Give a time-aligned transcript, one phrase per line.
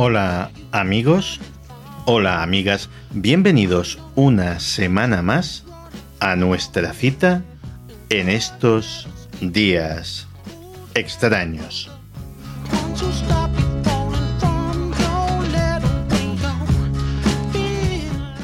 [0.00, 1.40] Hola amigos,
[2.04, 5.64] hola amigas, bienvenidos una semana más
[6.20, 7.42] a nuestra cita
[8.08, 9.08] en estos
[9.40, 10.28] días
[10.94, 11.90] extraños.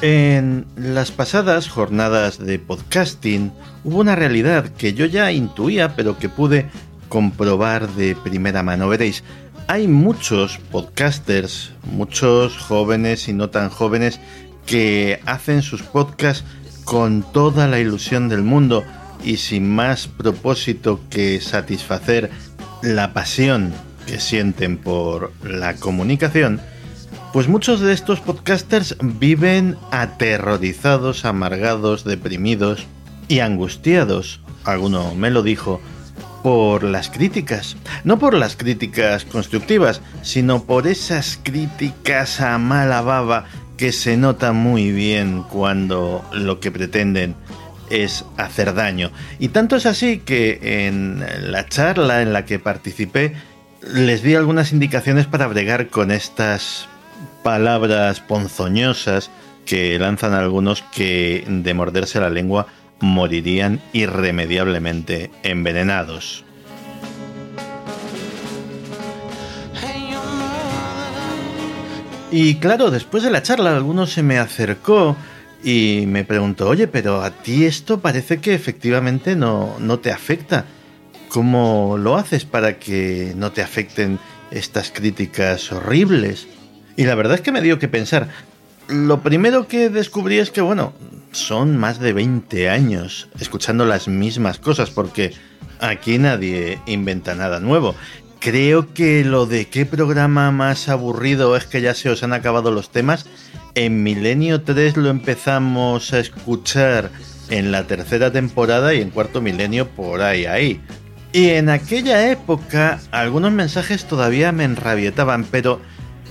[0.02, 3.52] En las pasadas jornadas de podcasting
[3.84, 6.68] hubo una realidad que yo ya intuía pero que pude
[7.08, 8.88] comprobar de primera mano.
[8.88, 9.22] Veréis,
[9.66, 14.20] hay muchos podcasters, muchos jóvenes y no tan jóvenes,
[14.66, 16.44] que hacen sus podcasts
[16.84, 18.84] con toda la ilusión del mundo
[19.24, 22.30] y sin más propósito que satisfacer
[22.82, 23.72] la pasión
[24.06, 26.60] que sienten por la comunicación,
[27.32, 32.86] pues muchos de estos podcasters viven aterrorizados, amargados, deprimidos
[33.28, 35.80] y angustiados, alguno me lo dijo,
[36.44, 37.74] por las críticas.
[38.04, 43.46] No por las críticas constructivas, sino por esas críticas a mala baba
[43.78, 47.34] que se nota muy bien cuando lo que pretenden
[47.88, 49.10] es hacer daño.
[49.38, 53.32] Y tanto es así que en la charla en la que participé
[53.94, 56.88] les di algunas indicaciones para bregar con estas
[57.42, 59.30] palabras ponzoñosas
[59.64, 62.66] que lanzan algunos que de morderse la lengua
[63.04, 66.44] morirían irremediablemente envenenados.
[72.30, 75.16] Y claro, después de la charla, alguno se me acercó
[75.62, 80.64] y me preguntó, oye, pero a ti esto parece que efectivamente no, no te afecta.
[81.28, 84.18] ¿Cómo lo haces para que no te afecten
[84.50, 86.48] estas críticas horribles?
[86.96, 88.28] Y la verdad es que me dio que pensar.
[88.88, 90.92] Lo primero que descubrí es que, bueno,
[91.34, 95.32] son más de 20 años escuchando las mismas cosas porque
[95.80, 97.94] aquí nadie inventa nada nuevo.
[98.38, 102.70] Creo que lo de qué programa más aburrido es que ya se os han acabado
[102.70, 103.26] los temas.
[103.74, 107.10] En Milenio 3 lo empezamos a escuchar
[107.48, 110.80] en la tercera temporada y en cuarto milenio por ahí ahí.
[111.32, 115.80] Y en aquella época algunos mensajes todavía me enrabietaban, pero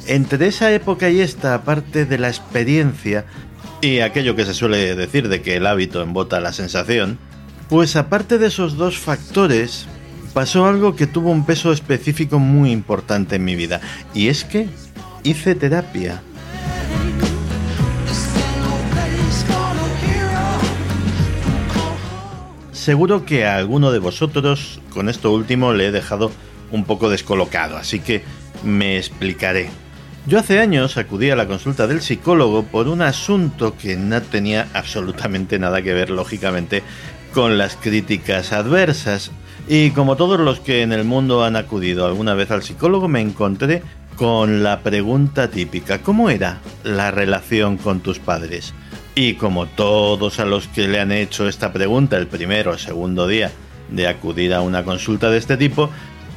[0.08, 3.26] entre esa época y esta, aparte de la experiencia,
[3.84, 7.20] y aquello que se suele decir de que el hábito embota la sensación,
[7.68, 9.88] pues aparte de esos dos factores,
[10.34, 13.82] pasó algo que tuvo un peso específico muy importante en mi vida,
[14.14, 14.70] y es que
[15.24, 16.22] hice terapia.
[22.72, 26.32] Seguro que a alguno de vosotros con esto último le he dejado
[26.72, 28.24] un poco descolocado, así que
[28.64, 29.83] me explicaré.
[30.26, 34.70] Yo hace años acudí a la consulta del psicólogo por un asunto que no tenía
[34.74, 36.82] absolutamente nada que ver, lógicamente,
[37.34, 39.32] con las críticas adversas.
[39.68, 43.20] Y como todos los que en el mundo han acudido alguna vez al psicólogo, me
[43.20, 43.84] encontré
[44.16, 48.74] con la pregunta típica, ¿cómo era la relación con tus padres?
[49.16, 53.28] Y como todos a los que le han hecho esta pregunta el primero o segundo
[53.28, 53.52] día
[53.90, 55.90] de acudir a una consulta de este tipo,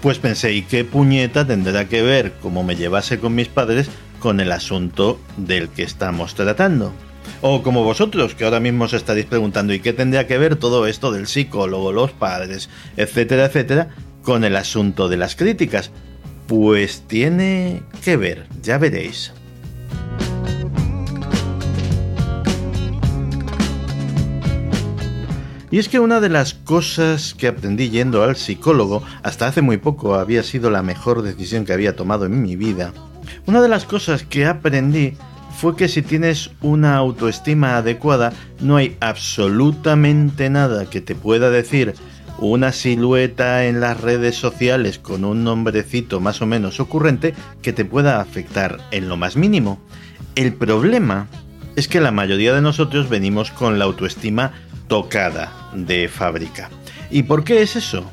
[0.06, 3.88] pues pensé, ¿y qué puñeta tendrá que ver cómo me llevase con mis padres
[4.20, 6.92] con el asunto del que estamos tratando?
[7.40, 10.86] O como vosotros, que ahora mismo os estaréis preguntando, ¿y qué tendría que ver todo
[10.86, 13.88] esto del psicólogo, los padres, etcétera, etcétera,
[14.22, 15.90] con el asunto de las críticas?
[16.46, 19.32] Pues tiene que ver, ya veréis.
[25.76, 29.76] Y es que una de las cosas que aprendí yendo al psicólogo, hasta hace muy
[29.76, 32.94] poco había sido la mejor decisión que había tomado en mi vida,
[33.44, 35.18] una de las cosas que aprendí
[35.58, 41.92] fue que si tienes una autoestima adecuada, no hay absolutamente nada que te pueda decir
[42.38, 47.84] una silueta en las redes sociales con un nombrecito más o menos ocurrente que te
[47.84, 49.78] pueda afectar en lo más mínimo.
[50.36, 51.28] El problema
[51.76, 54.52] es que la mayoría de nosotros venimos con la autoestima
[54.88, 56.70] tocada de fábrica.
[57.10, 58.10] ¿Y por qué es eso?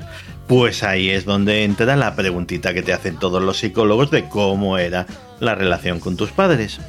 [0.48, 4.78] Pues ahí es donde entra la preguntita que te hacen todos los psicólogos de cómo
[4.78, 5.08] era
[5.40, 6.80] la relación con tus padres.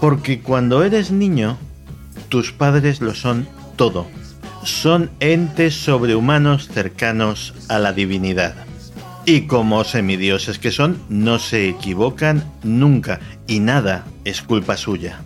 [0.00, 1.56] Porque cuando eres niño,
[2.28, 4.06] tus padres lo son todo.
[4.64, 8.54] Son entes sobrehumanos cercanos a la divinidad.
[9.24, 15.20] Y como semidioses que son, no se equivocan nunca y nada es culpa suya.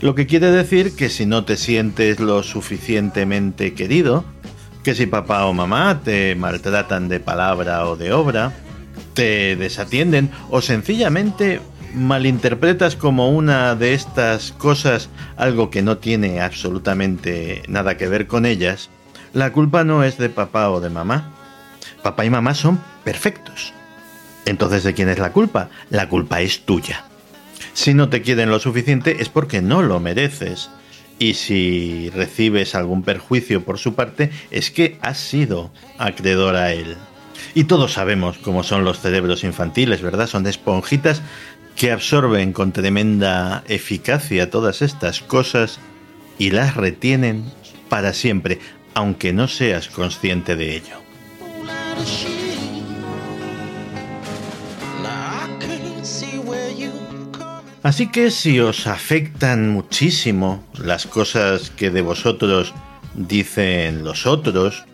[0.00, 4.24] Lo que quiere decir que si no te sientes lo suficientemente querido,
[4.82, 8.52] que si papá o mamá te maltratan de palabra o de obra,
[9.14, 11.60] te desatienden o sencillamente
[11.94, 18.46] malinterpretas como una de estas cosas algo que no tiene absolutamente nada que ver con
[18.46, 18.90] ellas,
[19.32, 21.32] la culpa no es de papá o de mamá.
[22.02, 23.72] Papá y mamá son perfectos.
[24.44, 25.70] Entonces, ¿de quién es la culpa?
[25.90, 27.04] La culpa es tuya.
[27.74, 30.70] Si no te quieren lo suficiente es porque no lo mereces.
[31.18, 36.96] Y si recibes algún perjuicio por su parte, es que has sido acreedor a él.
[37.54, 40.26] Y todos sabemos cómo son los cerebros infantiles, ¿verdad?
[40.26, 41.22] Son esponjitas
[41.76, 45.78] que absorben con tremenda eficacia todas estas cosas
[46.38, 47.44] y las retienen
[47.88, 48.58] para siempre,
[48.94, 52.33] aunque no seas consciente de ello.
[57.84, 62.72] Así que si os afectan muchísimo las cosas que de vosotros
[63.12, 64.84] dicen los otros,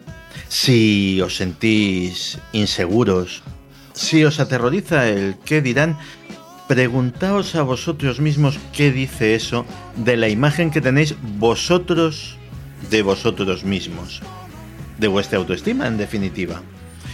[0.48, 3.44] si os sentís inseguros,
[3.92, 5.96] si os aterroriza el qué dirán,
[6.66, 9.64] preguntaos a vosotros mismos qué dice eso
[9.94, 12.38] de la imagen que tenéis vosotros
[12.90, 14.20] de vosotros mismos,
[14.98, 16.60] de vuestra autoestima en definitiva.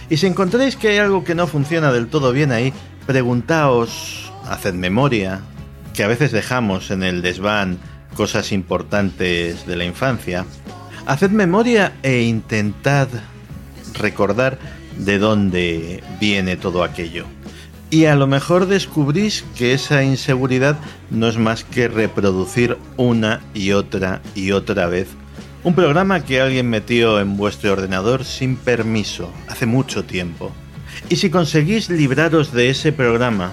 [0.08, 2.73] Y si encontráis que hay algo que no funciona del todo bien ahí,
[3.06, 5.43] preguntaos, haced memoria,
[5.96, 7.78] que a veces dejamos en el desván
[8.14, 10.44] cosas importantes de la infancia,
[11.06, 13.08] haced memoria e intentad
[13.94, 14.58] recordar
[14.98, 17.25] de dónde viene todo aquello.
[17.88, 20.76] Y a lo mejor descubrís que esa inseguridad
[21.10, 25.08] no es más que reproducir una y otra y otra vez
[25.66, 30.52] un programa que alguien metió en vuestro ordenador sin permiso hace mucho tiempo.
[31.08, 33.52] Y si conseguís libraros de ese programa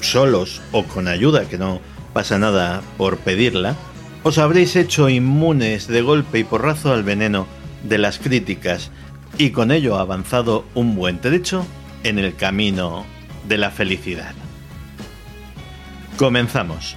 [0.00, 1.80] solos o con ayuda, que no
[2.12, 3.76] pasa nada por pedirla,
[4.22, 7.46] os habréis hecho inmunes de golpe y porrazo al veneno
[7.84, 8.90] de las críticas
[9.38, 11.66] y con ello avanzado un buen trecho
[12.04, 13.06] en el camino
[13.48, 14.34] de la felicidad.
[16.18, 16.96] Comenzamos.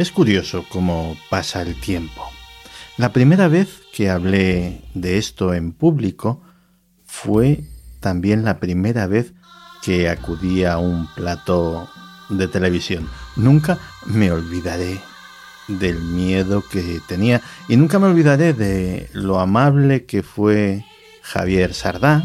[0.00, 2.26] Es curioso cómo pasa el tiempo.
[2.96, 6.40] La primera vez que hablé de esto en público
[7.04, 7.64] fue
[8.00, 9.34] también la primera vez
[9.82, 11.86] que acudí a un plató
[12.30, 13.10] de televisión.
[13.36, 14.98] Nunca me olvidaré
[15.68, 20.82] del miedo que tenía y nunca me olvidaré de lo amable que fue
[21.20, 22.24] Javier Sardá,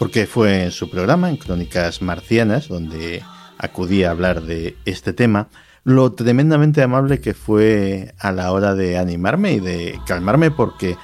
[0.00, 3.22] porque fue en su programa, en Crónicas Marcianas, donde
[3.56, 5.48] acudí a hablar de este tema,
[5.84, 10.96] lo tremendamente amable que fue a la hora de animarme y de calmarme porque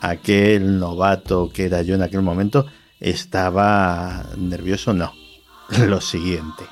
[0.00, 2.64] aquel novato que era yo en aquel momento
[3.00, 5.12] estaba nervioso, no.
[5.86, 6.64] Lo siguiente.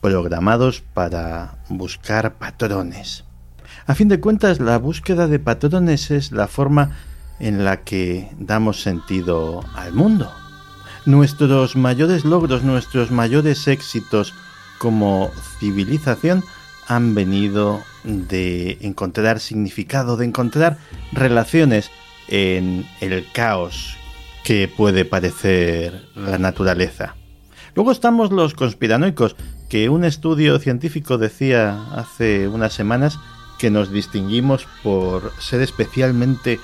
[0.00, 3.24] programados para buscar patrones.
[3.86, 6.92] A fin de cuentas, la búsqueda de patrones es la forma
[7.38, 10.32] en la que damos sentido al mundo.
[11.06, 14.34] Nuestros mayores logros, nuestros mayores éxitos
[14.78, 16.44] como civilización
[16.88, 20.78] han venido de encontrar significado, de encontrar
[21.12, 21.90] relaciones
[22.28, 23.96] en el caos
[24.44, 27.16] que puede parecer la naturaleza.
[27.74, 29.36] Luego estamos los conspiranoicos,
[29.68, 33.18] que un estudio científico decía hace unas semanas
[33.58, 36.60] que nos distinguimos por ser especialmente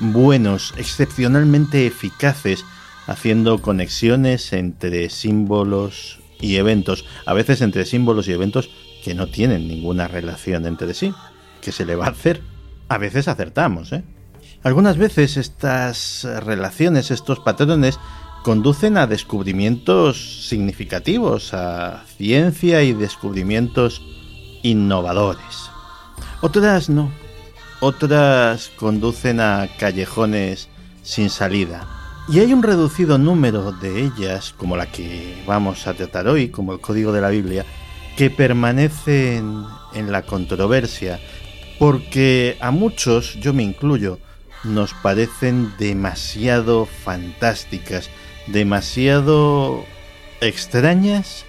[0.00, 2.64] buenos, excepcionalmente eficaces,
[3.06, 8.70] haciendo conexiones entre símbolos y eventos, a veces entre símbolos y eventos
[9.02, 11.12] que no tienen ninguna relación entre sí.
[11.60, 12.42] ¿Qué se le va a hacer?
[12.88, 14.04] A veces acertamos, ¿eh?
[14.62, 17.98] Algunas veces estas relaciones, estos patrones,
[18.42, 24.02] conducen a descubrimientos significativos, a ciencia y descubrimientos
[24.62, 25.70] innovadores.
[26.40, 27.10] Otras no,
[27.84, 30.68] otras conducen a callejones
[31.02, 31.86] sin salida.
[32.30, 36.72] Y hay un reducido número de ellas, como la que vamos a tratar hoy, como
[36.72, 37.66] el Código de la Biblia,
[38.16, 41.20] que permanecen en la controversia,
[41.78, 44.18] porque a muchos, yo me incluyo,
[44.64, 48.08] nos parecen demasiado fantásticas,
[48.46, 49.84] demasiado
[50.40, 51.44] extrañas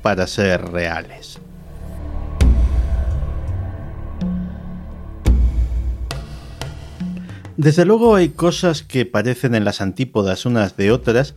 [0.00, 1.43] para ser reales.
[7.56, 11.34] Desde luego hay cosas que parecen en las antípodas unas de otras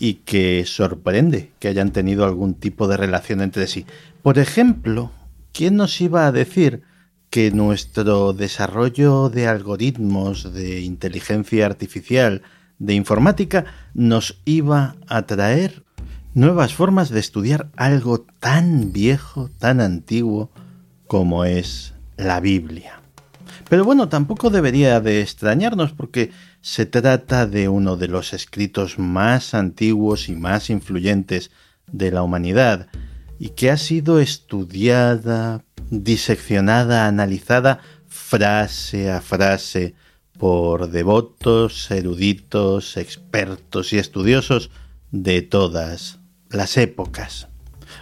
[0.00, 3.86] y que sorprende que hayan tenido algún tipo de relación entre sí.
[4.22, 5.12] Por ejemplo,
[5.52, 6.82] ¿quién nos iba a decir
[7.30, 12.42] que nuestro desarrollo de algoritmos de inteligencia artificial,
[12.80, 15.84] de informática, nos iba a traer
[16.34, 20.50] nuevas formas de estudiar algo tan viejo, tan antiguo
[21.06, 22.99] como es la Biblia?
[23.70, 29.54] Pero bueno, tampoco debería de extrañarnos porque se trata de uno de los escritos más
[29.54, 31.52] antiguos y más influyentes
[31.86, 32.88] de la humanidad
[33.38, 39.94] y que ha sido estudiada, diseccionada, analizada frase a frase
[40.36, 44.72] por devotos, eruditos, expertos y estudiosos
[45.12, 47.46] de todas las épocas.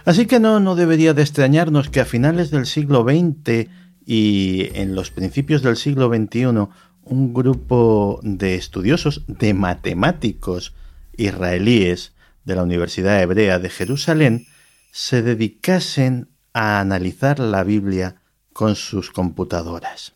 [0.03, 3.69] Así que no, no debería de extrañarnos que a finales del siglo XX
[4.11, 6.45] y en los principios del siglo XXI
[7.03, 10.73] un grupo de estudiosos, de matemáticos
[11.15, 12.13] israelíes
[12.43, 14.47] de la Universidad Hebrea de Jerusalén
[14.91, 20.13] se dedicasen a analizar la Biblia con sus computadoras.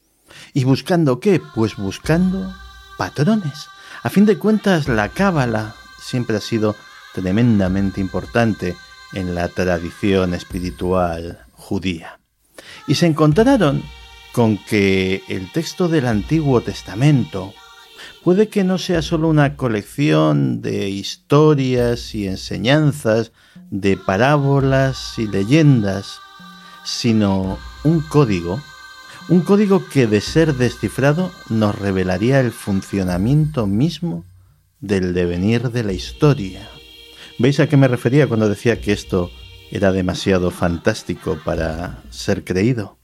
[0.55, 1.39] ¿Y buscando qué?
[1.53, 2.51] Pues buscando
[2.97, 3.67] patrones.
[4.01, 6.75] A fin de cuentas, la cábala siempre ha sido
[7.13, 8.75] tremendamente importante
[9.13, 12.17] en la tradición espiritual judía
[12.87, 13.83] y se encontraron
[14.33, 17.53] con que el texto del Antiguo Testamento
[18.23, 23.31] puede que no sea solo una colección de historias y enseñanzas,
[23.69, 26.19] de parábolas y leyendas,
[26.83, 28.61] sino un código,
[29.29, 34.25] un código que de ser descifrado nos revelaría el funcionamiento mismo
[34.79, 36.67] del devenir de la historia.
[37.39, 39.31] ¿Veis a qué me refería cuando decía que esto
[39.73, 42.99] era demasiado fantástico para ser creído.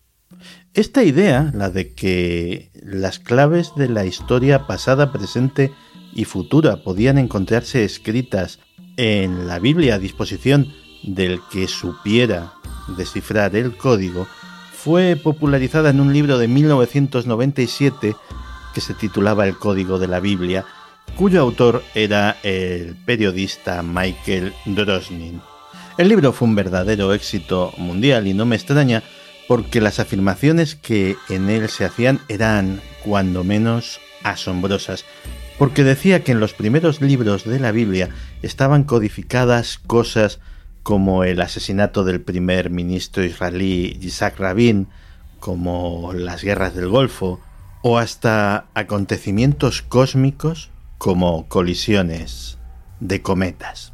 [0.76, 5.72] Esta idea, la de que las claves de la historia pasada, presente
[6.14, 8.60] y futura podían encontrarse escritas
[8.98, 10.68] en la Biblia a disposición
[11.02, 12.54] del que supiera
[12.96, 14.28] descifrar el código,
[14.72, 18.16] fue popularizada en un libro de 1997
[18.76, 20.66] que se titulaba El Código de la Biblia,
[21.16, 25.42] cuyo autor era el periodista Michael Drosnin.
[26.00, 29.04] El libro fue un verdadero éxito mundial y no me extraña
[29.50, 35.04] porque las afirmaciones que en él se hacían eran, cuando menos, asombrosas,
[35.58, 38.08] porque decía que en los primeros libros de la Biblia
[38.42, 40.40] estaban codificadas cosas
[40.84, 44.88] como el asesinato del primer ministro israelí Isaac Rabin,
[45.42, 47.42] como las guerras del Golfo,
[47.82, 52.58] o hasta acontecimientos cósmicos como colisiones
[53.02, 53.89] de cometas.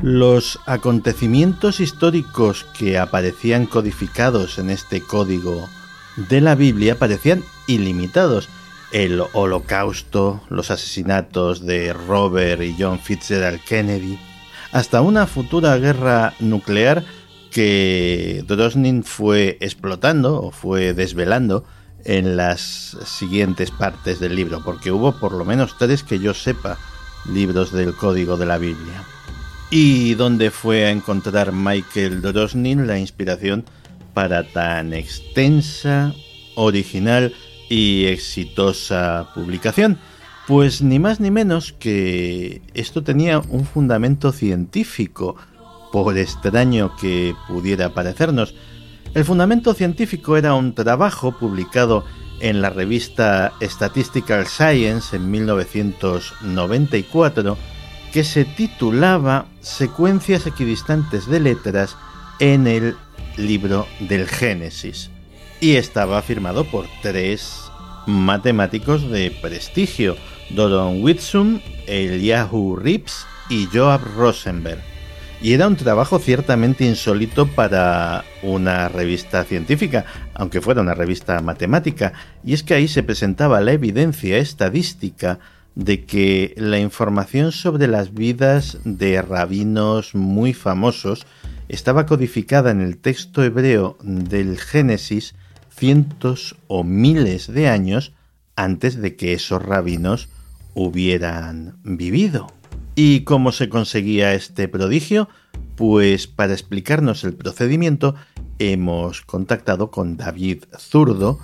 [0.00, 5.68] Los acontecimientos históricos que aparecían codificados en este código
[6.28, 8.48] de la Biblia parecían ilimitados.
[8.92, 14.20] El holocausto, los asesinatos de Robert y John Fitzgerald Kennedy,
[14.70, 17.02] hasta una futura guerra nuclear
[17.50, 21.64] que Drosnin fue explotando o fue desvelando
[22.04, 26.78] en las siguientes partes del libro, porque hubo por lo menos tres que yo sepa
[27.28, 29.04] libros del código de la Biblia
[29.70, 33.66] y dónde fue a encontrar Michael Drosnin la inspiración
[34.14, 36.14] para tan extensa,
[36.54, 37.34] original
[37.68, 39.98] y exitosa publicación.
[40.46, 45.36] Pues ni más ni menos que esto tenía un fundamento científico,
[45.92, 48.54] por extraño que pudiera parecernos.
[49.14, 52.06] El fundamento científico era un trabajo publicado
[52.40, 57.58] en la revista Statistical Science en 1994
[58.12, 61.96] que se titulaba Secuencias equidistantes de letras
[62.40, 62.96] en el
[63.36, 65.10] libro del Génesis
[65.60, 67.70] y estaba firmado por tres
[68.06, 70.16] matemáticos de prestigio,
[70.50, 74.80] Doron Whitsun, Eliahu Rips y Joab Rosenberg.
[75.40, 82.12] Y era un trabajo ciertamente insólito para una revista científica, aunque fuera una revista matemática,
[82.44, 85.38] y es que ahí se presentaba la evidencia estadística
[85.78, 91.24] de que la información sobre las vidas de rabinos muy famosos
[91.68, 95.36] estaba codificada en el texto hebreo del Génesis
[95.70, 98.12] cientos o miles de años
[98.56, 100.28] antes de que esos rabinos
[100.74, 102.48] hubieran vivido.
[102.96, 105.28] ¿Y cómo se conseguía este prodigio?
[105.76, 108.16] Pues para explicarnos el procedimiento
[108.58, 111.38] hemos contactado con David Zurdo,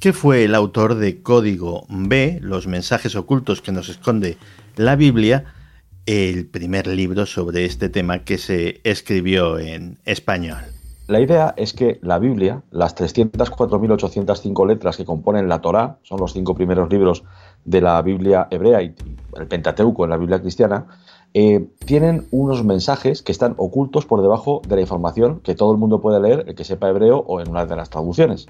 [0.00, 4.38] que fue el autor de Código B, los mensajes ocultos que nos esconde
[4.76, 5.44] la Biblia,
[6.06, 10.58] el primer libro sobre este tema que se escribió en español.
[11.06, 16.32] La idea es que la Biblia, las 304.805 letras que componen la Torá, son los
[16.32, 17.24] cinco primeros libros
[17.64, 18.94] de la Biblia hebrea y
[19.36, 20.86] el Pentateuco en la Biblia cristiana,
[21.32, 25.78] eh, tienen unos mensajes que están ocultos por debajo de la información que todo el
[25.78, 28.46] mundo puede leer, el que sepa hebreo o en una de las traducciones.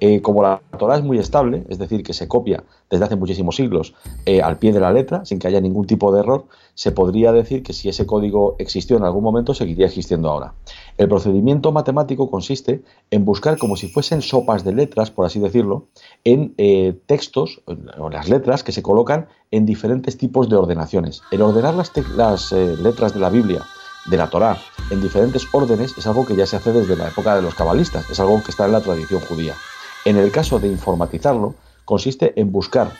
[0.00, 3.56] Eh, como la Torah es muy estable, es decir, que se copia desde hace muchísimos
[3.56, 3.94] siglos
[4.26, 7.32] eh, al pie de la letra, sin que haya ningún tipo de error, se podría
[7.32, 10.54] decir que si ese código existió en algún momento, seguiría existiendo ahora.
[10.98, 15.86] El procedimiento matemático consiste en buscar como si fuesen sopas de letras, por así decirlo,
[16.24, 17.62] en eh, textos
[17.98, 21.22] o las letras que se colocan en diferentes tipos de ordenaciones.
[21.30, 23.62] El ordenar las, las letras de la Biblia
[24.06, 24.58] de la Torá
[24.90, 28.08] en diferentes órdenes es algo que ya se hace desde la época de los cabalistas,
[28.10, 29.54] es algo que está en la tradición judía.
[30.04, 32.92] En el caso de informatizarlo, consiste en buscar,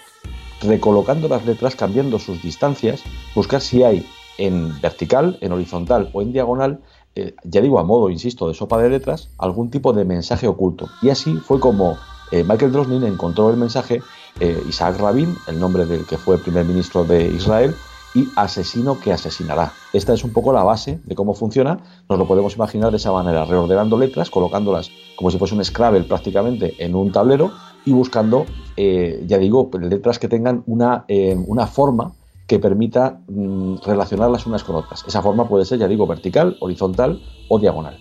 [0.63, 3.03] recolocando las letras, cambiando sus distancias,
[3.35, 4.07] buscar si hay
[4.39, 6.81] en vertical, en horizontal o en diagonal,
[7.15, 10.89] eh, ya digo a modo, insisto, de sopa de letras, algún tipo de mensaje oculto.
[11.03, 11.99] Y así fue como
[12.33, 14.01] eh, Michael Drosnin encontró el mensaje
[14.41, 17.75] eh, Isaac Rabin, el nombre del que fue primer ministro de Israel,
[18.15, 19.73] y asesino que asesinará.
[19.93, 21.81] Esta es un poco la base de cómo funciona.
[22.09, 26.05] Nos lo podemos imaginar de esa manera, reordenando letras, colocándolas como si fuese un Scrabble
[26.05, 27.53] prácticamente en un tablero
[27.85, 32.13] y buscando, eh, ya digo, letras que tengan una, eh, una forma
[32.47, 35.05] que permita mm, relacionarlas unas con otras.
[35.07, 37.99] Esa forma puede ser, ya digo, vertical, horizontal o diagonal.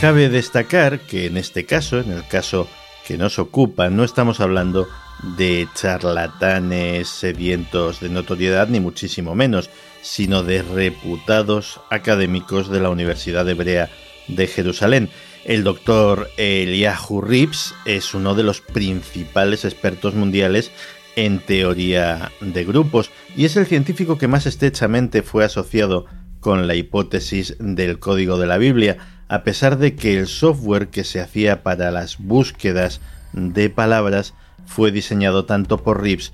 [0.00, 2.66] Cabe destacar que en este caso, en el caso
[3.06, 4.88] que nos ocupa, no estamos hablando
[5.36, 9.70] de charlatanes sedientos de notoriedad, ni muchísimo menos,
[10.02, 13.90] sino de reputados académicos de la Universidad Hebrea
[14.28, 15.10] de Jerusalén.
[15.44, 20.70] El doctor Eliahu Rips es uno de los principales expertos mundiales
[21.16, 26.06] en teoría de grupos y es el científico que más estrechamente fue asociado
[26.40, 31.02] con la hipótesis del código de la Biblia, a pesar de que el software que
[31.02, 33.00] se hacía para las búsquedas
[33.32, 34.32] de palabras
[34.64, 36.32] fue diseñado tanto por Reeves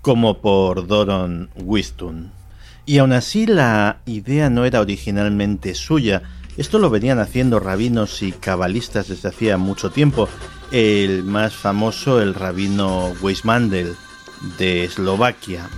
[0.00, 2.32] como por Doron Wistun.
[2.86, 6.22] Y aún así la idea no era originalmente suya,
[6.56, 10.28] esto lo venían haciendo rabinos y cabalistas desde hacía mucho tiempo.
[10.72, 13.94] El más famoso, el rabino Weismandel
[14.58, 15.68] de Eslovaquia.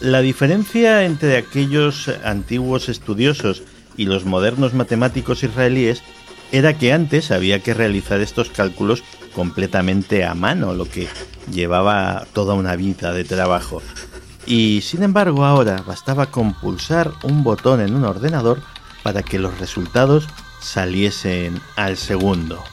[0.00, 3.62] La diferencia entre aquellos antiguos estudiosos
[4.00, 6.02] y los modernos matemáticos israelíes
[6.52, 11.06] era que antes había que realizar estos cálculos completamente a mano, lo que
[11.52, 13.82] llevaba toda una vida de trabajo.
[14.46, 18.62] Y sin embargo ahora bastaba con pulsar un botón en un ordenador
[19.02, 20.26] para que los resultados
[20.62, 22.64] saliesen al segundo.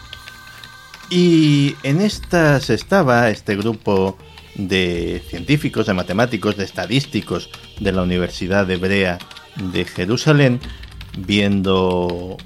[1.09, 4.17] Y en estas estaba este grupo
[4.55, 7.49] de científicos, de matemáticos, de estadísticos
[7.81, 9.19] de la Universidad Hebrea
[9.57, 10.61] de Jerusalén,
[11.17, 12.37] viendo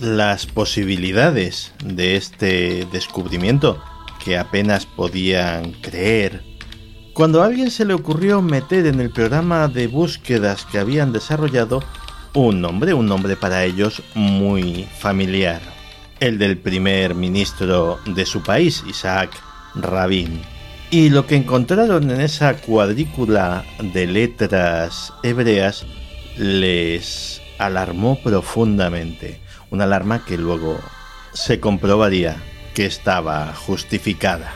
[0.00, 3.82] las posibilidades de este descubrimiento
[4.24, 6.42] que apenas podían creer.
[7.12, 11.82] Cuando a alguien se le ocurrió meter en el programa de búsquedas que habían desarrollado
[12.34, 15.62] un nombre, un nombre para ellos muy familiar,
[16.20, 19.30] el del primer ministro de su país, Isaac
[19.74, 20.42] Rabin.
[20.90, 25.86] Y lo que encontraron en esa cuadrícula de letras hebreas
[26.36, 29.40] les alarmó profundamente
[29.70, 30.76] una alarma que luego
[31.32, 32.36] se comprobaría
[32.74, 34.50] que estaba justificada.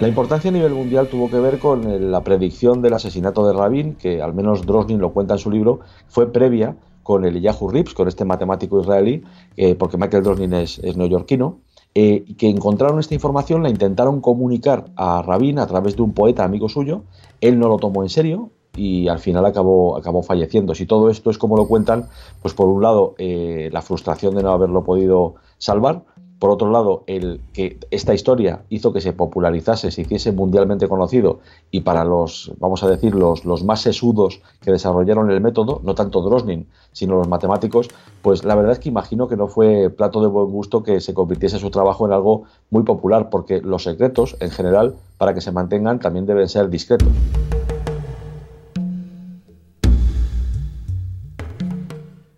[0.00, 3.94] La importancia a nivel mundial tuvo que ver con la predicción del asesinato de Rabin,
[3.94, 7.94] que al menos Drosnin lo cuenta en su libro, fue previa con el Yahoo Rips,
[7.94, 9.22] con este matemático israelí,
[9.56, 11.60] eh, porque Michael Drosnin es, neoyorquino,
[11.94, 16.42] eh, que encontraron esta información, la intentaron comunicar a Rabin a través de un poeta
[16.42, 17.04] amigo suyo,
[17.40, 20.74] él no lo tomó en serio, y al final acabó, acabó falleciendo.
[20.74, 22.08] Si todo esto es como lo cuentan,
[22.42, 26.02] pues por un lado eh, la frustración de no haberlo podido salvar,
[26.38, 31.40] por otro lado el que esta historia hizo que se popularizase, se hiciese mundialmente conocido
[31.70, 35.94] y para los, vamos a decir, los, los más sesudos que desarrollaron el método, no
[35.94, 37.88] tanto Drosnin, sino los matemáticos,
[38.20, 41.14] pues la verdad es que imagino que no fue plato de buen gusto que se
[41.14, 45.50] convirtiese su trabajo en algo muy popular, porque los secretos, en general, para que se
[45.50, 47.08] mantengan, también deben ser discretos.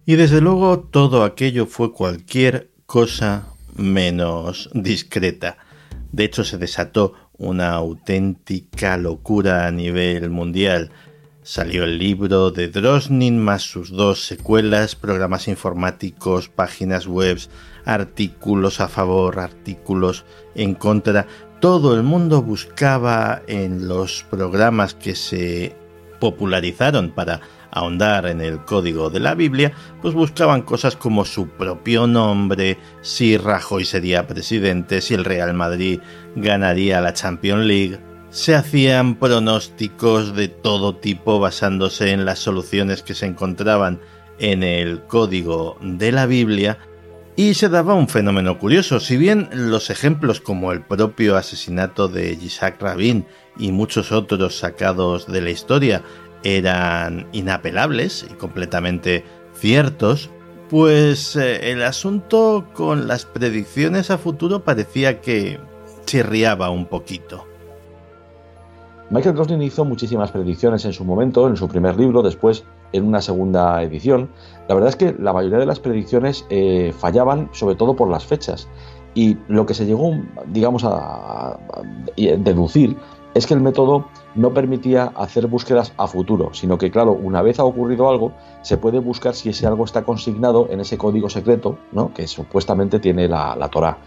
[0.08, 5.58] Y desde luego todo aquello fue cualquier cosa menos discreta.
[6.12, 10.92] De hecho se desató una auténtica locura a nivel mundial.
[11.42, 17.40] Salió el libro de Drosnin más sus dos secuelas, programas informáticos, páginas web,
[17.84, 21.26] artículos a favor, artículos en contra.
[21.60, 25.74] Todo el mundo buscaba en los programas que se
[26.20, 27.40] popularizaron para
[27.76, 33.36] ahondar en el código de la Biblia, pues buscaban cosas como su propio nombre, si
[33.36, 36.00] Rajoy sería presidente, si el Real Madrid
[36.34, 43.14] ganaría la Champions League, se hacían pronósticos de todo tipo basándose en las soluciones que
[43.14, 44.00] se encontraban
[44.38, 46.78] en el código de la Biblia
[47.36, 48.98] y se daba un fenómeno curioso.
[48.98, 53.26] Si bien los ejemplos como el propio asesinato de Isaac Rabin
[53.58, 56.02] y muchos otros sacados de la historia
[56.46, 60.30] eran inapelables y completamente ciertos,
[60.70, 65.58] pues eh, el asunto con las predicciones a futuro parecía que
[66.04, 67.44] chirriaba un poquito.
[69.10, 73.20] Michael Drosnin hizo muchísimas predicciones en su momento, en su primer libro, después en una
[73.20, 74.28] segunda edición.
[74.68, 78.24] La verdad es que la mayoría de las predicciones eh, fallaban, sobre todo por las
[78.24, 78.68] fechas.
[79.14, 80.12] Y lo que se llegó,
[80.48, 81.58] digamos, a,
[82.16, 82.96] deducir
[83.36, 87.58] es que el método no permitía hacer búsquedas a futuro, sino que, claro, una vez
[87.58, 91.76] ha ocurrido algo, se puede buscar si ese algo está consignado en ese código secreto,
[91.92, 92.14] ¿no?
[92.14, 93.98] que supuestamente tiene la, la Torah.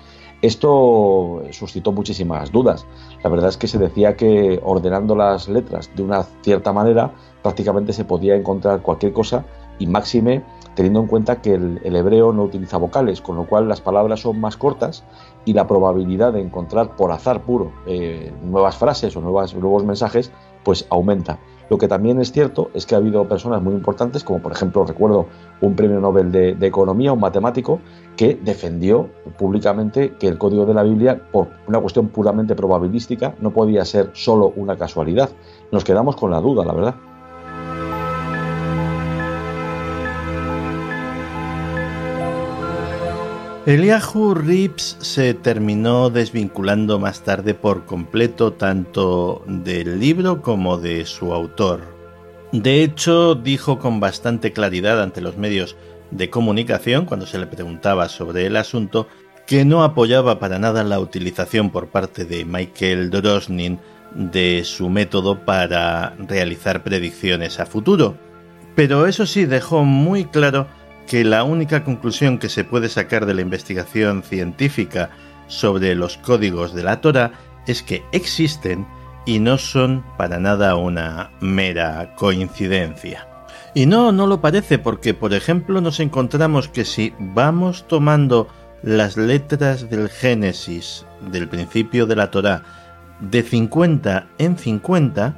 [0.42, 2.88] Esto suscitó muchísimas dudas.
[3.24, 7.12] La verdad es que se decía que ordenando las letras de una cierta manera
[7.44, 9.46] prácticamente se podía encontrar cualquier cosa
[9.78, 10.44] y máxime
[10.76, 14.40] teniendo en cuenta que el, hebreo no utiliza vocales, con lo cual las palabras son
[14.40, 15.04] más cortas
[15.50, 20.32] y la probabilidad de encontrar por azar puro eh, nuevas frases o nuevos mensajes
[20.64, 21.40] pues aumenta.
[21.72, 24.86] Lo que también es cierto es que ha habido personas muy importantes, como por ejemplo
[24.86, 25.26] recuerdo
[25.62, 27.80] un premio Nobel de, Economía, un matemático,
[28.16, 29.10] que defendió
[29.40, 34.12] públicamente que el código de la Biblia, por una cuestión puramente probabilística, no podía ser
[34.14, 35.32] solo una casualidad.
[35.72, 36.96] Nos quedamos con la duda, la verdad.
[43.66, 51.34] Eliahu Rips se terminó desvinculando más tarde por completo tanto del libro como de su
[51.34, 51.82] autor.
[52.54, 55.76] De hecho, dijo con bastante claridad ante los medios
[56.10, 59.08] de comunicación, cuando se le preguntaba sobre el asunto,
[59.46, 63.80] que no apoyaba para nada la utilización por parte de Michael Drosnin
[64.16, 68.16] de su método para realizar predicciones a futuro.
[68.76, 70.68] Pero eso sí dejó muy claro
[71.10, 75.10] que la única conclusión que se puede sacar de la investigación científica
[75.48, 77.32] sobre los códigos de la Torah
[77.66, 78.86] es que existen
[79.26, 83.28] y no son para nada una mera coincidencia.
[83.74, 88.48] Y no, no lo parece porque, por ejemplo, nos encontramos que si vamos tomando
[88.84, 92.62] las letras del Génesis, del principio de la Torah,
[93.20, 95.36] de 50 en 50,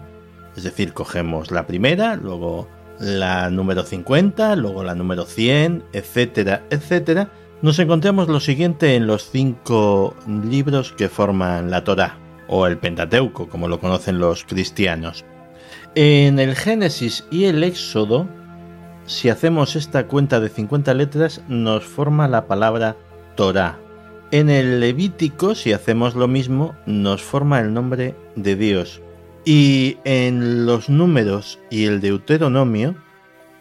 [0.58, 2.68] es decir, cogemos la primera, luego
[3.02, 9.30] la número 50, luego la número 100, etcétera, etcétera, nos encontramos lo siguiente en los
[9.30, 15.26] cinco libros que forman la Torá, o el Pentateuco, como lo conocen los cristianos.
[15.96, 18.28] En el Génesis y el Éxodo,
[19.06, 22.96] si hacemos esta cuenta de 50 letras, nos forma la palabra
[23.36, 23.80] Torá.
[24.32, 29.01] En el Levítico, si hacemos lo mismo, nos forma el nombre de Dios.
[29.44, 32.96] Y en los números y el Deuteronomio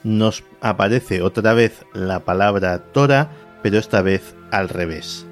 [0.05, 3.31] nos aparece otra vez la palabra Torah,
[3.62, 5.27] pero esta vez al revés.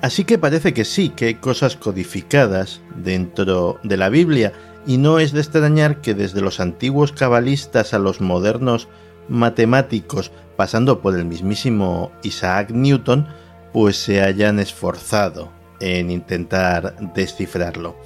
[0.00, 4.52] Así que parece que sí, que hay cosas codificadas dentro de la Biblia,
[4.86, 8.88] y no es de extrañar que desde los antiguos cabalistas a los modernos
[9.28, 13.28] matemáticos, pasando por el mismísimo Isaac Newton,
[13.72, 15.50] pues se hayan esforzado
[15.80, 17.96] en intentar descifrarlo.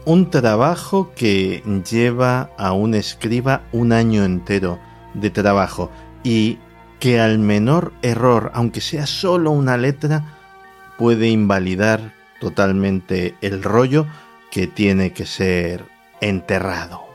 [0.04, 4.78] Un trabajo que lleva a un escriba un año entero
[5.14, 5.90] de trabajo
[6.24, 6.58] y
[6.98, 10.38] que al menor error, aunque sea solo una letra,
[10.96, 14.06] puede invalidar totalmente el rollo
[14.50, 15.84] que tiene que ser
[16.20, 17.08] enterrado.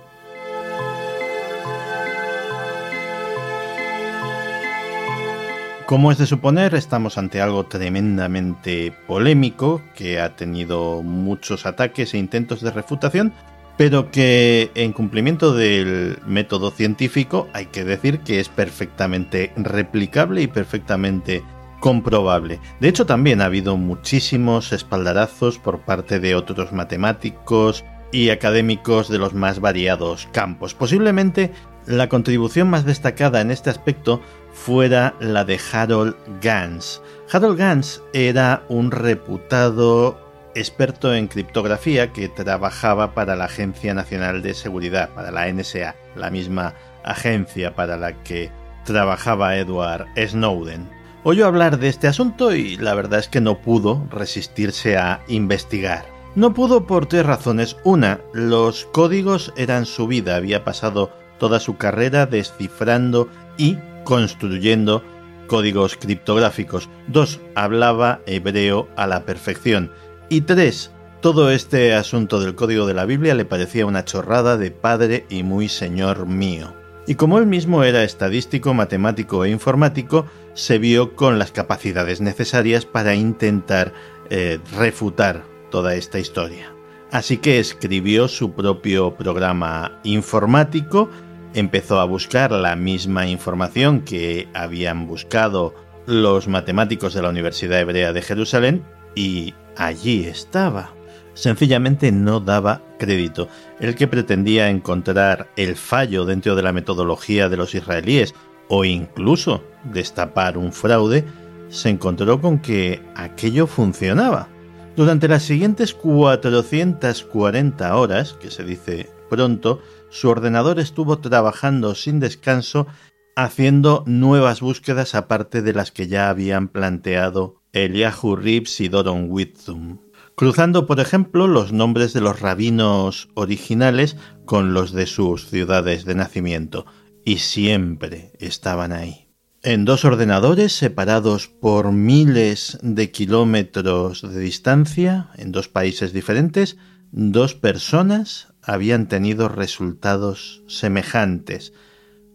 [5.85, 12.17] Como es de suponer, estamos ante algo tremendamente polémico que ha tenido muchos ataques e
[12.17, 13.33] intentos de refutación,
[13.77, 20.47] pero que en cumplimiento del método científico hay que decir que es perfectamente replicable y
[20.47, 21.43] perfectamente
[21.83, 22.61] comprobable.
[22.79, 29.17] De hecho, también ha habido muchísimos espaldarazos por parte de otros matemáticos y académicos de
[29.17, 30.73] los más variados campos.
[30.73, 31.51] Posiblemente
[31.85, 34.21] la contribución más destacada en este aspecto
[34.53, 37.01] fuera la de Harold Gans.
[37.29, 40.17] Harold Gans era un reputado
[40.55, 46.29] experto en criptografía que trabajaba para la Agencia Nacional de Seguridad, para la NSA, la
[46.29, 48.51] misma agencia para la que
[48.85, 51.02] trabajaba Edward Snowden.
[51.25, 56.05] Oyó hablar de este asunto y la verdad es que no pudo resistirse a investigar.
[56.35, 57.77] No pudo por tres razones.
[57.85, 65.01] Una, los códigos eran su vida, había pasado toda su carrera descifrando y construyendo
[65.47, 66.89] códigos criptográficos.
[67.07, 69.91] Dos, hablaba hebreo a la perfección.
[70.27, 74.71] Y tres, todo este asunto del código de la Biblia le parecía una chorrada de
[74.71, 76.82] padre y muy señor mío.
[77.05, 82.85] Y como él mismo era estadístico, matemático e informático, se vio con las capacidades necesarias
[82.85, 83.93] para intentar
[84.29, 86.73] eh, refutar toda esta historia.
[87.11, 91.09] Así que escribió su propio programa informático,
[91.53, 98.13] empezó a buscar la misma información que habían buscado los matemáticos de la Universidad Hebrea
[98.13, 100.93] de Jerusalén y allí estaba.
[101.33, 103.49] Sencillamente no daba crédito.
[103.79, 108.33] El que pretendía encontrar el fallo dentro de la metodología de los israelíes
[108.69, 111.25] o incluso destapar un fraude,
[111.69, 114.47] se encontró con que aquello funcionaba.
[114.95, 122.87] Durante las siguientes 440 horas, que se dice pronto, su ordenador estuvo trabajando sin descanso
[123.35, 129.97] haciendo nuevas búsquedas aparte de las que ya habían planteado Eliahu Reeves y Doron Whittum,
[130.35, 136.15] cruzando por ejemplo los nombres de los rabinos originales con los de sus ciudades de
[136.15, 136.85] nacimiento,
[137.25, 139.29] y siempre estaban ahí.
[139.61, 146.75] En dos ordenadores separados por miles de kilómetros de distancia, en dos países diferentes,
[147.13, 151.71] dos personas habían tenido resultados semejantes.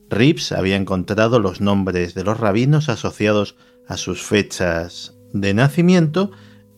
[0.08, 3.56] Rips había encontrado los nombres de los rabinos asociados
[3.86, 6.30] a sus fechas de nacimiento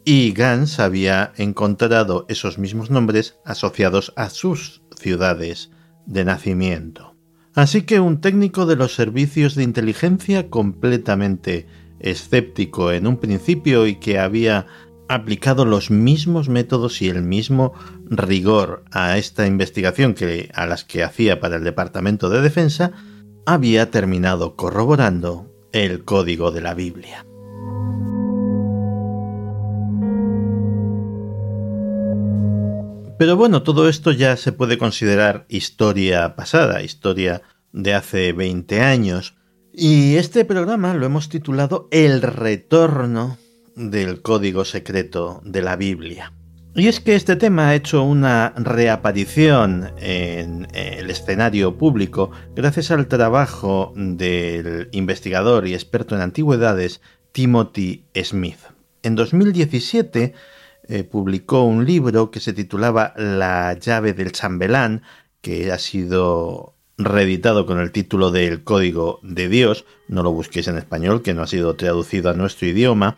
[0.04, 5.70] y Gans había encontrado esos mismos nombres asociados a sus ciudades
[6.06, 7.16] de nacimiento.
[7.54, 11.66] Así que un técnico de los servicios de inteligencia completamente
[11.98, 14.66] escéptico en un principio y que había
[15.08, 17.72] aplicado los mismos métodos y el mismo
[18.08, 22.92] rigor a esta investigación que a las que hacía para el Departamento de Defensa,
[23.44, 27.26] había terminado corroborando el código de la Biblia.
[33.20, 39.36] Pero bueno, todo esto ya se puede considerar historia pasada, historia de hace 20 años.
[39.74, 43.36] Y este programa lo hemos titulado El retorno
[43.76, 46.32] del código secreto de la Biblia.
[46.74, 53.06] Y es que este tema ha hecho una reaparición en el escenario público gracias al
[53.06, 57.02] trabajo del investigador y experto en antigüedades
[57.32, 58.60] Timothy Smith.
[59.02, 60.32] En 2017
[60.92, 65.02] eh, publicó un libro que se titulaba La llave del chambelán,
[65.40, 70.66] que ha sido reeditado con el título de El Código de Dios, no lo busquéis
[70.66, 73.16] en español, que no ha sido traducido a nuestro idioma,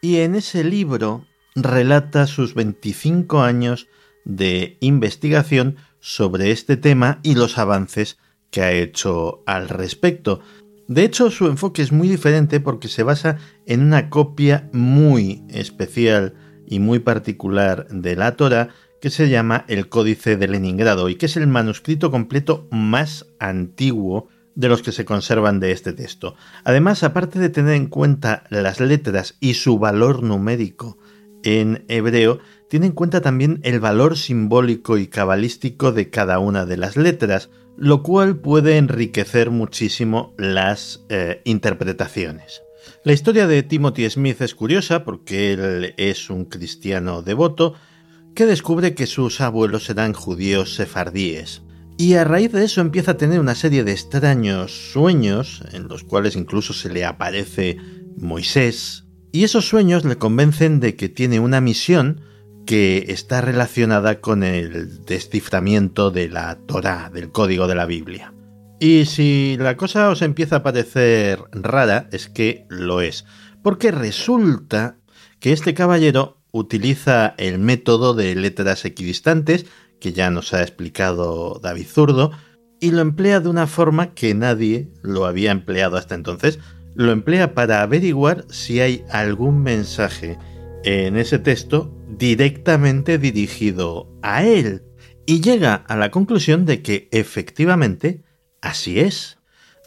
[0.00, 3.88] y en ese libro relata sus 25 años
[4.24, 8.16] de investigación sobre este tema y los avances
[8.50, 10.40] que ha hecho al respecto.
[10.88, 16.34] De hecho, su enfoque es muy diferente porque se basa en una copia muy especial
[16.70, 18.70] y muy particular de la Torah
[19.02, 24.28] que se llama el Códice de Leningrado y que es el manuscrito completo más antiguo
[24.54, 26.36] de los que se conservan de este texto.
[26.64, 30.96] Además, aparte de tener en cuenta las letras y su valor numérico
[31.42, 36.76] en hebreo, tiene en cuenta también el valor simbólico y cabalístico de cada una de
[36.76, 42.62] las letras, lo cual puede enriquecer muchísimo las eh, interpretaciones.
[43.02, 47.72] La historia de Timothy Smith es curiosa porque él es un cristiano devoto
[48.34, 51.62] que descubre que sus abuelos eran judíos sefardíes.
[51.96, 56.04] Y a raíz de eso empieza a tener una serie de extraños sueños, en los
[56.04, 57.78] cuales incluso se le aparece
[58.18, 62.20] Moisés, y esos sueños le convencen de que tiene una misión
[62.66, 68.34] que está relacionada con el desciframiento de la Torá, del código de la Biblia.
[68.82, 73.26] Y si la cosa os empieza a parecer rara, es que lo es.
[73.62, 74.96] Porque resulta
[75.38, 79.66] que este caballero utiliza el método de letras equidistantes,
[80.00, 82.30] que ya nos ha explicado David Zurdo,
[82.80, 86.58] y lo emplea de una forma que nadie lo había empleado hasta entonces.
[86.94, 90.38] Lo emplea para averiguar si hay algún mensaje
[90.84, 94.84] en ese texto directamente dirigido a él.
[95.26, 98.22] Y llega a la conclusión de que efectivamente
[98.60, 99.38] así es.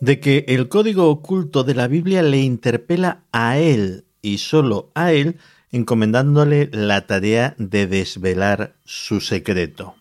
[0.01, 5.13] De que el código oculto de la Biblia le interpela a él y solo a
[5.13, 5.37] él,
[5.71, 9.95] encomendándole la tarea de desvelar su secreto.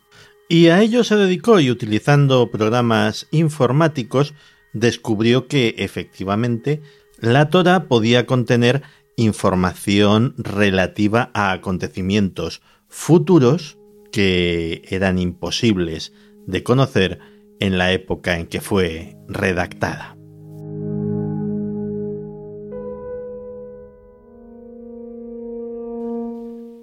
[0.48, 4.34] Y a ello se dedicó y utilizando programas informáticos
[4.72, 6.82] descubrió que efectivamente
[7.18, 8.82] la Torah podía contener
[9.16, 13.78] información relativa a acontecimientos futuros
[14.10, 16.12] que eran imposibles
[16.46, 17.20] de conocer
[17.62, 20.16] en la época en que fue redactada.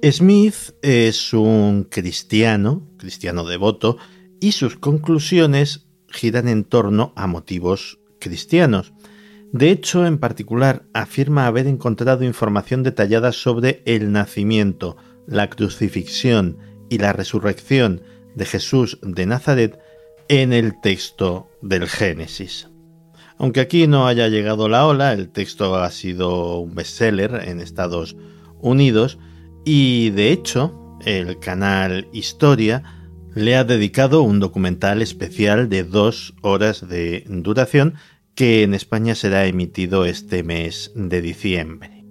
[0.02, 3.98] Smith es un cristiano, cristiano devoto,
[4.40, 8.94] y sus conclusiones giran en torno a motivos cristianos.
[9.52, 14.96] De hecho, en particular, afirma haber encontrado información detallada sobre el nacimiento,
[15.28, 16.58] la crucifixión
[16.90, 18.02] y la resurrección
[18.34, 19.78] de Jesús de Nazaret
[20.30, 22.70] en el texto del Génesis.
[23.40, 28.16] Aunque aquí no haya llegado la ola, el texto ha sido un bestseller en Estados
[28.62, 29.18] Unidos,
[29.66, 32.84] y de hecho, el canal Historia
[33.34, 37.96] le ha dedicado un documental especial de dos horas de duración
[38.36, 42.06] que en España será emitido este mes de diciembre.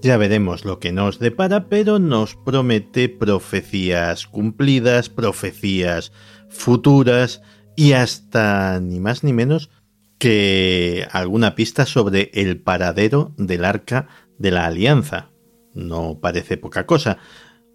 [0.00, 6.12] Ya veremos lo que nos depara, pero nos promete profecías cumplidas, profecías
[6.50, 7.42] futuras
[7.76, 9.70] y hasta ni más ni menos
[10.18, 14.08] que alguna pista sobre el paradero del arca
[14.38, 15.30] de la alianza,
[15.74, 17.18] no parece poca cosa.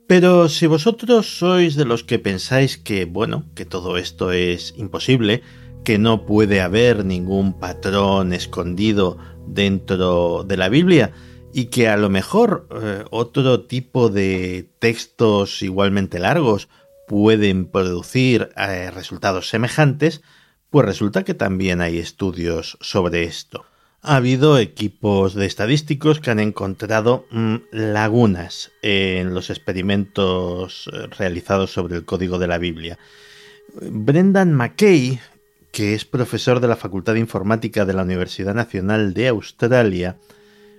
[0.07, 5.43] Pero si vosotros sois de los que pensáis que, bueno, que todo esto es imposible,
[5.83, 11.13] que no puede haber ningún patrón escondido dentro de la Biblia,
[11.53, 16.69] y que a lo mejor eh, otro tipo de textos igualmente largos
[17.09, 20.21] pueden producir eh, resultados semejantes,
[20.69, 23.65] pues resulta que también hay estudios sobre esto
[24.01, 31.73] ha habido equipos de estadísticos que han encontrado mm, lagunas en los experimentos eh, realizados
[31.73, 32.97] sobre el código de la Biblia.
[33.81, 35.19] Brendan McKay,
[35.71, 40.17] que es profesor de la Facultad de Informática de la Universidad Nacional de Australia,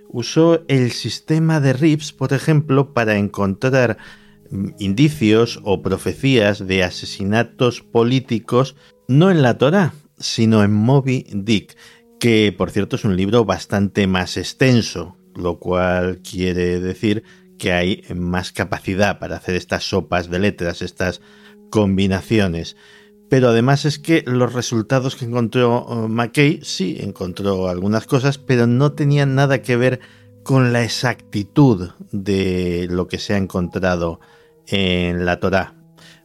[0.09, 3.97] usó el sistema de RIPS, por ejemplo, para encontrar
[4.79, 8.75] indicios o profecías de asesinatos políticos
[9.07, 11.75] no en la Torá, sino en Moby Dick,
[12.19, 17.23] que por cierto es un libro bastante más extenso, lo cual quiere decir
[17.57, 21.21] que hay más capacidad para hacer estas sopas de letras, estas
[21.69, 22.75] combinaciones.
[23.29, 28.67] Pero además es que los resultados que encontró uh, McKay, sí, encontró algunas cosas, pero
[28.67, 29.99] no tenían nada que ver
[30.43, 34.19] con la exactitud de lo que se ha encontrado
[34.67, 35.75] en la Torá.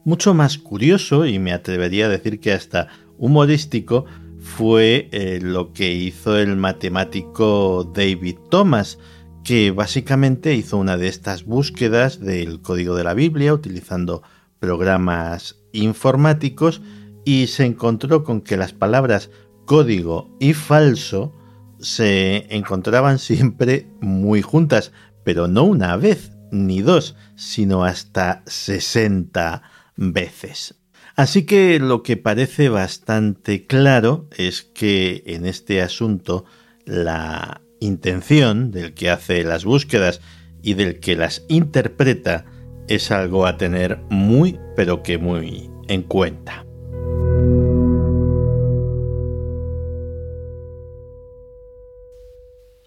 [0.04, 4.04] Mucho más curioso, y me atrevería a decir que hasta humorístico,
[4.46, 8.98] fue eh, lo que hizo el matemático David Thomas,
[9.42, 14.22] que básicamente hizo una de estas búsquedas del código de la Biblia utilizando
[14.60, 16.80] programas informáticos
[17.24, 19.30] y se encontró con que las palabras
[19.66, 21.34] código y falso
[21.80, 24.92] se encontraban siempre muy juntas,
[25.24, 29.62] pero no una vez ni dos, sino hasta 60
[29.96, 30.74] veces.
[31.16, 36.44] Así que lo que parece bastante claro es que en este asunto
[36.84, 40.20] la intención del que hace las búsquedas
[40.62, 42.44] y del que las interpreta
[42.88, 46.66] es algo a tener muy pero que muy en cuenta.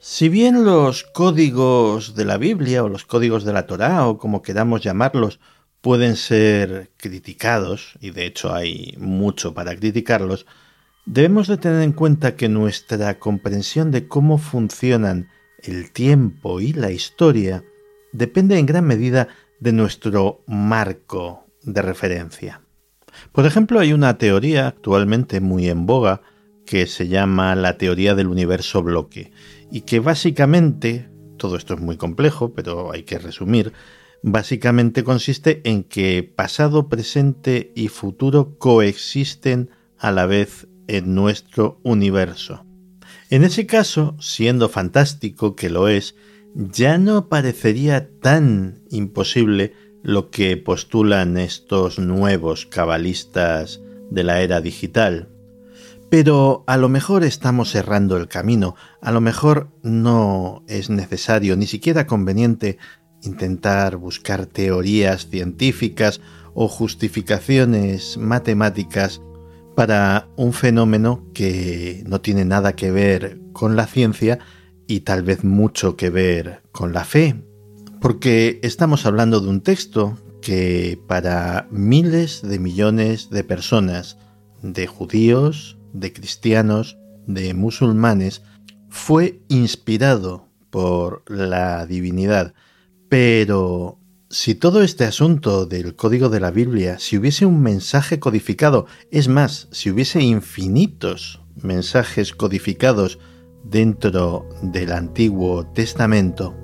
[0.02, 4.41] Si bien los códigos de la Biblia o los códigos de la Torá o como
[4.41, 5.41] queramos llamarlos
[5.82, 10.45] pueden ser criticados, y de hecho hay mucho para criticarlos,
[11.06, 15.28] debemos de tener en cuenta que nuestra comprensión de cómo funcionan
[15.64, 17.66] el tiempo y la historia
[18.14, 19.28] depende en gran medida
[19.60, 22.62] de nuestro marco de referencia.
[23.34, 26.22] Por ejemplo, hay una teoría actualmente muy en boga
[26.66, 29.32] que se llama la teoría del universo bloque
[29.72, 33.74] y que básicamente, todo esto es muy complejo, pero hay que resumir,
[34.24, 42.65] básicamente consiste en que pasado, presente y futuro coexisten a la vez en nuestro universo.
[43.30, 46.15] En ese caso, siendo fantástico que lo es,
[46.55, 55.30] ya no parecería tan imposible lo que postulan estos nuevos cabalistas de la era digital.
[56.10, 61.68] Pero a lo mejor estamos errando el camino, a lo mejor no es necesario, ni
[61.68, 62.78] siquiera conveniente,
[63.22, 66.20] intentar buscar teorías científicas
[66.53, 69.22] o justificaciones matemáticas
[69.76, 74.39] para un fenómeno que no tiene nada que ver con la ciencia
[74.88, 77.43] y tal vez mucho que ver con la fe,
[78.01, 84.18] porque estamos hablando de un texto que para miles de millones de personas,
[84.64, 88.42] de judíos, de cristianos, de musulmanes,
[88.90, 92.54] fue inspirado por la divinidad.
[93.08, 98.86] Pero si todo este asunto del código de la Biblia, si hubiese un mensaje codificado,
[99.12, 103.20] es más, si hubiese infinitos mensajes codificados
[103.64, 106.56] dentro del Antiguo Testamento,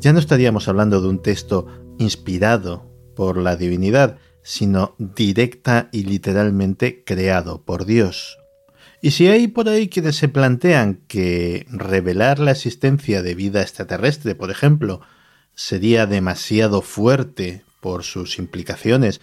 [0.00, 1.66] ya no estaríamos hablando de un texto
[1.98, 8.38] inspirado por la divinidad, sino directa y literalmente creado por Dios.
[9.06, 14.34] Y si hay por ahí quienes se plantean que revelar la existencia de vida extraterrestre,
[14.34, 15.00] por ejemplo,
[15.54, 19.20] sería demasiado fuerte por sus implicaciones,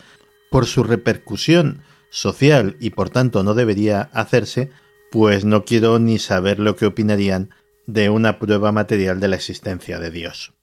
[0.50, 4.72] por su repercusión social y por tanto no debería hacerse,
[5.12, 7.50] pues no quiero ni saber lo que opinarían
[7.86, 10.54] de una prueba material de la existencia de Dios.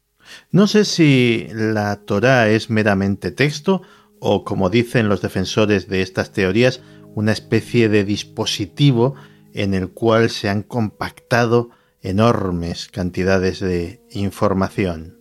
[0.51, 3.83] No sé si la Torá es meramente texto
[4.19, 6.81] o, como dicen los defensores de estas teorías,
[7.15, 9.15] una especie de dispositivo
[9.53, 11.71] en el cual se han compactado
[12.03, 15.19] enormes cantidades de información.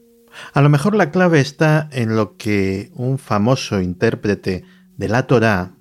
[0.54, 4.64] A lo mejor la clave está en lo que un famoso intérprete
[4.98, 5.76] de la Torá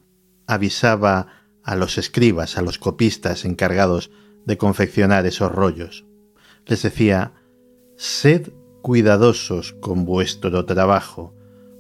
[0.47, 1.29] avisaba
[1.63, 4.11] a los escribas, a los copistas encargados
[4.47, 6.07] de confeccionar esos rollos.
[6.67, 7.33] Les decía,
[7.97, 8.51] sed
[8.81, 11.35] cuidadosos con vuestro trabajo,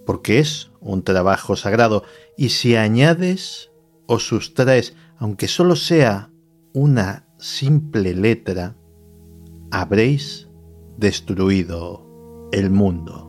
[0.05, 2.05] porque es un trabajo sagrado,
[2.37, 3.68] y si añades
[4.09, 6.31] o sustraes, aunque solo sea
[6.73, 8.75] una simple letra,
[9.71, 10.49] habréis
[10.97, 13.28] destruido el mundo.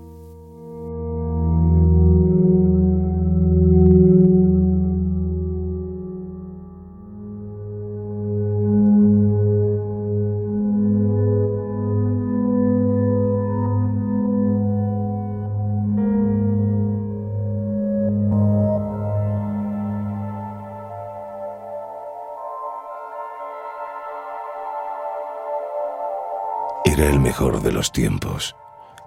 [27.29, 28.55] Mejor de los tiempos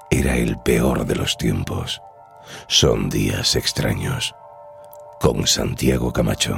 [0.09, 2.01] era el peor de los tiempos.
[2.68, 4.37] Son días extraños.
[5.20, 6.57] Con Santiago Camacho.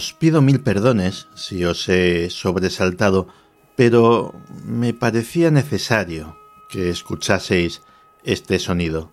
[0.00, 3.28] Os pido mil perdones si os he sobresaltado,
[3.76, 4.32] pero
[4.64, 6.40] me parecía necesario
[6.70, 7.82] que escuchaseis
[8.24, 9.12] este sonido.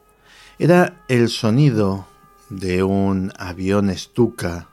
[0.59, 2.07] Era el sonido
[2.47, 4.69] de un avión estuca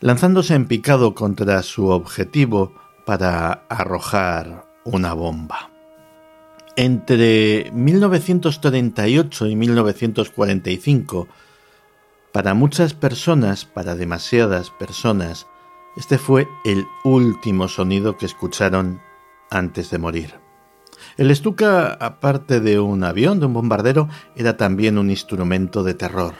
[0.00, 2.72] lanzándose en picado contra su objetivo
[3.04, 5.68] para arrojar una bomba.
[6.76, 11.28] Entre 1938 y 1945,
[12.36, 15.46] para muchas personas, para demasiadas personas,
[15.96, 19.00] este fue el último sonido que escucharon
[19.50, 20.34] antes de morir.
[21.16, 26.34] El estuca, aparte de un avión, de un bombardero, era también un instrumento de terror.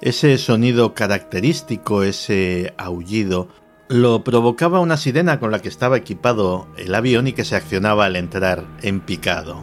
[0.00, 3.46] Ese sonido característico, ese aullido,
[3.86, 8.06] lo provocaba una sirena con la que estaba equipado el avión y que se accionaba
[8.06, 9.62] al entrar en picado.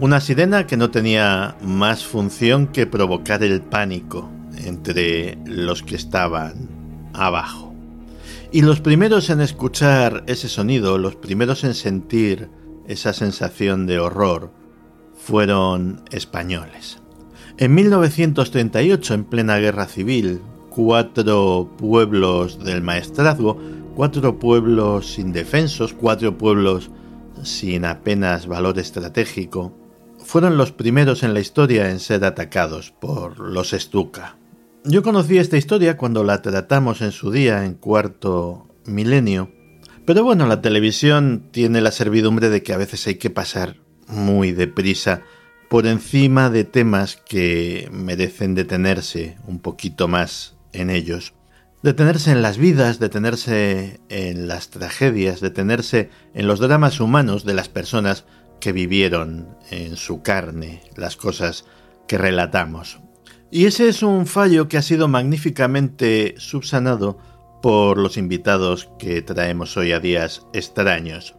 [0.00, 4.30] Una sirena que no tenía más función que provocar el pánico,
[4.64, 6.68] entre los que estaban
[7.12, 7.74] abajo.
[8.52, 12.48] Y los primeros en escuchar ese sonido, los primeros en sentir
[12.86, 14.50] esa sensación de horror,
[15.14, 16.98] fueron españoles.
[17.58, 20.40] En 1938, en plena guerra civil,
[20.70, 23.58] cuatro pueblos del maestrazgo,
[23.94, 26.90] cuatro pueblos indefensos, cuatro pueblos
[27.42, 29.72] sin apenas valor estratégico,
[30.18, 34.36] fueron los primeros en la historia en ser atacados por los Stuka.
[34.88, 39.50] Yo conocí esta historia cuando la tratamos en su día en cuarto milenio,
[40.04, 44.52] pero bueno, la televisión tiene la servidumbre de que a veces hay que pasar muy
[44.52, 45.22] deprisa
[45.68, 51.34] por encima de temas que merecen detenerse un poquito más en ellos.
[51.82, 57.68] Detenerse en las vidas, detenerse en las tragedias, detenerse en los dramas humanos de las
[57.68, 58.24] personas
[58.60, 61.64] que vivieron en su carne las cosas
[62.06, 63.00] que relatamos.
[63.50, 67.18] Y ese es un fallo que ha sido magníficamente subsanado
[67.62, 71.36] por los invitados que traemos hoy a días extraños.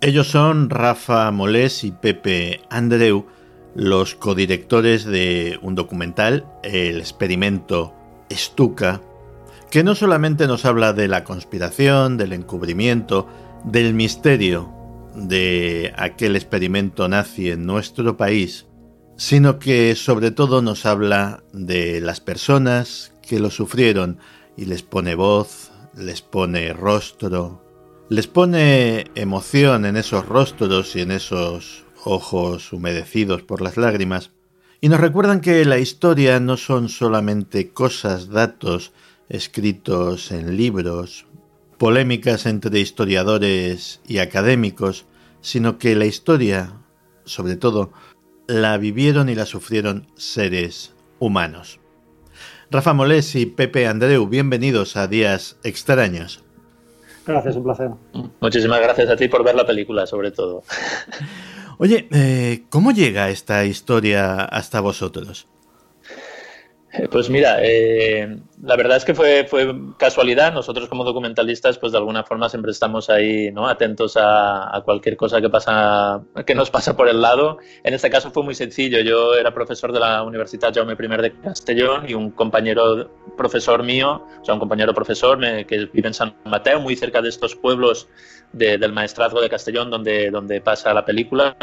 [0.00, 3.26] Ellos son Rafa Molés y Pepe Andreu,
[3.74, 7.94] los codirectores de un documental, El experimento
[8.30, 9.00] Stuka,
[9.70, 13.26] que no solamente nos habla de la conspiración, del encubrimiento,
[13.64, 14.72] del misterio
[15.14, 18.66] de aquel experimento nazi en nuestro país,
[19.16, 24.18] sino que sobre todo nos habla de las personas que lo sufrieron
[24.56, 27.62] y les pone voz, les pone rostro,
[28.08, 34.30] les pone emoción en esos rostros y en esos ojos humedecidos por las lágrimas,
[34.80, 38.92] y nos recuerdan que la historia no son solamente cosas, datos
[39.28, 41.26] escritos en libros,
[41.78, 45.06] polémicas entre historiadores y académicos,
[45.40, 46.80] sino que la historia,
[47.24, 47.92] sobre todo,
[48.46, 51.80] la vivieron y la sufrieron seres humanos.
[52.70, 56.42] Rafa Molés y Pepe Andreu, bienvenidos a Días Extraños.
[57.26, 57.90] Gracias, un placer.
[58.40, 60.62] Muchísimas gracias a ti por ver la película, sobre todo.
[61.78, 65.46] Oye, eh, ¿cómo llega esta historia hasta vosotros?
[67.10, 69.46] Pues mira, eh, la verdad es que fue,
[69.98, 70.52] casualidad.
[70.52, 73.68] Nosotros como documentalistas, pues de alguna forma siempre estamos ahí, ¿no?
[73.68, 77.58] Atentos a, cualquier cosa que pasa, que nos pasa por el lado.
[77.84, 79.00] En este caso fue muy sencillo.
[79.00, 84.24] Yo era profesor de la Universidad Jaume I de Castellón y un compañero profesor mío,
[84.40, 88.08] o sea, un compañero profesor que vive en San Mateo, muy cerca de estos pueblos
[88.52, 91.56] del maestrazgo de Castellón donde, donde pasa la película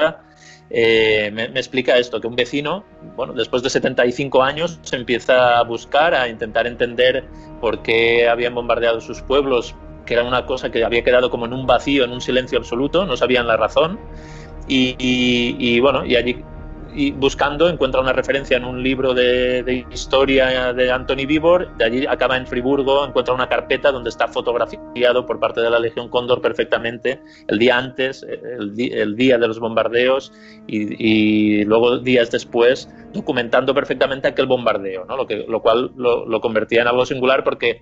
[0.69, 2.83] eh, me, explica esto, que un vecino,
[3.15, 7.25] bueno, después de 75 años, se empieza a buscar, a intentar entender
[7.61, 11.53] por qué habían bombardeado sus pueblos, que era una cosa que había quedado como en
[11.53, 13.99] un vacío, en un silencio absoluto, no sabían la razón.
[14.67, 16.43] y bueno, y allí
[16.95, 22.05] y buscando encuentra una referencia en un libro de, historia de Anthony Vivor, de allí
[22.05, 26.41] acaba en Friburgo, encuentra una carpeta donde está fotografiado por parte de la Legión Cóndor
[26.41, 30.31] perfectamente el día antes, el, día de los bombardeos
[30.67, 35.17] y, luego días después documentando perfectamente aquel bombardeo, ¿no?
[35.17, 37.81] lo, que, lo cual lo, convertía en algo singular porque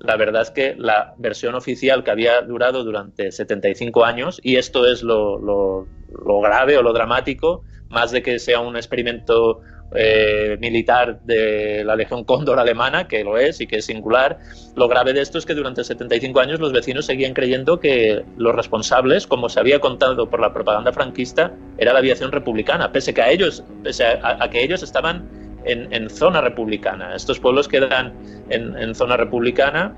[0.00, 4.86] la verdad es que la versión oficial que había durado durante 75 años, y esto
[4.86, 9.60] es lo, lo grave o lo dramático, más de que sea un experimento
[9.94, 14.38] eh, militar de la Legión Cóndor alemana, que lo es y que es singular,
[14.76, 18.54] lo grave de esto es que durante 75 años los vecinos seguían creyendo que los
[18.54, 23.22] responsables, como se había contado por la propaganda franquista, era la aviación republicana, pese, que
[23.22, 25.26] a, ellos, pese a, que ellos estaban
[25.68, 27.14] en, zona republicana.
[27.14, 28.12] Estos pueblos quedan
[28.50, 29.94] en, zona republicana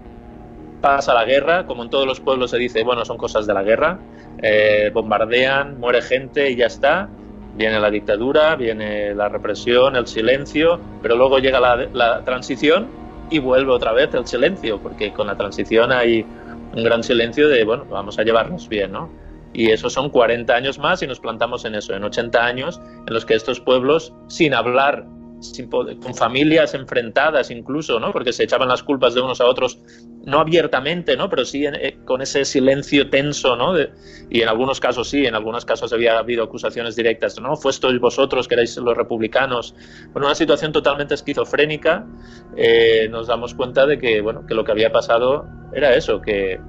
[0.80, 3.62] pasa la guerra, como en todos los pueblos se dice, bueno, son cosas de la
[3.62, 3.98] guerra,
[4.42, 7.10] eh, bombardean, muere gente y ya está,
[7.56, 12.88] Viene la dictadura, viene la represión, el silencio, pero luego llega la, transición
[13.28, 16.24] y vuelve otra vez el silencio, porque con la transición hay
[16.74, 19.10] un gran silencio de, bueno, vamos a llevarnos bien, ¿no?
[19.52, 23.12] Y eso son 40 años más y nos plantamos en eso, en 80 años en
[23.12, 25.04] los que estos pueblos, sin hablar
[26.02, 28.12] con familias enfrentadas incluso, ¿no?
[28.12, 29.78] Porque se echaban las culpas de unos a otros,
[30.24, 31.30] no abiertamente, ¿no?
[31.30, 33.74] Pero sí eh, con ese silencio tenso, ¿no?
[34.30, 37.56] y en algunos casos sí, en algunos casos había habido acusaciones directas, ¿no?
[37.56, 39.74] Fuestois vosotros que erais los republicanos.
[40.12, 42.06] Bueno, una situación totalmente esquizofrénica,
[42.56, 46.60] eh, nos damos cuenta de que, bueno, que lo que había pasado era eso, que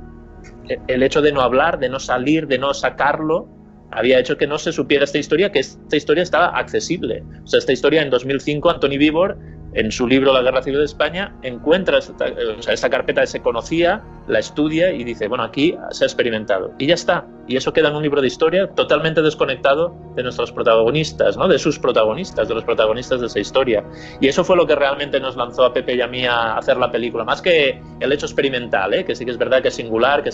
[0.87, 3.47] el hecho de no hablar, de no salir, de no sacarlo,
[3.91, 7.23] había hecho que no se supiera esta historia, que esta historia estaba accesible.
[7.43, 9.37] O sea, esta historia en 2005, Anthony Vivor
[9.73, 12.25] en su libro La Guerra Civil de España, encuentra esta,
[12.57, 16.73] o sea, esta carpeta se conocía, la estudia y dice, bueno, aquí se ha experimentado.
[16.77, 17.25] Y ya está.
[17.47, 21.47] Y eso queda en un libro de historia totalmente desconectado de nuestros protagonistas, ¿no?
[21.47, 23.83] de sus protagonistas, de los protagonistas de esa historia.
[24.19, 26.77] Y eso fue lo que realmente nos lanzó a Pepe y a mí a hacer
[26.77, 29.05] la película, más que el hecho experimental, ¿eh?
[29.05, 30.31] que sí que es verdad que es singular, que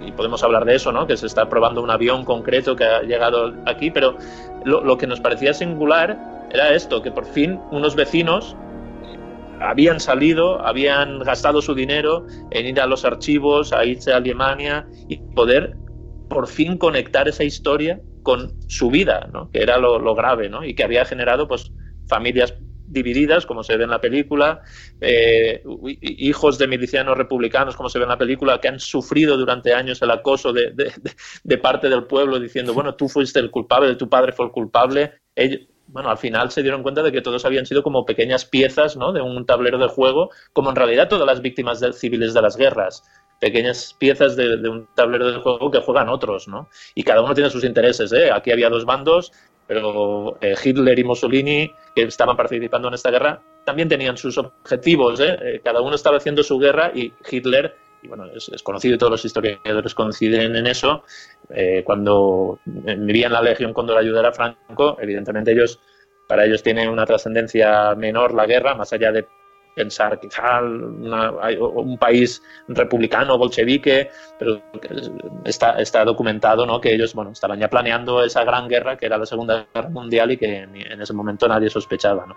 [0.00, 1.06] y podemos hablar de eso, ¿no?
[1.06, 4.16] que se está probando un avión concreto que ha llegado aquí, pero
[4.64, 6.16] lo, lo que nos parecía singular
[6.50, 8.56] era esto, que por fin unos vecinos
[9.60, 14.86] habían salido, habían gastado su dinero en ir a los archivos, a irse a Alemania
[15.08, 15.76] y poder
[16.28, 19.50] por fin conectar esa historia con su vida, ¿no?
[19.50, 20.64] que era lo, grave, ¿no?
[20.64, 21.72] y que había generado pues,
[22.08, 22.54] familias
[22.86, 24.62] divididas, como se ve en la película,
[25.00, 25.62] eh,
[26.00, 30.00] hijos de milicianos republicanos, como se ve en la película, que han sufrido durante años
[30.02, 30.72] el acoso de,
[31.44, 35.12] de, parte del pueblo, diciendo, bueno, tú fuiste el culpable, tu padre fue el culpable.
[35.88, 39.12] Bueno, al final se dieron cuenta de que todos habían sido como pequeñas piezas ¿no?
[39.12, 43.02] de un tablero de juego, como en realidad todas las víctimas civiles de las guerras
[43.40, 46.68] pequeñas piezas de, un tablero de juego que juegan otros, ¿no?
[46.94, 48.30] Y cada uno tiene sus intereses, ¿eh?
[48.32, 49.32] Aquí había dos bandos,
[49.66, 55.20] pero eh, Hitler y Mussolini, que estaban participando en esta guerra, también tenían sus objetivos,
[55.20, 55.38] ¿eh?
[55.42, 59.10] eh cada uno estaba haciendo su guerra y Hitler, y bueno, es, conocido y todos
[59.10, 61.02] los historiadores coinciden en eso,
[61.50, 65.80] eh, cuando vivía en la Legión cuando ayudar a Franco, evidentemente ellos,
[66.28, 69.26] para ellos tiene una trascendencia menor la guerra, más allá de
[69.78, 74.60] pensar quizá un país republicano, bolchevique, pero
[75.44, 76.80] está, está documentado ¿no?
[76.80, 80.32] que ellos bueno, estaban ya planeando esa gran guerra que era la Segunda Guerra Mundial
[80.32, 82.26] y que en, ese momento nadie sospechaba.
[82.26, 82.36] ¿no?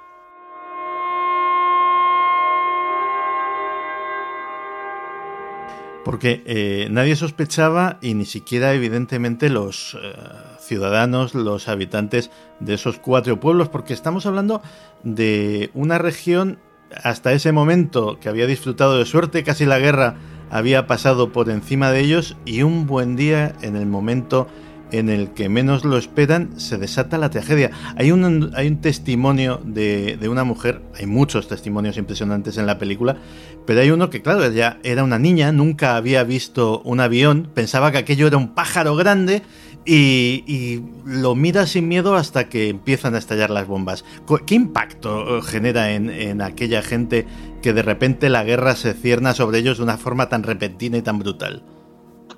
[6.04, 10.14] Porque eh, nadie sospechaba y ni siquiera evidentemente los eh,
[10.60, 14.62] ciudadanos, los habitantes de esos cuatro pueblos, porque estamos hablando
[15.04, 16.60] de una región
[17.04, 20.16] hasta ese momento que había disfrutado de suerte, casi la guerra
[20.49, 24.47] había pasado por encima de ellos y un buen día, en el momento
[24.91, 27.71] en el que menos lo esperan, se desata la tragedia.
[27.95, 32.77] Hay un, hay un testimonio de, de, una mujer, hay muchos testimonios impresionantes en la
[32.77, 33.17] película,
[33.65, 37.91] pero hay uno que, claro, ella era una niña, nunca había visto un avión, pensaba
[37.91, 39.41] que aquello era un pájaro grande
[39.85, 44.05] y, lo mira sin miedo hasta que empiezan a estallar las bombas.
[44.45, 47.25] ¿Qué impacto eh, genera en, aquella gente
[47.61, 51.01] que de repente la guerra se cierna sobre ellos de una forma tan repentina y
[51.01, 51.63] tan brutal?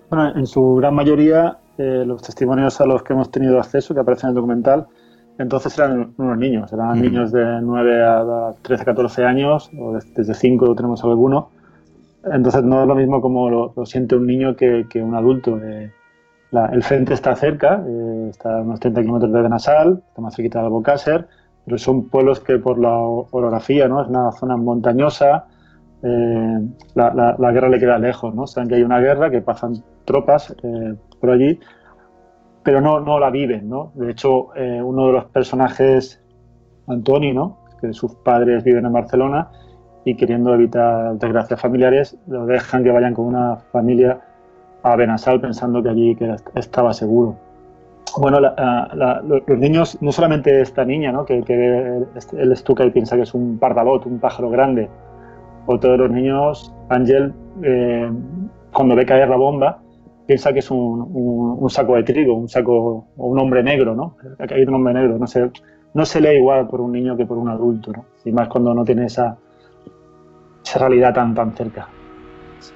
[0.10, 4.00] Bueno, en su gran mayoría, eh, los testimonios a los que hemos tenido acceso, que
[4.00, 4.88] aparecen en el documental,
[5.38, 10.76] entonces eran unos niños, eran niños de 9 a 13, 14 años, o desde 5
[10.76, 11.50] tenemos alguno.
[12.24, 15.60] Entonces no es lo mismo como lo, siente un niño que, un adulto.
[15.62, 15.92] Eh,
[16.72, 20.60] el frente está cerca, eh, está a unos 30 kilómetros de Benasal, está más cerquita
[20.60, 21.28] de Albocácer,
[21.66, 24.02] pero son pueblos que por la orografía, ¿no?
[24.02, 25.46] Es una zona montañosa,
[26.04, 26.60] eh,
[26.96, 28.46] la, guerra le queda lejos, ¿no?
[28.46, 31.58] Saben que hay una guerra, que pasan tropas eh, por allí,
[32.64, 33.94] pero no, no la viven, ¿no?
[33.96, 34.50] De hecho,
[34.84, 36.22] uno de los personajes,
[36.86, 37.60] Antoni, ¿no?
[37.80, 39.50] Que sus padres viven en Barcelona
[40.04, 44.20] y queriendo evitar desgracias familiares, lo dejan que vayan con una familia
[44.84, 47.38] a Benasal pensando que allí que estaba seguro.
[48.18, 51.24] Bueno, los niños, no solamente esta niña, ¿no?
[51.24, 52.04] que, que
[52.34, 54.90] él estuca y piensa que es un pardalot, un pájaro grande,
[55.68, 58.12] o todos los niños, Ángel, eh,
[58.74, 59.83] cuando ve caer la bomba,
[60.26, 64.18] piensa que es un, saco de trigo, un saco, o un hombre negro, ¿no?
[64.40, 65.52] Ha caído un hombre negro, no se,
[65.94, 68.06] no se lee igual por un niño que por un adulto, ¿no?
[68.26, 69.38] Y más cuando no tiene esa,
[70.64, 71.88] esa realidad tan, tan cerca.
[72.60, 72.74] Sí.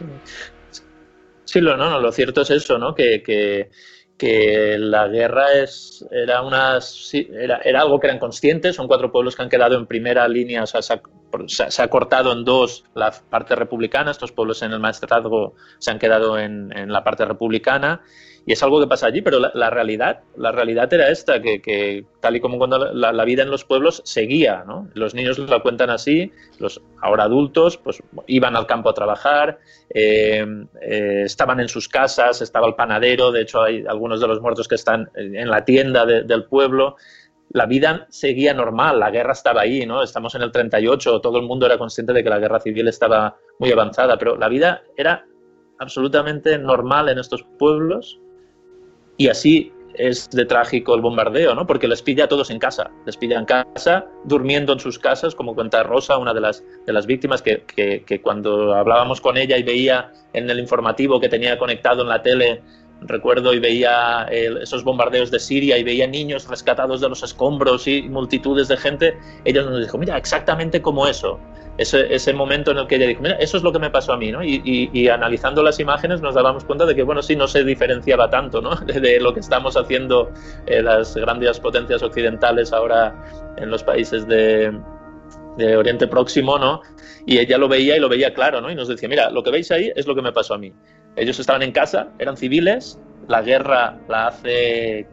[1.48, 2.93] Sí, lo, no, no, lo cierto es eso, ¿no?
[2.93, 3.70] Que, que,
[4.18, 6.80] que la guerra es, era, una,
[7.13, 10.63] era, era, algo que eran conscientes, son cuatro pueblos que han quedado en primera línea,
[10.63, 11.01] o sea, se ha,
[11.47, 15.99] se ha, cortado en dos la parte republicana, estos pueblos en el maestrazgo se han
[15.99, 18.01] quedado en, en la parte republicana
[18.48, 22.38] y es algo que pasa allí, pero la, realidad, la realidad era esta, que, tal
[22.38, 24.88] y como cuando la, vida en los pueblos seguía, ¿no?
[24.93, 29.60] Los niños la cuentan así, los ahora adultos, pues iban al campo a trabajar,
[29.93, 30.45] eh,
[30.82, 34.70] eh, estaban en sus casas, estaba el panadero, de hecho hay algunos de los muertos
[34.70, 36.95] que están en la tienda del pueblo.
[37.50, 40.04] La vida seguía normal, la guerra estaba ahí, ¿no?
[40.04, 43.36] Estamos en el 38, todo el mundo era consciente de que la guerra civil estaba
[43.60, 45.26] muy avanzada, pero la vida era
[45.80, 48.22] absolutamente normal en estos pueblos
[49.18, 51.65] y así es de trágico el bombardeo, ¿no?
[51.65, 55.34] Porque les pilla a todos en casa, les pilla en casa, durmiendo en sus casas,
[55.36, 59.57] como cuenta Rosa, una de las, de las víctimas, que, que, cuando hablábamos con ella
[59.57, 62.61] y veía en el informativo que tenía conectado en la tele,
[63.02, 68.04] recuerdo y veía esos bombardeos de Siria y veía niños rescatados de los escombros y
[68.04, 71.39] multitudes de gente, ella nos dijo, mira, exactamente como eso
[71.78, 74.14] ese, ese, momento en el que ella dijo, mira, eso es lo que me pasó
[74.14, 74.43] a mí, ¿no?
[74.43, 78.30] Y, y, analizando las imágenes nos dábamos cuenta de que, bueno, sí, no se diferenciaba
[78.30, 78.76] tanto, ¿no?
[78.86, 80.32] De, lo que estamos haciendo
[80.66, 83.16] eh, las grandes potencias occidentales ahora
[83.58, 84.76] en los países de,
[85.58, 86.82] de, Oriente Próximo, ¿no?
[87.26, 88.72] Y ella lo veía y lo veía claro, ¿no?
[88.72, 90.74] Y nos decía, mira, lo que veis ahí es lo que me pasó a mí.
[91.18, 95.07] Ellos estaban en casa, eran civiles, la guerra la hace...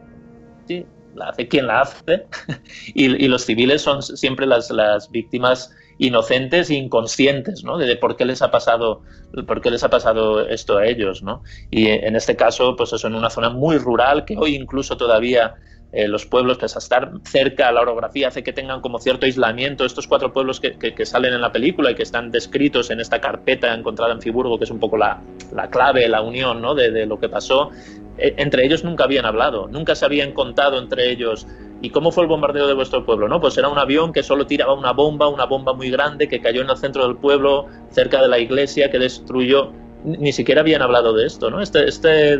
[0.67, 2.27] Sí, la hace quien la hace,
[2.93, 7.77] y, y los civiles son siempre las, las víctimas inocentes e inconscientes, ¿no?
[7.77, 9.01] De, por qué les ha pasado,
[9.47, 11.41] por qué les ha pasado esto a ellos, ¿no?
[11.71, 15.55] Y en este caso, pues eso, en una zona muy rural que hoy incluso todavía
[15.91, 19.85] eh, los pueblos, pese a estar cerca, la orografía hace que tengan como cierto aislamiento.
[19.85, 23.21] Estos cuatro pueblos que, que, salen en la película y que están descritos en esta
[23.21, 25.21] carpeta encontrada en Friburgo, que es un poco la,
[25.53, 26.75] la clave, la unión ¿no?
[26.75, 27.71] de, de, lo que pasó,
[28.17, 31.47] eh, entre ellos nunca habían hablado, nunca se habían contado entre ellos.
[31.81, 33.27] ¿Y cómo fue el bombardeo de vuestro pueblo?
[33.27, 36.41] No, pues era un avión que solo tiraba una bomba, una bomba muy grande que
[36.41, 39.71] cayó en el centro del pueblo, cerca de la iglesia, que destruyó
[40.05, 41.61] ni siquiera habían hablado de esto, ¿no?
[41.61, 42.39] Este, este,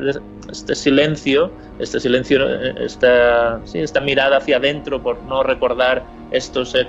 [0.49, 2.47] este silencio, este silencio,
[2.79, 6.87] esta, sí, esta mirada hacia adentro por no recordar estos eh,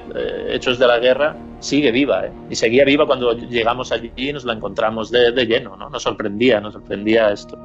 [0.51, 2.33] hechos de la guerra, sigue viva, ¿eh?
[2.51, 5.89] Y seguía viva cuando llegamos allí y nos la encontramos de, de lleno, ¿no?
[5.89, 7.59] Nos sorprendía, nos sorprendía esto.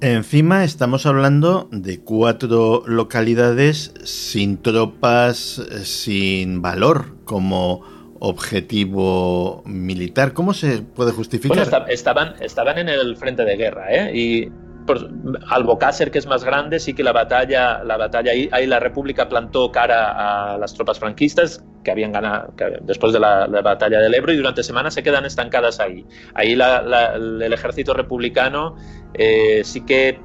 [0.00, 7.82] Encima estamos hablando de cuatro localidades sin tropas, sin valor como
[8.20, 10.34] objetivo militar.
[10.34, 11.68] ¿Cómo se puede justificar?
[11.68, 14.16] Bueno, estaban, estaban en el frente de guerra, ¿eh?
[14.16, 14.52] Y
[14.88, 15.10] por,
[15.50, 19.70] Albocácer, que es más grande, sí que la batalla, la batalla ahí, la República plantó
[19.70, 24.32] cara a las tropas franquistas que habían ganado después de la, la, batalla del Ebro
[24.32, 26.06] y durante semanas se quedan estancadas ahí.
[26.34, 28.76] Ahí la, el ejército republicano
[29.14, 30.18] eh, sí que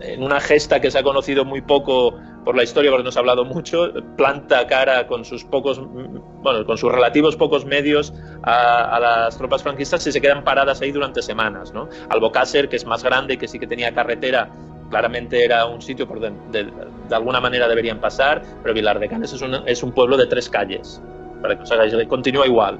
[0.00, 2.14] en una gesta que se ha conocido muy poco
[2.44, 6.78] por la historia, porque nos ha hablado mucho, planta cara con sus pocos, bueno, con
[6.78, 11.22] sus relativos pocos medios a, a las tropas franquistas y se quedan paradas ahí durante
[11.22, 11.88] semanas, ¿no?
[12.08, 14.50] Albocácer, que es más grande, que sí que tenía carretera,
[14.90, 16.70] claramente era un sitio por donde de,
[17.08, 20.26] de, alguna manera deberían pasar, pero Vilar de Canes es un, es un pueblo de
[20.26, 21.00] tres calles,
[21.40, 22.78] para que os hagáis, continúa igual.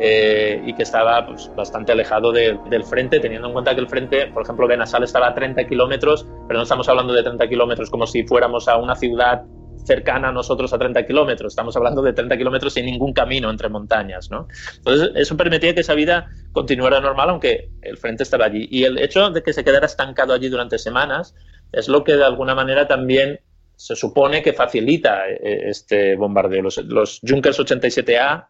[0.00, 3.88] Eh, y que estaba pues, bastante alejado de, del frente, teniendo en cuenta que el
[3.88, 7.90] frente, por ejemplo, Benasal estaba a 30 kilómetros, pero no estamos hablando de 30 kilómetros
[7.90, 9.42] como si fuéramos a una ciudad
[9.84, 13.68] cercana a nosotros a 30 kilómetros, estamos hablando de 30 kilómetros sin ningún camino entre
[13.68, 14.30] montañas.
[14.30, 14.46] ¿no?
[14.76, 18.68] Entonces, eso permitía que esa vida continuara normal, aunque el frente estaba allí.
[18.70, 21.34] Y el hecho de que se quedara estancado allí durante semanas
[21.72, 23.40] es lo que de alguna manera también
[23.76, 26.62] se supone que facilita eh, este bombardeo.
[26.62, 28.48] Los, los Junkers 87A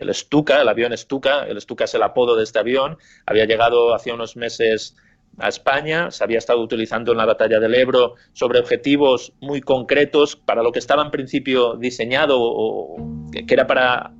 [0.00, 3.94] el Stuka, el avión Stuka, el Stuka es el apodo de este avión, había llegado
[3.94, 4.96] hace unos meses
[5.38, 10.36] a España, se había estado utilizando en la batalla del Ebro sobre objetivos muy concretos
[10.36, 12.96] para lo que estaba en principio diseñado o
[13.32, 14.12] que era para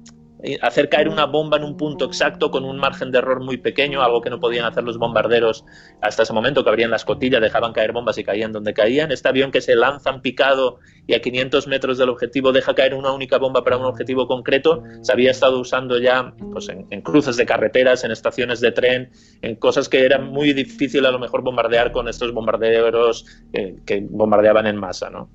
[0.61, 4.03] hacer caer una bomba en un punto exacto con un margen de error muy pequeño,
[4.03, 5.64] algo que no podían hacer los bombarderos
[6.01, 9.12] hasta ese momento, que abrían la escotilla, dejaban caer bombas y caían donde caían.
[9.12, 12.95] Este avión que se lanza en picado y a 500 metros del objetivo deja caer
[12.95, 17.01] una única bomba para un objetivo concreto, se había estado usando ya pues, en, en
[17.01, 19.11] cruces de carreteras, en estaciones de tren,
[19.43, 24.07] en cosas que eran muy difícil a lo mejor bombardear con estos bombarderos eh, que
[24.09, 25.30] bombardeaban en masa, ¿no?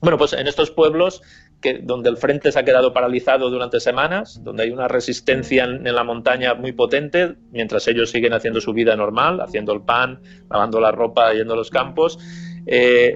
[0.00, 1.22] Bueno, pues en estos pueblos
[1.82, 6.04] donde el frente se ha quedado paralizado durante semanas, donde hay una resistencia en, la
[6.04, 10.92] montaña muy potente, mientras ellos siguen haciendo su vida normal, haciendo el pan, lavando la
[10.92, 12.18] ropa, yendo a los campos.
[12.66, 13.14] Eh,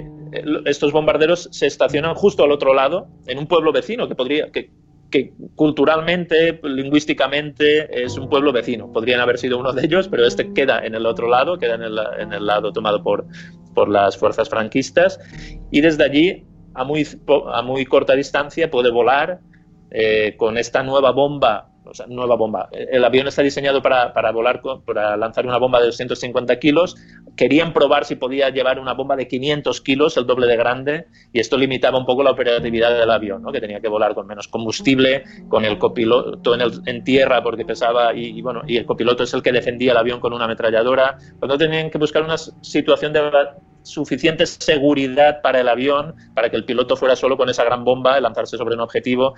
[0.64, 4.14] estos bombarderos se estacionan justo al otro lado, en un pueblo vecino que
[5.55, 8.93] culturalmente, lingüísticamente es un pueblo vecino.
[8.93, 11.82] Podrían haber sido uno de ellos, pero este queda en el otro lado, queda en
[12.32, 13.26] el, lado tomado por
[13.89, 15.18] las fuerzas franquistas.
[15.70, 16.45] Y desde allí
[16.78, 17.06] a muy,
[17.52, 19.40] a muy corta distancia puede volar
[19.90, 21.70] eh, con esta nueva bomba,
[22.08, 22.68] nueva bomba.
[22.72, 26.96] El avión está diseñado para, para, volar, para lanzar una bomba de 250 kilos.
[27.36, 31.40] Querían probar si podía llevar una bomba de 500 kilos, el doble de grande, y
[31.40, 33.50] esto limitaba un poco la operatividad del avión, ¿no?
[33.52, 38.38] que tenía que volar con menos combustible, con el copiloto en, tierra porque pesaba, y,
[38.38, 41.16] y, bueno, y el copiloto es el que defendía el avión con una ametralladora.
[41.38, 43.20] Cuando tenían que buscar una situación de
[43.82, 48.20] suficiente seguridad para el avión, para que el piloto fuera solo con esa gran bomba,
[48.20, 49.34] lanzarse sobre un objetivo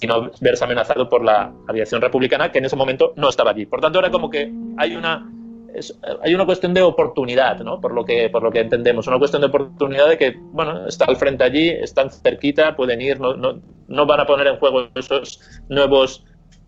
[0.00, 3.66] y no verse amenazado por la aviación republicana, que en ese momento no estaba allí.
[3.66, 5.30] Por tanto, era como que hay una,
[5.74, 7.80] es, hay una cuestión de oportunidad, ¿no?
[7.80, 11.06] Por lo, que, por lo que entendemos, una cuestión de oportunidad de que, bueno, está
[11.06, 14.88] al frente allí, están cerquita, pueden ir, no, no, no van a poner en juego
[14.94, 16.24] esos nuevos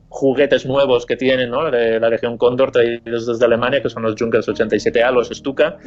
[0.09, 1.71] juguetes nuevos que tienen ¿no?
[1.71, 5.79] de la Legión Cóndor traídos desde Alemania, que son los Junkers 87A, los Stuka,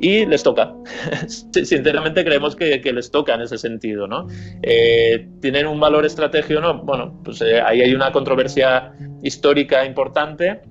[0.00, 0.72] y les toca.
[1.26, 4.26] Sinceramente creemos que, les toca en ese sentido, ¿no?
[4.62, 6.82] Eh, ¿Tienen un valor estratégico o no?
[6.82, 8.92] Bueno, pues eh, ahí hay una controversia
[9.22, 10.62] histórica importante.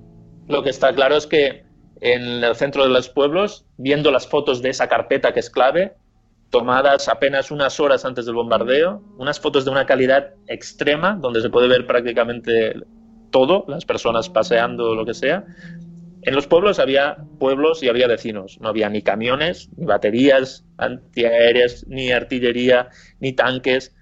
[0.48, 1.64] Lo que está claro es que
[2.00, 5.94] en el centro de los pueblos, viendo las fotos de esa carpeta que es clave,
[6.50, 11.50] tomadas apenas unas horas antes del bombardeo, unas fotos de una calidad extrema, donde se
[11.50, 12.74] puede ver prácticamente
[13.30, 15.44] todo, las personas paseando lo que sea,
[16.22, 18.58] En los pueblos había pueblos y había vecinos.
[18.60, 22.88] No había ni camiones, ni baterías antiaéreas, ni artillería,
[23.20, 23.94] ni tanques.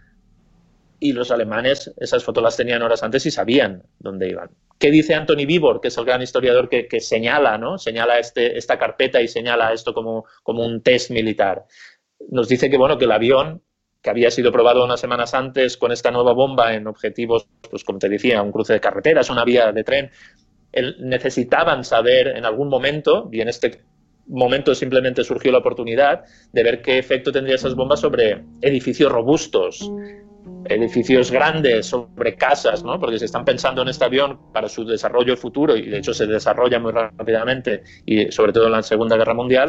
[1.01, 4.51] Y los alemanes esas fotos las tenían horas antes y sabían dónde iban.
[4.79, 7.79] ¿Qué dice Anthony Vibor, que es el gran historiador que, señala, ¿no?
[7.79, 11.67] señala este, esta carpeta y señala esto como, como un test militar?
[12.31, 13.63] Nos dice que, bueno, que el avión
[14.03, 17.99] que había sido probado unas semanas antes con esta nueva bomba en objetivos, pues como
[17.99, 20.11] te decía, un cruce de carreteras, una vía de tren,
[21.01, 23.83] necesitaban saber en algún momento, y en este
[24.27, 29.91] momento simplemente surgió la oportunidad de ver qué efecto tendría esas bombas sobre edificios robustos,
[30.67, 33.01] edificios grandes, sobre casas, ¿no?
[33.01, 36.27] porque se están pensando en este avión para su desarrollo futuro, y de hecho se
[36.27, 39.69] desarrolla muy rápidamente, y sobre todo en la Segunda Guerra Mundial,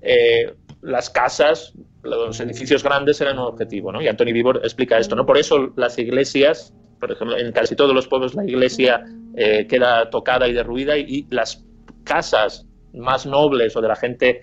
[0.00, 4.02] eh, las casas, los edificios grandes eran un objetivo, ¿no?
[4.02, 5.24] Y Anthony Vivor explica esto, ¿no?
[5.24, 10.08] Por eso las iglesias, por ejemplo, en casi todos los pueblos la iglesia eh, queda
[10.08, 11.64] tocada y derruida y, las
[12.04, 14.42] casas más nobles o de la gente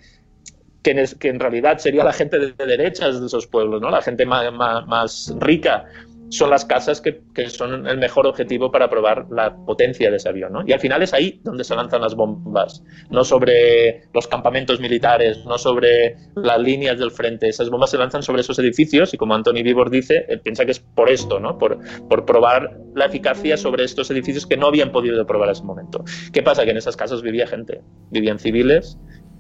[0.83, 0.91] que
[1.29, 3.89] en, realidad sería la gente de, derechas de esos pueblos, ¿no?
[3.89, 5.85] La gente más, más rica
[6.29, 10.53] son las casas que, son el mejor objetivo para probar la potencia de ese avión.
[10.53, 10.63] ¿no?
[10.65, 15.43] Y al final es ahí donde se lanzan las bombas, no sobre los campamentos militares,
[15.45, 17.47] no sobre las líneas del frente.
[17.47, 20.71] Esas bombas se lanzan sobre esos edificios y como Anthony Vivor dice, él piensa que
[20.71, 21.57] es por esto, ¿no?
[21.57, 25.63] por, por probar la eficacia sobre estos edificios que no habían podido probar en ese
[25.63, 26.03] momento.
[26.31, 26.63] ¿Qué pasa?
[26.65, 28.97] Que en esas casas vivía gente, vivían civiles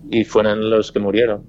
[0.09, 1.45] y fueron los que murieron.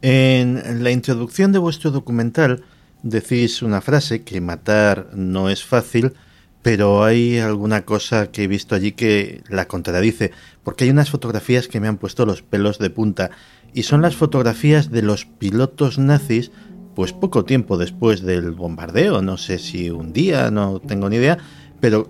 [0.00, 2.62] En la introducción de vuestro documental,
[3.02, 6.14] decís una frase que matar no es fácil,
[6.62, 10.32] pero hay alguna cosa que he visto allí que la contradice,
[10.64, 13.30] porque hay unas fotografías que me han puesto los pelos de punta,
[13.72, 16.50] y son las fotografías de los pilotos nazis,
[16.94, 21.38] pues poco tiempo después del bombardeo, no sé si un día, no tengo ni idea,
[21.80, 22.08] pero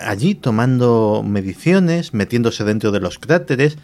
[0.00, 3.76] allí tomando mediciones, metiéndose dentro de los cráteres,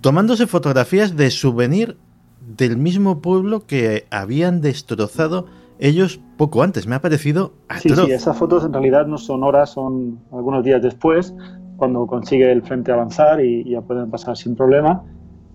[0.00, 1.98] tomándose fotografías de souvenir
[2.40, 5.46] del mismo pueblo que habían destrozado
[5.78, 6.86] ellos poco antes.
[6.86, 7.98] Me ha parecido atroz.
[7.98, 11.34] Sí, sí, esas fotos en realidad no son horas, son algunos días después,
[11.76, 15.02] cuando consigue el frente avanzar y, ya pueden pasar sin problema.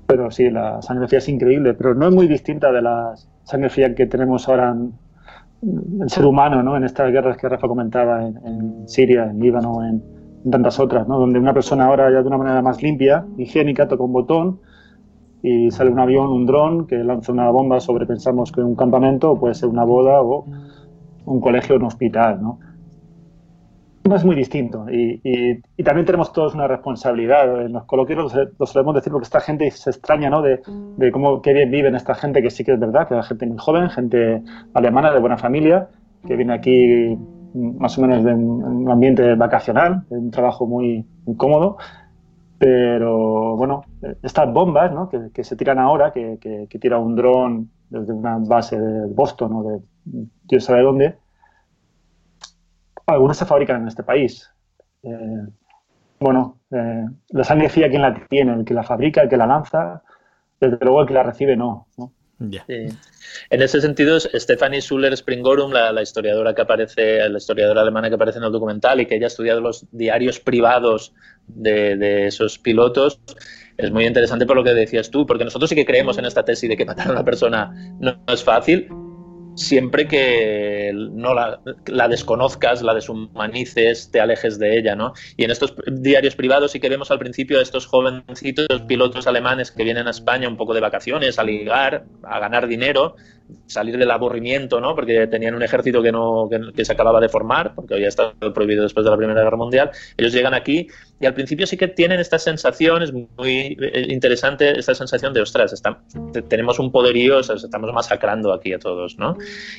[0.07, 3.69] Pero sí, la sangre fría es increíble, pero no es muy distinta de la sangre
[3.69, 4.93] fría que tenemos ahora en,
[6.01, 6.77] el ser humano, ¿no?
[6.77, 10.03] En estas guerras que Rafa comentaba en, Siria, en Líbano, en,
[10.43, 11.17] en tantas otras, ¿no?
[11.17, 14.59] Donde una persona ahora ya de una manera más limpia, higiénica, toca un botón
[15.45, 19.39] y sale un avión, un dron que lanza una bomba sobre, pensamos que un campamento,
[19.39, 20.43] puede ser una boda o
[21.25, 22.59] un colegio un hospital, ¿no?
[24.03, 27.65] es muy distinto y, y, también tenemos todos una responsabilidad.
[27.65, 30.41] En los coloquios lo, solemos decir porque esta gente se extraña ¿no?
[30.43, 30.61] de,
[30.97, 33.47] de, cómo qué bien viven esta gente, que sí que es verdad, que es gente
[33.47, 34.43] muy joven, gente
[34.73, 35.89] alemana de buena familia,
[36.27, 37.17] que viene aquí
[37.55, 41.77] más o menos de un, ambiente vacacional, de un trabajo muy, muy cómodo
[42.57, 43.83] pero bueno,
[44.23, 45.09] estas bombas ¿no?
[45.09, 49.63] que, se tiran ahora, que, que, tira un dron desde una base de Boston o
[49.63, 49.81] de
[50.43, 51.17] Dios sabe dónde,
[53.07, 54.49] algunas se fabrican en este país.
[55.03, 55.47] Eh,
[56.19, 58.53] bueno, eh, la sangre fría, ¿quién la tiene?
[58.53, 60.01] El que la fabrica, el que la lanza,
[60.59, 61.87] desde luego el que la recibe no.
[61.97, 62.11] ¿no?
[62.39, 68.39] En ese sentido, Stephanie Schuller Springorum, la, historiadora que aparece, la historiadora alemana que aparece
[68.39, 71.13] en el documental y que ella ha estudiado los diarios privados
[71.47, 73.19] de, esos pilotos,
[73.77, 76.43] es muy interesante por lo que decías tú, porque nosotros sí que creemos en esta
[76.43, 78.89] tesis de que matar a una persona no es fácil,
[79.55, 85.13] siempre que no la, desconozcas, la deshumanices, te alejes de ella, ¿no?
[85.37, 89.71] Y en estos diarios privados sí que vemos al principio a estos jovencitos pilotos alemanes
[89.71, 93.15] que vienen a España un poco de vacaciones, a ligar, a ganar dinero,
[93.67, 94.95] salir del aburrimiento, ¿no?
[94.95, 98.83] Porque tenían un ejército que no que, se acababa de formar, porque había estado prohibido
[98.83, 99.91] después de la Primera Guerra Mundial.
[100.17, 100.87] Ellos llegan aquí
[101.19, 105.41] y al principio sí que tienen esta sensación, es muy eh, interesante esta sensación de,
[105.41, 105.81] ostras,
[106.47, 109.37] tenemos un poderío, estamos masacrando aquí a todos, ¿no?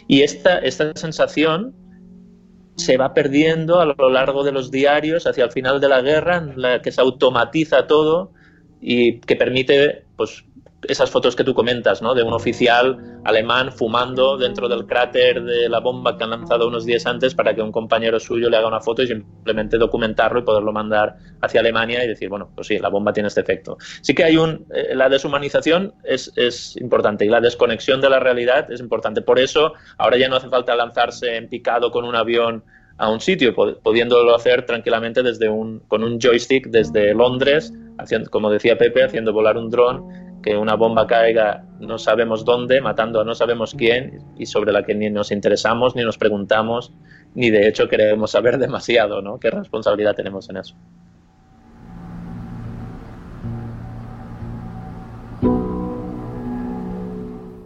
[0.09, 1.75] Y esta, esta sensación
[2.77, 6.81] se va perdiendo a lo largo de los diarios hacia el final de la guerra,
[6.83, 8.33] que se automatiza todo
[8.81, 10.45] y que permite pues
[10.89, 12.15] esas fotos que tú comentas, ¿no?
[12.15, 16.85] De un oficial alemán fumando dentro del cráter de la bomba que han lanzado unos
[16.85, 20.43] días antes para que un compañero suyo le haga una foto y simplemente documentarlo y
[20.43, 23.77] poderlo mandar hacia Alemania y decir, bueno, pues sí, la bomba tiene este efecto.
[24.03, 24.67] Sí que hay un...
[24.75, 29.23] Eh, la deshumanización es, es importante y la desconexión de la realidad es importante.
[29.23, 32.65] Por eso ahora ya no hace falta lanzarse en picado con un avión
[32.99, 38.51] a un sitio, pudiéndolo hacer tranquilamente desde un, con un joystick desde Londres, haciendo, como
[38.51, 43.25] decía Pepe, haciendo volar un dron que una bomba caiga no sabemos dónde, matando a
[43.25, 46.93] no sabemos quién y sobre la que ni nos interesamos, ni nos preguntamos,
[47.35, 49.41] ni de hecho queremos saber demasiado, ¿no?
[49.41, 50.77] ¿Qué responsabilidad tenemos en eso?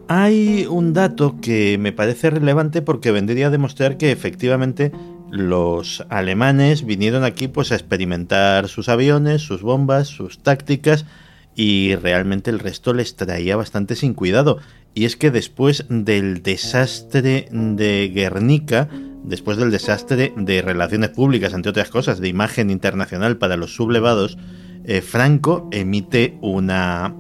[0.09, 4.91] Hay un dato que me parece relevante porque vendría a demostrar que efectivamente
[5.31, 11.05] los alemanes vinieron aquí pues a experimentar sus aviones, sus bombas, sus tácticas
[11.61, 14.61] y realmente el resto les traía bastante sin cuidado.
[14.95, 18.89] Y es que después del desastre de Guernica,
[19.25, 24.39] después del desastre de relaciones públicas, entre otras cosas, de imagen internacional para los sublevados,
[24.85, 27.15] eh, Franco emite una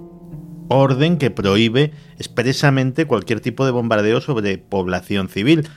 [0.68, 5.68] orden que prohíbe expresamente cualquier tipo de bombardeo sobre población civil.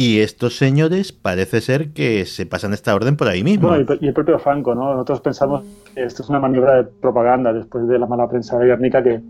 [0.00, 3.74] Y estos señores parece ser que se pasan esta orden por ahí mismo.
[3.76, 4.92] y el propio Franco, ¿no?
[4.92, 8.66] Nosotros pensamos que esto es una maniobra de propaganda después de la mala prensa de
[8.66, 9.20] Guernica que,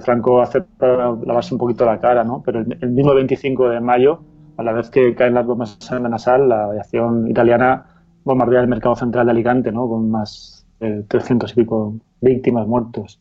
[0.00, 2.42] Franco hace para lavarse un poquito la cara, ¿no?
[2.44, 4.20] Pero el, mismo 25 de mayo,
[4.56, 7.86] a la vez que caen las bombas en Benasal, la aviación italiana
[8.24, 9.86] bombardea el mercado central de Alicante, ¿no?
[9.88, 13.20] Con más de 300 y pico víctimas, muertos.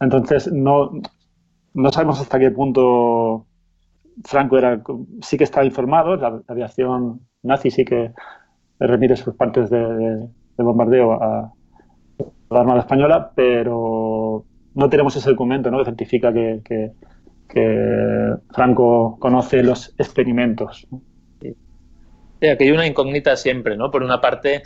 [0.00, 0.90] Entonces, no,
[1.74, 3.44] no sabemos hasta qué punto
[4.24, 4.82] Franco era,
[5.20, 8.12] sí que estaba informado, la, aviación nazi sí que
[8.80, 11.52] remite sus partes de, bombardeo a,
[12.50, 14.44] la Armada Española, pero
[14.74, 15.78] no tenemos ese documento ¿no?
[15.78, 16.92] que certifica que,
[18.50, 20.86] Franco conoce los experimentos.
[21.40, 23.90] Aquí hay una incógnita siempre, ¿no?
[23.90, 24.62] Por una parte,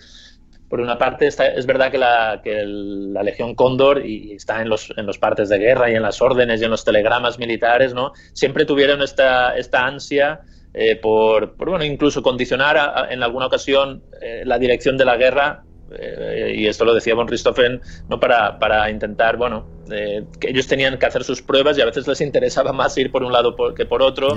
[0.72, 4.90] por una parte, es verdad que la, que la Legión Cóndor, y está en los,
[4.96, 8.14] en los partes de guerra y en las órdenes y en los telegramas militares, ¿no?
[8.32, 10.40] siempre tuvieron esta, esta ansia
[10.72, 15.62] eh, por, por, bueno, incluso condicionar en alguna ocasión eh, la dirección de la guerra
[15.90, 18.18] eh, y esto lo decía von Richthofen, ¿no?
[18.18, 22.06] para, para intentar, bueno, eh, que ellos tenían que hacer sus pruebas y a veces
[22.06, 24.34] les interesaba más ir por un lado que por otro.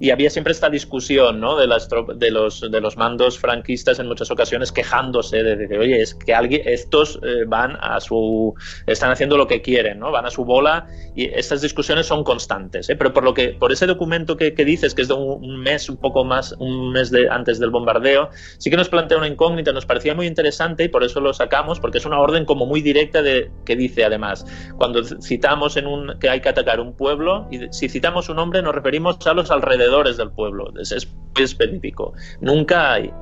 [0.00, 1.56] Y había siempre esta discusión ¿no?
[1.56, 6.00] de, las de, los, de los mandos franquistas en muchas ocasiones quejándose de, de oye,
[6.00, 8.54] es que alguien, estos eh, van a su,
[8.86, 10.10] están haciendo lo que quieren, ¿no?
[10.10, 12.86] van a su bola y estas discusiones son constantes.
[12.86, 15.88] Pero por, lo que, por ese documento que, que dices, que es de un, mes,
[15.88, 19.72] un poco más, un mes de, antes del bombardeo, sí que nos plantea una incógnita,
[19.72, 22.80] nos parecía muy interesante y por eso lo sacamos, porque es una orden como muy
[22.80, 24.46] directa de, que dice además,
[24.76, 28.62] cuando citamos en un, que hay que atacar un pueblo, y si citamos un nombre
[28.62, 32.14] nos referimos a los alrededores del pueblo, es muy específico.
[32.40, 33.12] Nunca hay.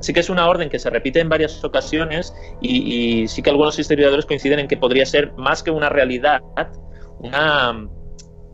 [0.00, 3.50] Sí que es una orden que se repite en varias ocasiones y, y, sí que
[3.50, 6.40] algunos historiadores coinciden en que podría ser más que una realidad,
[7.18, 7.88] una,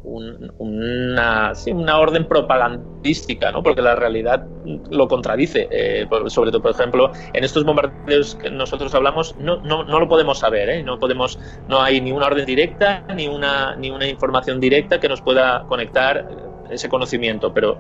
[0.05, 3.63] una, una orden propagandística, ¿no?
[3.63, 4.47] porque la realidad
[4.91, 5.69] lo contradice.
[5.71, 10.09] Eh, sobre todo, por ejemplo, en estos bombardeos que nosotros hablamos, no, no, no lo
[10.09, 10.83] podemos saber, ¿eh?
[10.83, 11.39] no, podemos,
[11.69, 15.65] no hay ni una orden directa ni una, ni una información directa que nos pueda
[15.69, 16.29] conectar
[16.71, 17.79] ese conocimiento, pero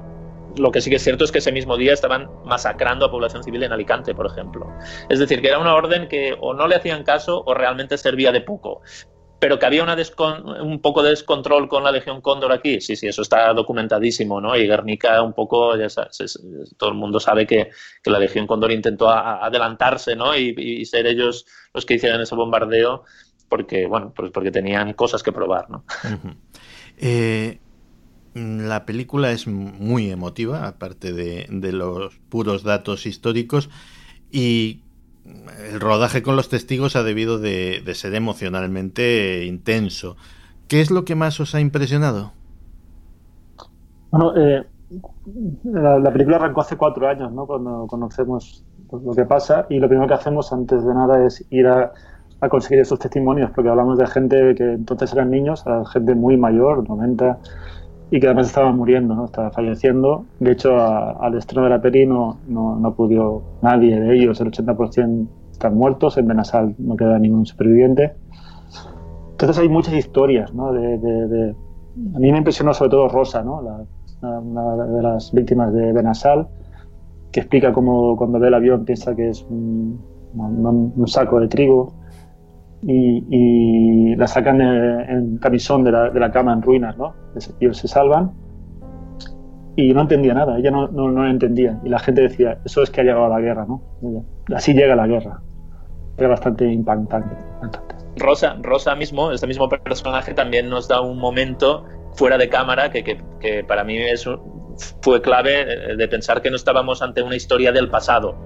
[0.56, 3.42] lo que sí que es cierto es que ese mismo día estaban masacrando a población
[3.42, 4.68] civil en Alicante, por ejemplo.
[5.08, 8.32] Es decir, que era una orden que o no le hacían caso o realmente servía
[8.32, 8.82] de poco
[9.44, 9.84] pero que había
[10.62, 14.56] un poco de descontrol con la Legión Cóndor aquí, sí, sí, eso está documentadísimo, ¿no?
[14.56, 15.74] Y Guernica un poco,
[16.78, 17.68] todo el mundo sabe que,
[18.06, 20.34] la Legión Cóndor intentó adelantarse, ¿no?
[20.34, 23.04] Y, ser ellos los que hicieran ese bombardeo
[23.50, 25.84] porque, bueno, pues porque tenían cosas que probar, ¿no?
[26.96, 27.58] Eh,
[28.32, 33.68] la película es muy emotiva, aparte de, de los puros datos históricos,
[34.30, 34.83] y
[35.24, 40.16] el rodaje con los testigos ha debido de, ser emocionalmente intenso.
[40.68, 42.32] ¿Qué es lo que más os ha impresionado?
[44.10, 44.64] Bueno, eh,
[45.64, 47.46] la, película arrancó hace cuatro años, ¿no?
[47.46, 51.66] Cuando conocemos lo que pasa y lo primero que hacemos antes de nada es ir
[51.66, 51.92] a,
[52.50, 57.38] conseguir esos testimonios, porque hablamos de gente que entonces eran niños, gente muy mayor, 90
[58.10, 59.24] y que además estaba muriendo, ¿no?
[59.24, 60.26] estaba falleciendo.
[60.40, 65.26] De hecho, al estreno de la peli no, no, pudo nadie de ellos, el 80%
[65.50, 68.14] están muertos, en Benasal no queda ningún superviviente.
[69.32, 70.68] Entonces hay muchas historias, ¿no?
[70.68, 73.60] A mí me impresionó sobre todo Rosa, ¿no?
[74.22, 76.48] Una de las víctimas de Benasal,
[77.32, 79.98] que explica cómo cuando ve el avión piensa que es un
[81.06, 81.92] saco de trigo
[82.86, 87.14] y, la sacan en, camisón de la, de la, cama en ruinas, ¿no?
[87.60, 88.32] Ellos se salvan
[89.76, 91.80] y no entendía nada, ella no, no, no, entendía.
[91.84, 93.82] Y la gente decía, eso es que ha llegado la guerra, ¿no?
[94.54, 95.40] Así llega la guerra.
[96.16, 97.34] Era bastante impactante.
[98.16, 103.02] Rosa, Rosa mismo, este mismo personaje también nos da un momento fuera de cámara que,
[103.02, 104.28] que, que para mí es,
[105.00, 108.36] fue clave eh, de pensar que no estábamos ante una historia del pasado.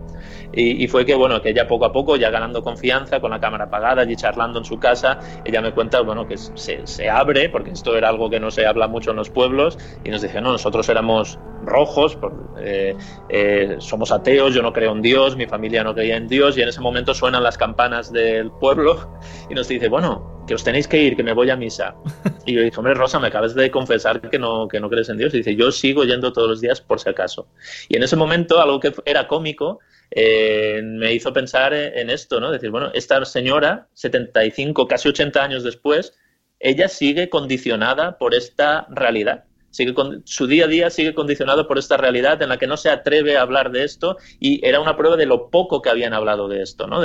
[0.53, 3.65] Y, fue que, bueno, que ella poco a poco, ya ganando confianza, con la cámara
[3.65, 7.71] apagada, y charlando en su casa, ella me cuenta, bueno, que se, se, abre, porque
[7.71, 10.53] esto era algo que no se habla mucho en los pueblos, y nos dice, no,
[10.53, 12.19] nosotros éramos rojos,
[12.61, 12.97] eh,
[13.29, 16.63] eh, somos ateos, yo no creo en Dios, mi familia no creía en Dios, y
[16.63, 19.11] en ese momento suenan las campanas del pueblo,
[19.51, 21.95] y nos dice, bueno, que os tenéis que ir, que me voy a misa.
[22.47, 25.19] Y yo dije, hombre, Rosa, me acabas de confesar que no, que no crees en
[25.19, 25.35] Dios.
[25.35, 27.47] Y dice, yo sigo yendo todos los días por si acaso.
[27.91, 29.81] Y en ese momento, algo que era cómico,
[30.11, 32.51] eh, me hizo pensar en esto, ¿no?
[32.51, 36.15] Decir, bueno, esta señora, 75, casi 80 años después,
[36.59, 39.45] ella sigue condicionada por esta realidad
[39.79, 42.77] sigue con, su día a día sigue condicionado por esta realidad en la que no
[42.77, 46.15] se atreve a hablar de esto y era una prueba de lo poco que habían
[46.15, 47.01] hablado de esto, ¿no?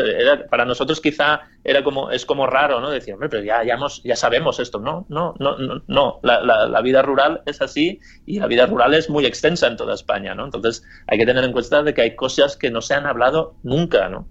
[0.49, 2.89] para nosotros quizá era como, es como raro, ¿no?
[2.89, 6.19] Decir, pero ya, ya, ya sabemos esto, no, no, no, no, no.
[6.23, 9.93] La, la, vida rural es así y la vida rural es muy extensa en toda
[9.93, 10.45] España, ¿no?
[10.45, 13.55] Entonces hay que tener en cuenta de que hay cosas que no se han hablado
[13.61, 14.27] nunca, ¿no?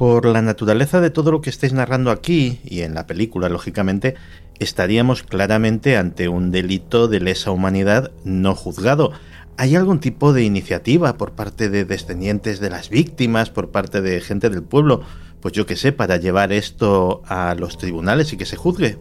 [0.00, 4.14] Por la naturaleza de todo lo que estáis narrando aquí, y en la película, lógicamente,
[4.58, 9.12] estaríamos claramente ante un delito de lesa humanidad no juzgado.
[9.58, 14.22] ¿Hay algún tipo de iniciativa por parte de descendientes de las víctimas, por parte de
[14.22, 15.02] gente del pueblo,
[15.42, 18.96] pues yo qué sé, para llevar esto a los tribunales y que se juzgue?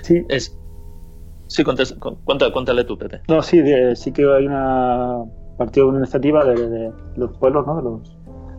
[0.00, 0.56] Sí, es...
[1.48, 3.20] Sí, cuéntale, tú, Pepe.
[3.28, 3.62] No, sí,
[3.96, 5.24] sí que hay una
[5.58, 7.76] partido una iniciativa de, los pueblos, ¿no?
[7.76, 8.16] de, los,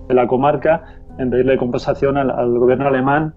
[0.07, 3.33] de la comarca en pedirle compensación al, gobierno alemán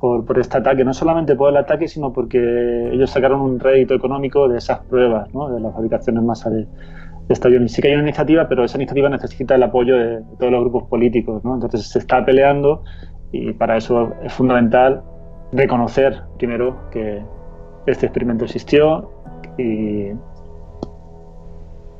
[0.00, 3.94] por, por, este ataque, no solamente por el ataque, sino porque ellos sacaron un rédito
[3.94, 5.50] económico de esas pruebas, ¿no?
[5.50, 6.66] de la fabricación en masa de,
[7.28, 7.68] este avión.
[7.68, 10.84] Sí que hay una iniciativa, pero esa iniciativa necesita el apoyo de, todos los grupos
[10.84, 11.44] políticos.
[11.44, 11.54] ¿no?
[11.54, 12.82] Entonces se está peleando
[13.32, 15.02] y para eso es fundamental
[15.52, 17.22] reconocer primero que
[17.86, 19.10] este experimento existió
[19.58, 20.12] y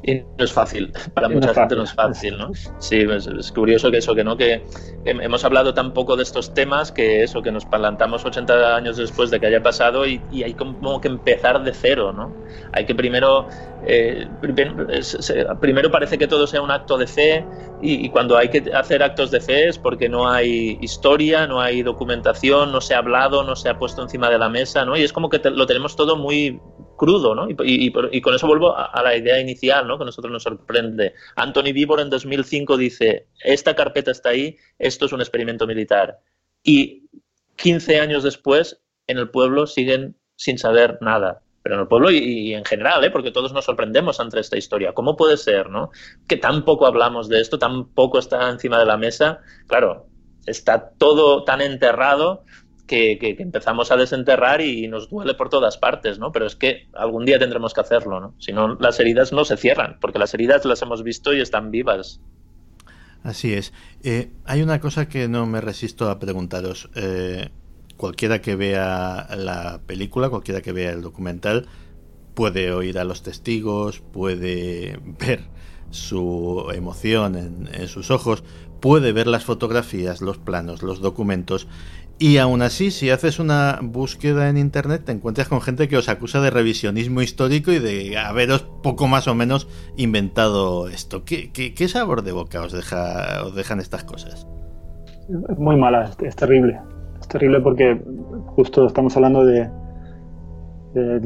[0.09, 2.51] y no es fácil, para mucha gente no es fácil, ¿no?
[2.79, 4.65] Sí, es, curioso que eso, que no, que
[5.05, 9.31] hemos hablado tan poco de estos temas que eso, que nos plantamos 80 años después
[9.31, 12.35] de que haya pasado y, hay como que empezar de cero, ¿no?
[12.73, 13.49] Hay que primero,
[13.91, 17.47] eh, primero parece que todo sea un acto de fe
[17.80, 21.82] y, cuando hay que hacer actos de fe es porque no hay historia, no hay
[21.82, 24.95] documentación, no se ha hablado, no se ha puesto encima de la mesa, ¿no?
[24.95, 26.61] Y es como que lo tenemos todo muy
[26.99, 27.47] crudo, ¿no?
[27.49, 29.97] Y, con eso vuelvo a, la idea inicial, ¿no?
[29.97, 31.14] Que a nosotros nos sorprende.
[31.36, 36.18] Anthony Vivor en 2005 dice, esta carpeta está ahí, esto es un experimento militar.
[36.62, 37.09] Y
[37.57, 41.41] 15 años después, en el pueblo siguen sin saber nada.
[41.69, 43.11] Pero en el pueblo y, en general, ¿eh?
[43.11, 44.95] porque todos nos sorprendemos ante esta historia.
[44.95, 45.91] ¿Cómo puede ser, no?
[46.27, 49.41] Que tan poco hablamos de esto, tan poco está encima de la mesa.
[49.66, 50.07] Claro,
[50.47, 52.43] está todo tan enterrado
[52.87, 56.33] que, empezamos a desenterrar y nos duele por todas partes, ¿no?
[56.33, 58.35] Pero es que algún día tendremos que hacerlo, ¿no?
[58.39, 61.71] Si no, las heridas no se cierran, porque las heridas las hemos visto y están
[61.71, 62.23] vivas.
[63.23, 63.75] Así es.
[64.03, 66.89] Eh, hay una cosa que no me resisto a preguntaros.
[66.95, 67.51] Eh,
[67.99, 71.66] cualquiera que vea la película, cualquiera que vea el documental,
[72.32, 75.42] puede oír a los testigos, puede ver
[75.90, 78.42] su emoción en, en sus ojos,
[78.80, 81.68] puede ver las fotografías, los planos, los documentos
[82.20, 86.09] y aún así, si haces una búsqueda en internet, te encuentras con gente que os
[86.09, 91.22] acusa de revisionismo histórico y de haberos poco más o menos inventado esto.
[91.24, 94.49] ¿Qué, sabor de boca os, deja, os dejan estas cosas?
[95.57, 96.80] Muy mala, es, terrible.
[97.29, 98.00] Terrible porque
[98.46, 99.68] justo estamos hablando de,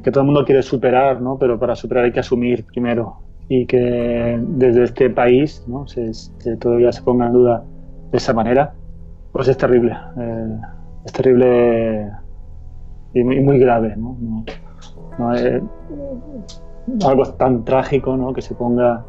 [0.03, 1.39] que todo el mundo quiere superar, ¿no?
[1.39, 3.19] pero para superar hay que asumir primero.
[3.49, 5.87] Y que desde este país ¿no?
[5.87, 6.13] se,
[6.59, 7.65] todavía se ponga en duda
[8.11, 8.75] de esa manera,
[9.33, 9.97] pues es terrible.
[10.19, 10.57] Eh,
[11.05, 12.11] es terrible
[13.15, 14.17] y muy, grave, ¿no?
[15.19, 15.61] no, es
[17.05, 18.33] algo tan trágico, ¿no?
[18.33, 19.05] Que se ponga,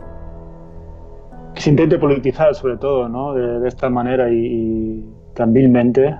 [1.53, 3.33] que se intente politizar sobre todo, ¿no?
[3.33, 6.15] De, esta manera y, tan vilmente.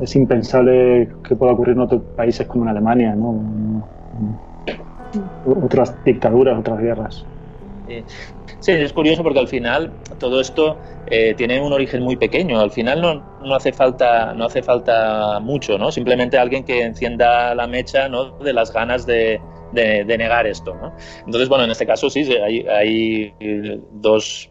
[0.00, 3.86] Es impensable que pueda ocurrir en otros países como en Alemania, ¿no?
[5.46, 7.26] Otras dictaduras, otras guerras.
[8.60, 12.58] Sí, es curioso porque al final todo esto eh, tiene un origen muy pequeño.
[12.58, 13.14] Al final no,
[13.44, 15.92] no, hace falta no hace falta mucho, ¿no?
[15.92, 18.38] Simplemente alguien que encienda la mecha, ¿no?
[18.38, 19.38] De las ganas de,
[19.72, 20.94] de, negar esto, ¿no?
[21.26, 23.34] Entonces, bueno, en este caso sí, hay, hay
[23.92, 24.50] dos,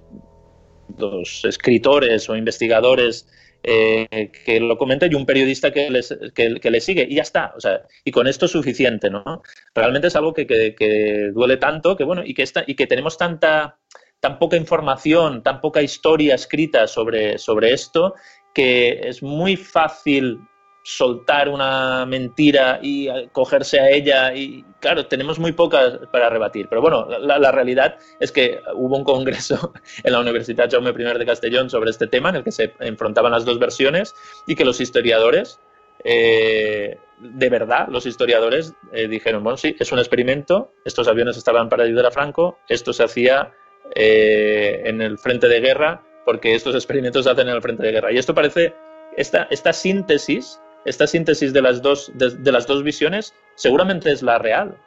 [0.89, 3.27] dos escritores o investigadores
[3.63, 7.53] eh, que lo comenta y un periodista que, les, que, le sigue y ya está.
[7.55, 9.41] O sea, y con esto es suficiente, ¿no?
[9.73, 13.17] Realmente es algo que, que, duele tanto que, bueno, y que, está, y que tenemos
[13.17, 13.79] tanta,
[14.19, 18.13] tan poca información, tan poca historia escrita sobre, sobre esto
[18.53, 20.39] que es muy fácil
[20.83, 26.81] soltar una mentira y cogerse a ella y claro, tenemos muy pocas para rebatir, pero
[26.81, 29.73] bueno, la, realidad es que hubo un congreso
[30.03, 33.31] en la Universidad Jaume I de Castellón sobre este tema en el que se enfrentaban
[33.31, 34.13] las dos versiones
[34.45, 35.59] y que los historiadores,
[36.03, 41.69] eh, de verdad, los historiadores eh, dijeron, bueno, sí, es un experimento, estos aviones estaban
[41.69, 43.53] para ayudar a Franco, esto se hacía
[43.95, 47.91] eh, en el frente de guerra porque estos experimentos se hacen en el frente de
[47.91, 48.11] guerra.
[48.11, 48.73] Y esto parece,
[49.17, 54.37] esta, esta síntesis, esta síntesis de las, dos, de, las dos visiones seguramente es la
[54.37, 54.77] real,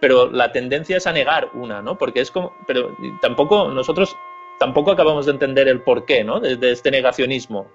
[0.00, 1.96] pero la tendencia es a negar una, ¿no?
[1.96, 4.14] Porque es como, pero tampoco nosotros
[4.58, 6.40] tampoco acabamos de entender el porqué, ¿no?
[6.40, 7.70] De, este negacionismo.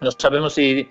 [0.00, 0.88] No sabemos si,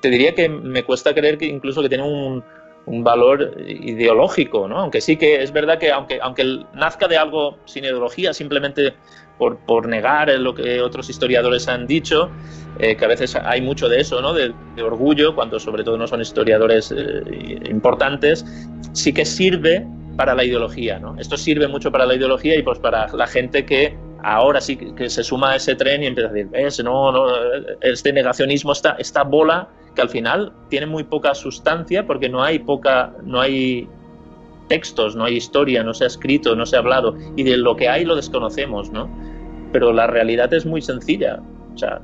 [0.00, 2.42] te diría que me cuesta creer que incluso que tiene un,
[2.86, 4.78] un valor ideológico, ¿no?
[4.78, 8.94] Aunque sí que es verdad que aunque, aunque nazca de algo sin ideología, simplemente
[9.38, 12.30] por, por negar lo que otros historiadores han dicho,
[12.78, 14.32] eh, que a veces hay mucho de eso, ¿no?
[14.34, 14.52] De,
[14.82, 17.22] orgullo, cuando sobre todo no son historiadores eh,
[17.70, 18.44] importantes,
[18.92, 19.86] sí que sirve
[20.16, 21.16] para la ideología, ¿no?
[21.18, 25.08] Esto sirve mucho para la ideología y pues para la gente que ahora sí que
[25.08, 27.26] se suma a ese tren y empieza a decir, ves, no, no,
[27.80, 32.58] este negacionismo, esta, esta bola que al final tiene muy poca sustancia porque no hay
[32.58, 33.88] poca, no hay
[34.68, 37.76] textos, no hay historia, no se ha escrito, no se ha hablado y de lo
[37.76, 39.10] que hay lo desconocemos, ¿no?
[39.72, 41.40] Pero la realidad es muy sencilla,
[41.74, 42.00] o sea,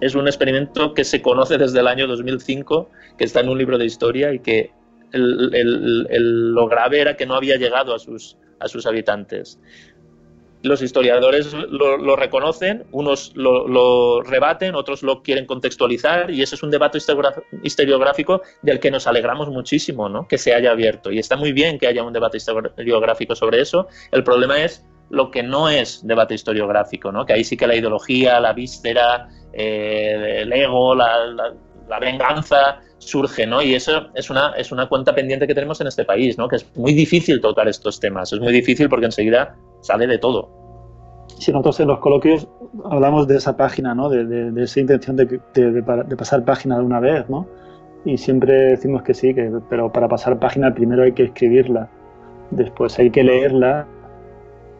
[0.00, 3.78] es un experimento que se conoce desde el año 2005, que está en un libro
[3.78, 4.72] de historia y que
[5.12, 9.58] lo grave era que no había llegado a sus, a sus habitantes
[10.66, 16.70] los historiadores lo, reconocen, unos lo, rebaten, otros lo quieren contextualizar y ese es un
[16.70, 16.98] debate
[17.62, 20.26] historiográfico del que nos alegramos muchísimo, ¿no?
[20.28, 21.10] que se haya abierto.
[21.10, 23.88] Y está muy bien que haya un debate historiográfico sobre eso.
[24.10, 27.24] El problema es lo que no es debate historiográfico, ¿no?
[27.24, 31.54] que ahí sí que la ideología, la víscera, eh, el ego, la,
[32.00, 33.62] venganza surge, ¿no?
[33.62, 36.48] Y eso es una, es una cuenta pendiente que tenemos en este país, ¿no?
[36.48, 40.50] Que es muy difícil tocar estos temas, es muy difícil porque enseguida sale de todo.
[41.38, 42.48] Si nosotros en los coloquios
[42.90, 44.08] hablamos de esa página, ¿no?
[44.08, 45.40] de, esa intención de,
[46.16, 47.46] pasar página de una vez, ¿no?
[48.06, 51.90] y siempre decimos que sí, que, pero para pasar página primero hay que escribirla,
[52.52, 53.86] después hay que leerla,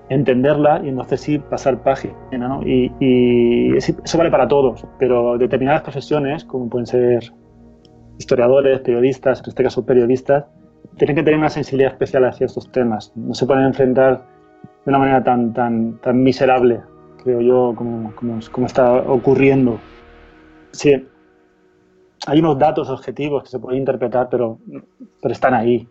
[0.08, 2.14] entenderla y entonces sí pasar página.
[2.32, 2.62] ¿no?
[2.62, 7.32] Y, y eso vale para todos, pero determinadas profesiones, como pueden ser
[8.18, 10.44] historiadores, periodistas, en este caso periodistas,
[10.96, 13.12] tienen que tener una sensibilidad especial hacia estos temas.
[13.14, 14.22] No se pueden enfrentar
[14.84, 16.80] de una manera tan, tan, tan miserable,
[17.22, 19.78] creo yo, como, como, está ocurriendo.
[20.70, 21.06] Sí,
[22.26, 24.58] hay unos datos objetivos que se pueden interpretar, pero,
[25.20, 25.88] pero están ahí.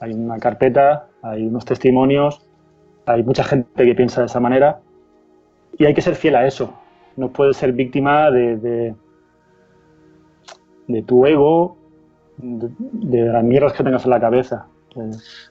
[0.00, 2.47] Hay una carpeta, hay unos testimonios,
[3.08, 4.80] hay mucha gente que piensa de esa manera
[5.78, 6.74] y hay que ser fiel a eso.
[7.16, 8.94] No puedes ser víctima de, de,
[10.86, 11.76] de tu ego,
[12.36, 14.66] de, las mierdas que tengas en la cabeza.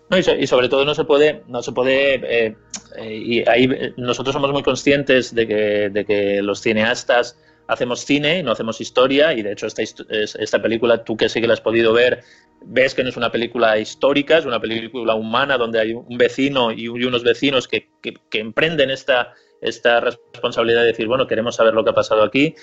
[0.09, 2.55] No, y, sobre todo no se puede, no se puede eh,
[2.97, 8.01] eh, y ahí eh, nosotros somos muy conscientes de que, de que los cineastas hacemos
[8.01, 11.47] cine y no hacemos historia y de hecho esta, esta película, tú que sí que
[11.47, 12.23] la has podido ver,
[12.65, 16.71] ves que no es una película histórica, es una película humana donde hay un vecino
[16.71, 17.89] y unos vecinos que,
[18.33, 22.55] emprenden esta, esta responsabilidad de decir, bueno, queremos saber lo que ha pasado aquí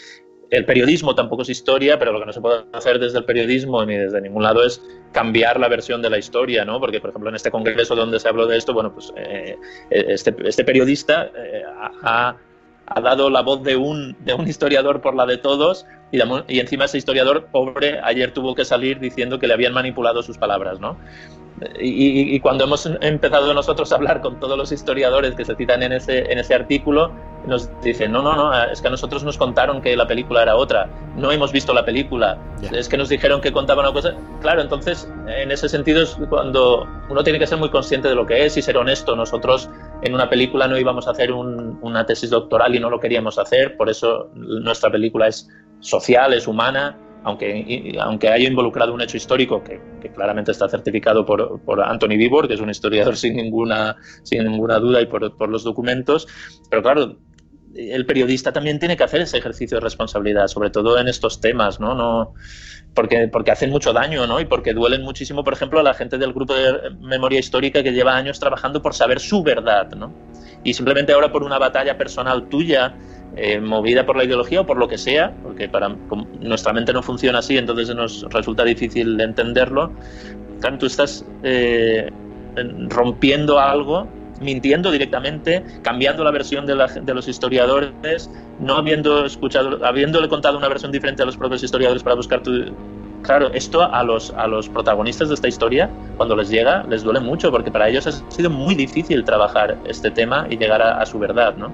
[0.51, 3.85] el periodismo tampoco es historia, pero lo que no se puede hacer desde el periodismo
[3.85, 6.81] ni desde ningún lado es cambiar la versión de la historia, ¿no?
[6.81, 9.57] Porque, por ejemplo, en este congreso donde se habló de esto, bueno, pues eh,
[9.91, 11.62] este, este, periodista eh,
[12.03, 12.37] ha,
[12.87, 15.87] ha, dado la voz de un, de un historiador por la de todos
[16.49, 20.39] y, encima ese historiador pobre ayer tuvo que salir diciendo que le habían manipulado sus
[20.39, 20.97] palabras, ¿no?
[21.78, 25.93] Y, cuando hemos empezado nosotros a hablar con todos los historiadores que se citan en
[25.93, 27.12] ese, en ese artículo,
[27.47, 30.56] nos dicen, no, no, no, es que a nosotros nos contaron que la película era
[30.56, 32.39] otra, no hemos visto la película,
[32.72, 34.14] es que nos dijeron que contaban una cosa.
[34.40, 38.26] Claro, entonces, en ese sentido es cuando uno tiene que ser muy consciente de lo
[38.26, 39.14] que es y ser honesto.
[39.14, 39.70] Nosotros
[40.02, 43.76] en una película no íbamos a hacer una tesis doctoral y no lo queríamos hacer,
[43.76, 45.48] por eso nuestra película es
[45.81, 49.81] social, es humana aunque, aunque haya involucrado un hecho histórico que,
[50.15, 54.79] claramente está certificado por, por, Anthony Vibor, que es un historiador sin ninguna, sin ninguna
[54.79, 56.29] duda y por, por los documentos,
[56.71, 57.17] pero claro,
[57.75, 61.81] el periodista también tiene que hacer ese ejercicio de responsabilidad, sobre todo en estos temas,
[61.81, 61.95] ¿no?
[61.95, 62.35] no
[62.95, 64.41] porque, porque hacen mucho daño, ¿no?
[64.41, 67.93] Y porque duelen muchísimo, por ejemplo, a la gente del grupo de memoria histórica que
[67.93, 70.15] lleva años trabajando por saber su verdad, ¿no?
[70.63, 72.95] Y simplemente ahora por una batalla personal tuya
[73.36, 75.89] eh, movida por la ideología o por lo que sea, porque para
[76.40, 79.93] nuestra mente no funciona así, entonces nos resulta difícil entenderlo.
[80.61, 82.11] Claro, tú estás eh,
[82.89, 84.06] rompiendo algo,
[84.40, 86.74] mintiendo directamente, cambiando la versión de,
[87.15, 88.31] los historiadores,
[88.61, 92.73] no habiendo escuchado, habiéndole contado una versión diferente a los propios historiadores para buscar tu,
[93.24, 95.89] Claro, esto a los, a los protagonistas de esta historia,
[96.19, 100.11] cuando les llega, les duele mucho, porque para ellos ha sido muy difícil trabajar este
[100.11, 101.73] tema y llegar a, a su verdad, ¿no?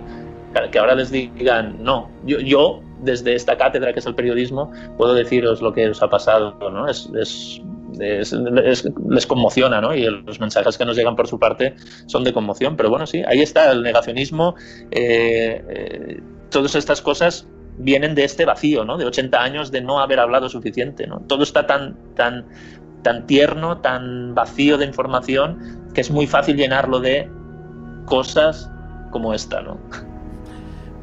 [0.71, 5.15] Que ahora les digan, no, yo, yo, desde esta cátedra que es el periodismo puedo
[5.15, 6.89] deciros lo que os ha pasado, ¿no?
[6.89, 7.63] Es, es,
[7.99, 9.95] les conmociona, ¿no?
[9.95, 11.75] Y los mensajes que nos llegan por su parte
[12.07, 14.55] son de conmoción, pero bueno, sí, ahí está el negacionismo.
[14.91, 16.21] Eh, eh,
[16.51, 17.47] todas estas cosas
[17.79, 18.97] vienen de este vacío, ¿no?
[18.97, 21.21] De 80 años de no haber hablado suficiente, ¿no?
[21.27, 22.47] Todo está tan, tan,
[23.03, 27.29] tan tierno, tan vacío de información, que es muy fácil llenarlo de
[28.07, 28.71] cosas
[29.11, 29.79] como esta, ¿no?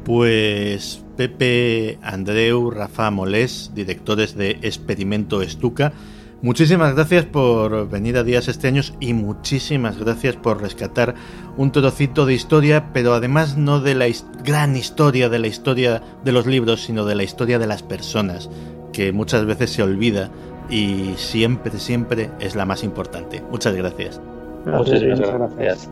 [0.08, 5.92] Pues Pepe, Andreu, Rafa Molés, directores de Experimento Estuca,
[6.40, 11.14] muchísimas gracias por venir a Días Extraños y muchísimas gracias por rescatar
[11.58, 14.06] un trocito de historia, pero además no de la
[14.42, 18.48] gran historia de la historia de los libros, sino de la historia de las personas,
[18.94, 20.30] que muchas veces se olvida
[20.70, 23.42] y siempre, siempre es la más importante.
[23.50, 24.22] Muchas gracias.
[24.64, 25.90] Muchas gracias.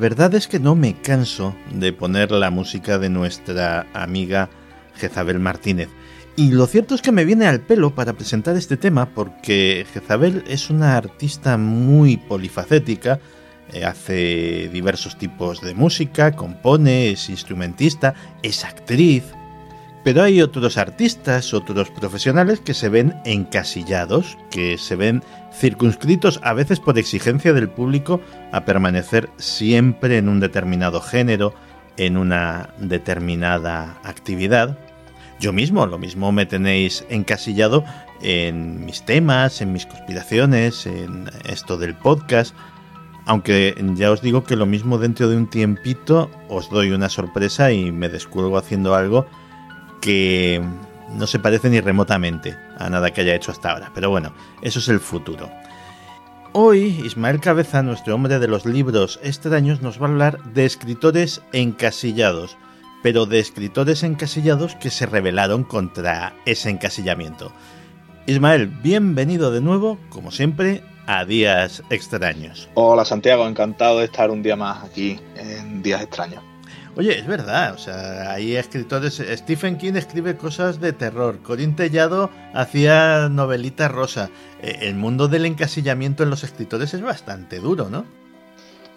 [0.00, 4.48] Verdad es que no me canso de poner la música de nuestra amiga
[4.96, 5.88] Jezabel Martínez.
[6.36, 10.42] Y lo cierto es que me viene al pelo para presentar este tema porque Jezabel
[10.48, 13.20] es una artista muy polifacética,
[13.72, 19.24] eh, hace diversos tipos de música, compone, es instrumentista, es actriz,
[20.02, 25.22] pero hay otros artistas, otros profesionales que se ven encasillados, que se ven
[25.52, 28.20] circunscritos a veces por exigencia del público
[28.52, 31.54] a permanecer siempre en un determinado género,
[31.96, 34.78] en una determinada actividad.
[35.38, 37.84] Yo mismo, lo mismo me tenéis encasillado
[38.22, 42.54] en mis temas, en mis conspiraciones, en esto del podcast.
[43.26, 47.70] Aunque ya os digo que lo mismo dentro de un tiempito os doy una sorpresa
[47.70, 49.26] y me descuelgo haciendo algo
[50.00, 50.62] que
[51.12, 53.90] no se parece ni remotamente a nada que haya hecho hasta ahora.
[53.94, 54.32] Pero bueno,
[54.62, 55.50] eso es el futuro.
[56.52, 61.42] Hoy Ismael Cabeza, nuestro hombre de los libros extraños, nos va a hablar de escritores
[61.52, 62.56] encasillados,
[63.02, 67.52] pero de escritores encasillados que se rebelaron contra ese encasillamiento.
[68.26, 72.68] Ismael, bienvenido de nuevo, como siempre, a Días Extraños.
[72.74, 76.49] Hola Santiago, encantado de estar un día más aquí en Días Extraños.
[76.96, 79.22] Oye, es verdad, o sea, hay escritores.
[79.36, 81.40] Stephen King escribe cosas de terror.
[81.42, 84.30] Corín Tellado hacía novelita rosa.
[84.60, 88.04] Eh, el mundo del encasillamiento en los escritores es bastante duro, ¿no?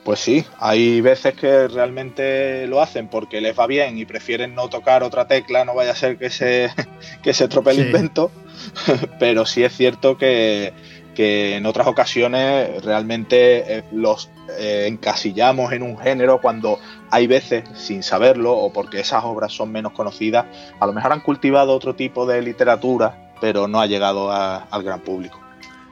[0.03, 4.67] Pues sí, hay veces que realmente lo hacen porque les va bien y prefieren no
[4.67, 6.71] tocar otra tecla, no vaya a ser que se,
[7.23, 8.31] que se estropee el invento.
[9.19, 10.73] Pero sí es cierto que,
[11.15, 16.79] que en otras ocasiones realmente eh, los eh, encasillamos en un género cuando
[17.09, 20.45] hay veces, sin saberlo, o porque esas obras son menos conocidas,
[20.79, 24.99] a lo mejor han cultivado otro tipo de literatura, pero no ha llegado al gran
[25.01, 25.39] público.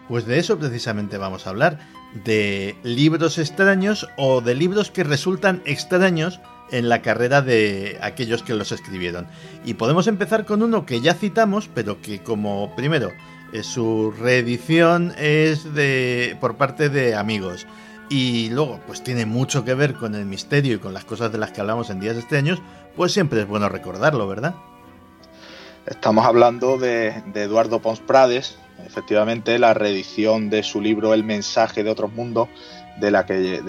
[0.07, 1.80] Pues de eso precisamente vamos a hablar,
[2.26, 6.41] de libros extraños o de libros que resultan extraños
[6.72, 9.28] en la carrera de aquellos que los escribieron.
[9.64, 13.11] Y podemos empezar con uno que ya citamos, pero que como primero
[13.53, 17.68] eh, su reedición es de por parte de amigos
[18.11, 21.38] y luego pues tiene mucho que ver con el misterio y con las cosas de
[21.38, 22.61] las que hablamos en días extraños,
[22.97, 24.53] pues siempre es bueno recordarlo, ¿verdad?
[25.85, 31.89] Estamos hablando de, Eduardo Pons Prades, efectivamente la reedición de su libro El mensaje de
[31.89, 32.49] otros mundos,
[32.99, 33.63] de la que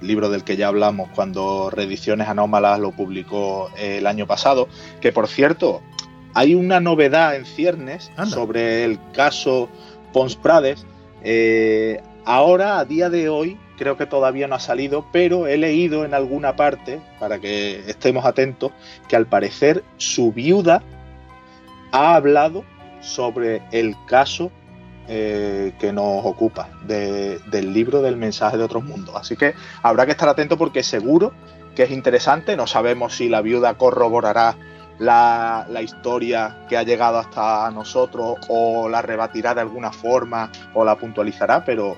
[0.00, 4.66] libro del que ya hablamos cuando Reediciones Anómalas lo publicó el año pasado,
[5.02, 5.82] que por cierto
[6.32, 9.68] hay una novedad en ciernes sobre el caso
[10.14, 10.86] Pons Prades.
[11.22, 16.04] Eh, ahora, a día de hoy, creo que todavía no ha salido, pero he leído
[16.04, 18.72] en alguna parte, para que estemos atentos,
[19.08, 20.82] que al parecer su viuda
[21.92, 22.64] ha hablado
[23.00, 24.50] sobre el caso
[25.06, 29.14] eh, que nos ocupa del libro del mensaje de otros mundos.
[29.16, 31.32] Así que habrá que estar atento porque seguro
[31.74, 32.56] que es interesante.
[32.56, 34.56] No sabemos si la viuda corroborará
[34.98, 40.96] la, historia que ha llegado hasta nosotros o la rebatirá de alguna forma o la
[40.96, 41.96] puntualizará, pero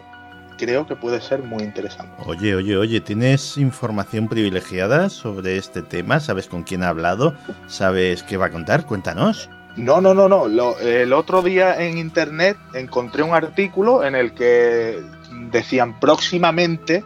[0.56, 2.12] creo que puede ser muy interesante.
[2.24, 6.20] Oye, oye, oye, ¿tienes información privilegiada sobre este tema?
[6.20, 7.34] ¿Sabes con quién ha hablado?
[7.66, 8.86] ¿Sabes qué va a contar?
[8.86, 9.50] Cuéntanos.
[9.76, 10.78] No, no, no, no.
[10.78, 15.02] el otro día en internet encontré un artículo en el que
[15.50, 17.04] decían próximamente,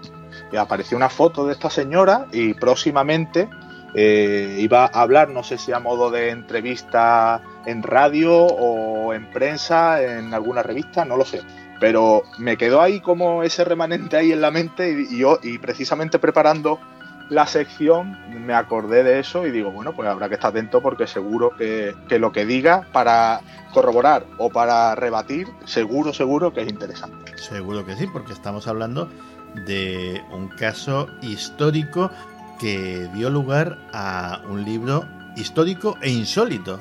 [0.52, 3.48] y apareció una foto de esta señora y próximamente
[3.94, 9.30] eh, iba a hablar, no sé si a modo de entrevista en radio o en
[9.30, 11.40] prensa, en alguna revista, no lo sé.
[11.80, 16.18] Pero me quedó ahí como ese remanente ahí en la mente y, yo, y precisamente
[16.18, 16.78] preparando
[17.30, 21.06] la sección me acordé de eso y digo, bueno, pues habrá que estar atento porque
[21.06, 23.40] seguro que, que, lo que diga para
[23.72, 27.38] corroborar o para rebatir, seguro, seguro que es interesante.
[27.38, 29.08] Seguro que sí, porque estamos hablando
[29.66, 32.10] de un caso histórico
[32.60, 36.80] que dio lugar a un libro histórico e insólito.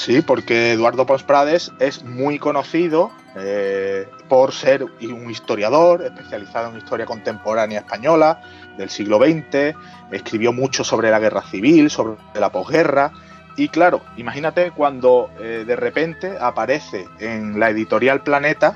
[0.00, 6.78] Sí, porque Eduardo Pons Prades es muy conocido eh, por ser un historiador especializado en
[6.78, 8.40] historia contemporánea española
[8.78, 9.76] del siglo XX,
[10.10, 13.12] escribió mucho sobre la guerra civil, sobre la posguerra,
[13.58, 18.74] y claro, imagínate cuando eh, de repente aparece en la editorial Planeta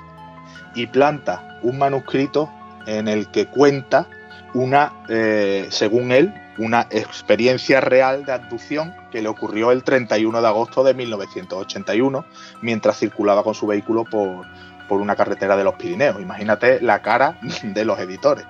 [0.74, 2.52] y planta un manuscrito
[2.86, 4.06] en el que cuenta
[4.52, 10.46] una, eh, según él, una experiencia real de abducción que le ocurrió el 31 de
[10.46, 12.24] agosto de 1981
[12.62, 14.46] mientras circulaba con su vehículo por,
[14.88, 16.20] por una carretera de los Pirineos.
[16.20, 18.44] Imagínate la cara de los editores.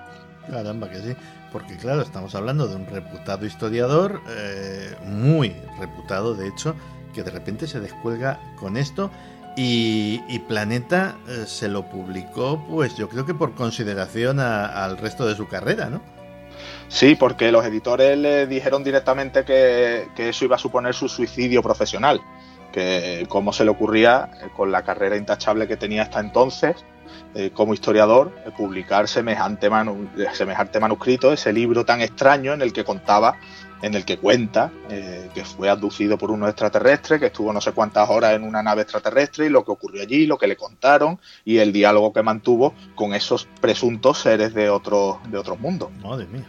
[0.49, 1.15] Caramba, que sí.
[1.51, 6.75] Porque claro, estamos hablando de un reputado historiador, eh, muy reputado de hecho,
[7.13, 9.09] que de repente se descuelga con esto
[9.55, 15.35] y, Planeta eh, se lo publicó, pues yo creo que por consideración al resto de
[15.35, 16.01] su carrera, ¿no?
[16.87, 22.21] Sí, porque los editores le dijeron directamente que, eso iba a suponer su suicidio profesional,
[22.71, 26.75] que cómo se le ocurría eh, con la carrera intachable que tenía hasta entonces
[27.33, 29.69] eh, como historiador publicar semejante,
[30.33, 33.37] semejante manuscrito, ese libro tan extraño en el que contaba
[33.81, 37.71] en el que cuenta eh, que fue abducido por unos extraterrestres, que estuvo no sé
[37.71, 41.19] cuántas horas en una nave extraterrestre y lo que ocurrió allí, lo que le contaron
[41.43, 45.89] y el diálogo que mantuvo con esos presuntos seres de, otro, de otros mundos.
[46.01, 46.45] Madre mía.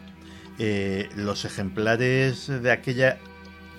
[0.59, 3.19] Eh, los ejemplares de aquella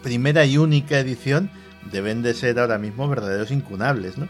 [0.03, 1.49] primera y única edición
[1.91, 4.27] deben de ser ahora mismo verdaderos incunables, ¿no?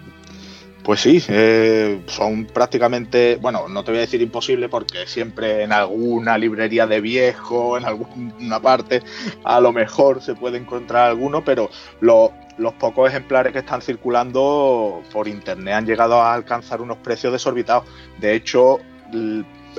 [0.87, 5.73] Pues sí, eh, son prácticamente, bueno, no te voy a decir imposible porque siempre en
[5.73, 9.03] alguna librería de viejo, en alguna parte,
[9.43, 11.69] a lo mejor se puede encontrar alguno, pero
[11.99, 17.83] los pocos ejemplares que están circulando por internet han llegado a alcanzar unos precios desorbitados.
[18.21, 18.79] De hecho,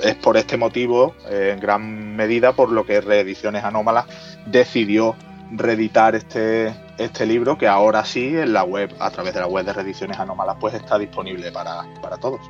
[0.03, 4.05] es por este motivo, eh, en gran medida, por lo que Reediciones Anómalas
[4.45, 5.15] decidió
[5.51, 9.65] reeditar este, este libro que ahora sí en la web, a través de la web
[9.65, 12.41] de Reediciones Anómalas, pues está disponible para, para todos.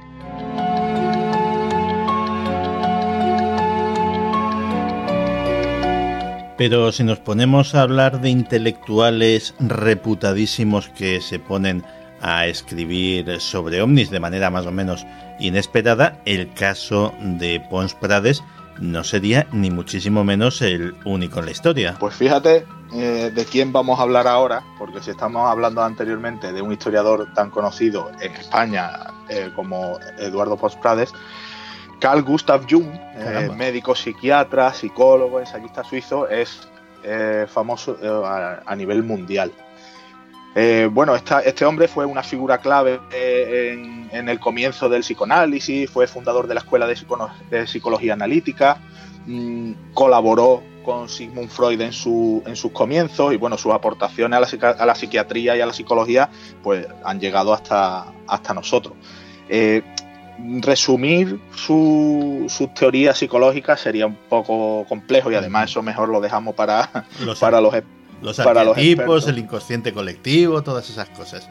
[6.58, 11.86] Pero si nos ponemos a hablar de intelectuales reputadísimos que se ponen
[12.22, 15.06] a escribir sobre ovnis de manera más o menos
[15.40, 18.44] inesperada, el caso de Pons Prades
[18.80, 21.96] no sería ni muchísimo menos el único en la historia.
[22.00, 26.62] Pues fíjate eh, de quién vamos a hablar ahora, porque si estamos hablando anteriormente de
[26.62, 28.92] un historiador tan conocido en España
[29.30, 31.14] eh, como Eduardo Pons Prades,
[32.00, 36.68] Carl Gustav Jung, eh, médico psiquiatra, psicólogo, ensayista suizo, es
[37.48, 39.54] famoso a, nivel mundial.
[40.92, 46.48] Bueno, este hombre fue una figura clave en, en, el comienzo del psicoanálisis, fue fundador
[46.48, 48.78] de la Escuela de, Psicología Analítica,
[49.26, 54.86] mm, colaboró con Sigmund Freud en, su, en sus comienzos y bueno, sus aportaciones a
[54.86, 56.30] la, psiquiatría y a la psicología
[56.64, 58.96] pues han llegado hasta, hasta nosotros.
[59.50, 59.84] Eh,
[60.62, 66.90] resumir sus teorías psicológicas sería un poco complejo y además eso mejor lo dejamos para
[67.24, 67.74] los, para los,
[68.22, 71.50] los para arquetipos, el inconsciente colectivo, todas esas cosas.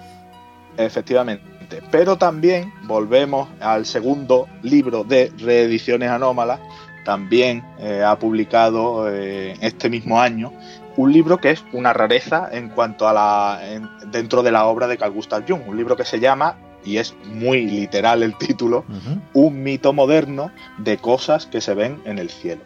[0.76, 1.82] Efectivamente.
[1.90, 6.60] Pero también volvemos al segundo libro de reediciones anómalas,
[7.04, 10.52] también eh, ha publicado eh, este mismo año
[10.96, 13.60] un libro que es una rareza en cuanto a la
[14.06, 17.14] dentro de la obra de Carl Gustav Jung, un libro que se llama y es
[17.24, 18.84] muy literal el título,
[19.32, 22.62] Un mito moderno de cosas que se ven en el cielo.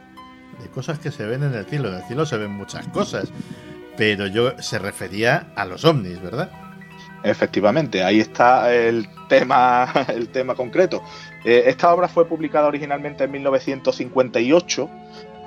[0.63, 3.31] De cosas que se ven en el cielo, en el cielo se ven muchas cosas,
[3.97, 6.51] pero yo se refería a los ovnis, ¿verdad?
[7.25, 11.03] Efectivamente, ahí está el tema, el tema concreto.
[11.45, 14.91] Eh, esta obra fue publicada originalmente en 1958,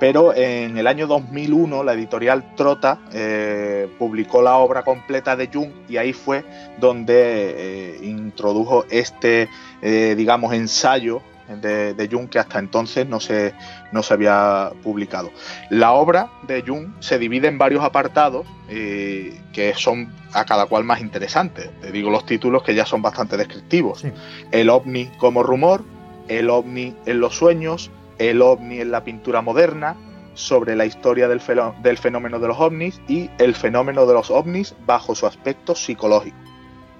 [0.00, 5.70] pero en el año 2001 la editorial Trota eh, publicó la obra completa de Jung
[5.88, 6.44] y ahí fue
[6.78, 9.48] donde eh, introdujo este,
[9.80, 13.54] digamos, ensayo de, Jung que hasta entonces no se,
[13.92, 15.30] no se había publicado.
[15.70, 20.84] La obra de Jung se divide en varios apartados eh, que son a cada cual
[20.84, 21.70] más interesantes.
[21.80, 24.04] Te digo los títulos que ya son bastante descriptivos.
[24.50, 25.84] El ovni como rumor,
[26.28, 29.96] el ovni en los sueños, el ovni en la pintura moderna,
[30.34, 31.40] sobre la historia del,
[31.82, 36.36] del fenómeno de los ovnis y el fenómeno de los ovnis bajo su aspecto psicológico.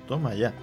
[0.09, 0.55] Toma ya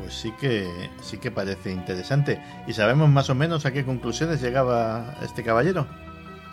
[0.00, 2.42] pues sí que sí que parece interesante.
[2.66, 5.86] ¿Y sabemos más o menos a qué conclusiones llegaba este caballero?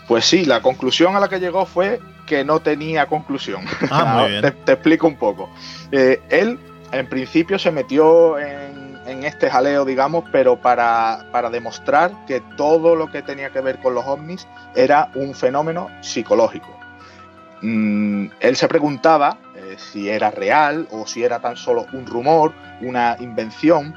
[0.06, 3.64] Pues sí, la conclusión a la que llegó fue que no tenía conclusión.
[3.90, 4.54] Ah, muy bien.
[4.64, 5.50] te, explico un poco.
[5.92, 6.58] Eh, él,
[6.92, 8.68] en principio, se metió en,
[9.24, 14.06] este jaleo, digamos, pero para, demostrar que todo lo que tenía que ver con los
[14.06, 14.46] ovnis
[14.76, 16.68] era un fenómeno psicológico.
[17.62, 19.38] Mm, él se preguntaba
[19.68, 23.94] eh, si era real o si era tan solo un rumor, una invención.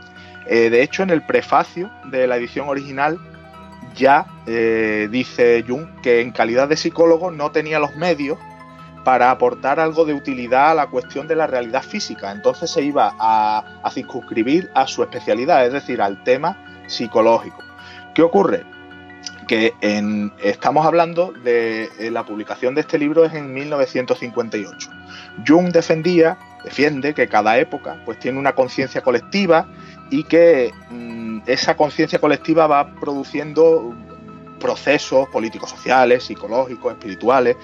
[0.48, 3.20] Eh, de hecho, en el prefacio de la edición original
[3.96, 8.38] ya eh, dice Jung que en calidad de psicólogo no tenía los medios
[9.04, 12.32] para aportar algo de utilidad a la cuestión de la realidad física.
[12.32, 16.58] Entonces se iba a, circunscribir a su especialidad, es decir, al tema
[16.88, 17.64] psicológico.
[18.14, 18.64] ¿Qué ocurre?
[19.48, 19.74] Que
[20.44, 24.90] estamos hablando de eh, la publicación de este libro es en 1958.
[25.46, 29.68] Jung defendía, defiende que cada época pues tiene una conciencia colectiva
[30.10, 33.96] y que mm, esa conciencia colectiva va produciendo
[34.60, 37.58] procesos políticos sociales, psicológicos, espirituales.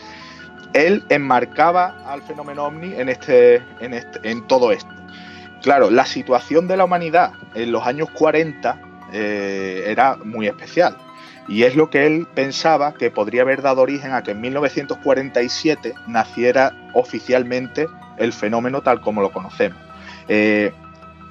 [0.73, 4.89] Él enmarcaba al fenómeno ovni en, este, en, este, en todo esto.
[5.61, 8.79] Claro, la situación de la humanidad en los años 40
[9.13, 10.97] eh, era muy especial.
[11.47, 15.93] Y es lo que él pensaba que podría haber dado origen a que en 1947
[16.07, 17.87] naciera oficialmente
[18.17, 19.79] el fenómeno tal como lo conocemos.
[20.27, 20.73] Eh,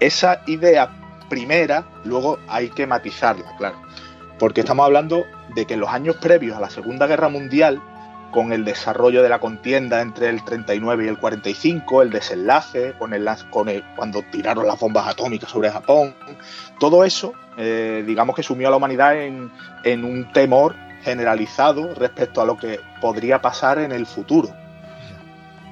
[0.00, 0.90] esa idea
[1.28, 3.82] primera, luego hay que matizarla, claro.
[4.38, 5.24] Porque estamos hablando
[5.54, 7.82] de que en los años previos a la Segunda Guerra Mundial,
[8.30, 13.14] con el desarrollo de la contienda entre el 39 y el 45, el desenlace, con
[13.14, 16.14] el, con el, cuando tiraron las bombas atómicas sobre Japón,
[16.78, 19.50] todo eso, eh, digamos que sumió a la humanidad en,
[19.84, 24.48] en un temor generalizado respecto a lo que podría pasar en el futuro.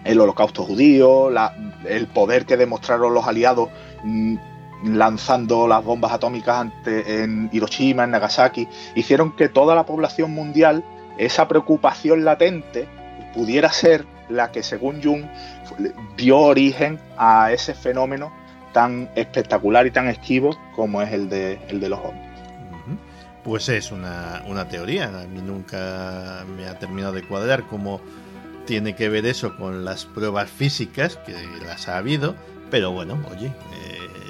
[0.05, 1.31] El holocausto judío,
[1.89, 3.69] el poder que demostraron los aliados
[4.05, 4.37] mm,
[4.85, 10.85] lanzando las bombas atómicas en Hiroshima, en Nagasaki, hicieron que toda la población mundial,
[11.17, 12.87] esa preocupación latente,
[13.35, 15.25] pudiera ser la que, según Jung,
[16.17, 18.44] dio origen a ese fenómeno
[18.75, 22.23] tan espectacular y tan esquivo como es el de, el de los ovnis.
[23.43, 28.01] Pues es una, una teoría, a mí nunca me ha terminado de cuadrar cómo
[28.67, 31.35] tiene que ver eso con las pruebas físicas, que
[31.67, 32.35] las ha habido,
[32.71, 33.53] pero bueno, oye,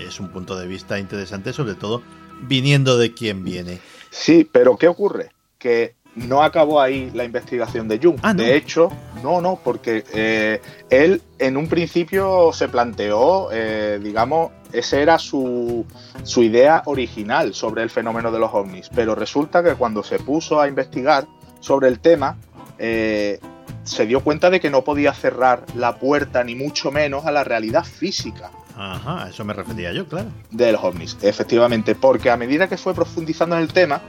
[0.04, 2.02] es un punto de vista interesante, sobre todo
[2.42, 3.78] viniendo de quien viene.
[4.10, 5.30] Sí, pero ¿qué ocurre?
[5.58, 8.18] Que no acabó ahí la investigación de Jung.
[8.22, 8.90] Ah, de hecho,
[9.22, 10.60] no, no, porque eh,
[10.90, 15.84] él en un principio se planteó, eh, digamos, esa era su,
[16.22, 18.88] su, idea original sobre el fenómeno de los ovnis.
[18.94, 21.26] Pero resulta que cuando se puso a investigar
[21.60, 22.36] sobre el tema,
[22.78, 23.40] eh,
[23.84, 27.44] se dio cuenta de que no podía cerrar la puerta, ni mucho menos, a la
[27.44, 30.30] realidad física Ajá, a eso me refería yo, claro.
[30.50, 34.00] De los ovnis, efectivamente, porque a medida que fue profundizando en el tema,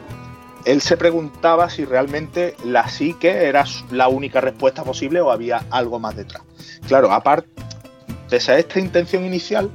[0.65, 5.99] él se preguntaba si realmente la psique era la única respuesta posible o había algo
[5.99, 6.43] más detrás.
[6.87, 7.49] Claro, aparte,
[8.29, 9.69] pese a esta intención inicial,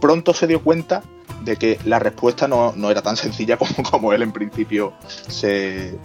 [0.00, 1.02] pronto se dio cuenta
[1.42, 4.92] de que la respuesta no, era tan sencilla como, como él en principio
[5.28, 5.96] se,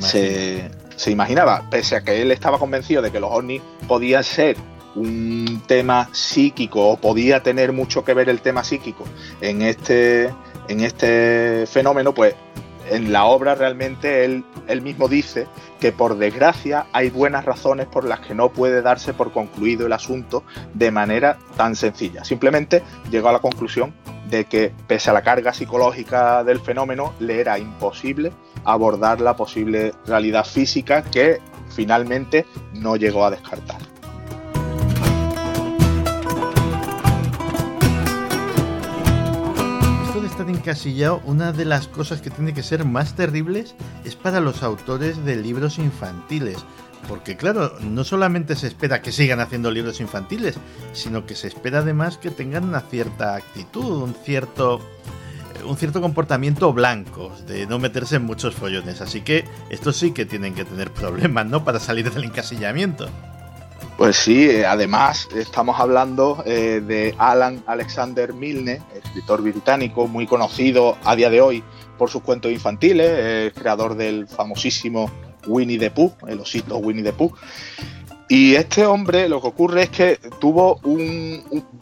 [0.00, 1.68] se, se, imaginaba.
[1.70, 4.56] Pese a que él estaba convencido de que los ovnis podían ser
[4.94, 9.04] un tema psíquico o podía tener mucho que ver el tema psíquico
[9.40, 10.34] en este,
[10.68, 12.34] en este fenómeno, pues
[12.92, 15.46] en la obra realmente él, él, mismo dice
[15.80, 19.92] que por desgracia hay buenas razones por las que no puede darse por concluido el
[19.92, 20.44] asunto
[20.74, 22.24] de manera tan sencilla.
[22.24, 23.94] Simplemente llegó a la conclusión
[24.28, 28.32] de que pese a la carga psicológica del fenómeno le era imposible
[28.64, 33.91] abordar la posible realidad física que finalmente no llegó a descartar.
[40.42, 43.74] Estar encasillado, una de las cosas que tiene que ser más terribles
[44.04, 46.58] es para los autores de libros infantiles.
[47.08, 50.56] Porque claro, no solamente se espera que sigan haciendo libros infantiles,
[50.92, 54.80] sino que se espera además que tengan una cierta actitud, un cierto
[55.64, 59.00] un cierto comportamiento blanco, de no meterse en muchos follones.
[59.00, 61.64] Así que estos sí que tienen que tener problemas, ¿no?
[61.64, 63.08] Para salir del encasillamiento.
[63.96, 70.96] Pues sí, eh, además estamos hablando eh, de Alan Alexander Milne, escritor británico muy conocido
[71.04, 71.62] a día de hoy
[71.98, 75.10] por sus cuentos infantiles, creador del famosísimo
[75.46, 77.32] Winnie the Pooh, el osito Winnie the Pooh.
[78.28, 80.80] Y este hombre lo que ocurre es que tuvo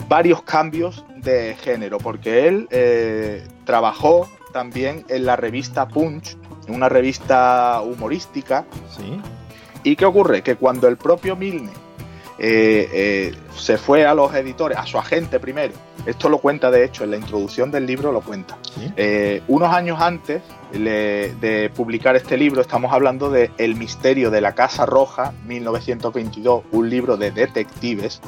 [0.08, 6.36] varios cambios de género, porque él eh, trabajó también en la revista Punch,
[6.68, 8.64] una revista humorística.
[8.96, 9.20] Sí.
[9.84, 10.42] ¿Y qué ocurre?
[10.42, 11.70] Que cuando el propio Milne
[12.42, 15.74] eh, eh, se fue a los editores, a su agente primero.
[16.06, 18.56] Esto lo cuenta, de hecho, en la introducción del libro lo cuenta.
[18.96, 20.40] Eh, unos años antes
[20.72, 26.88] de publicar este libro, estamos hablando de El misterio de la Casa Roja, 1922, un
[26.88, 28.22] libro de detectives,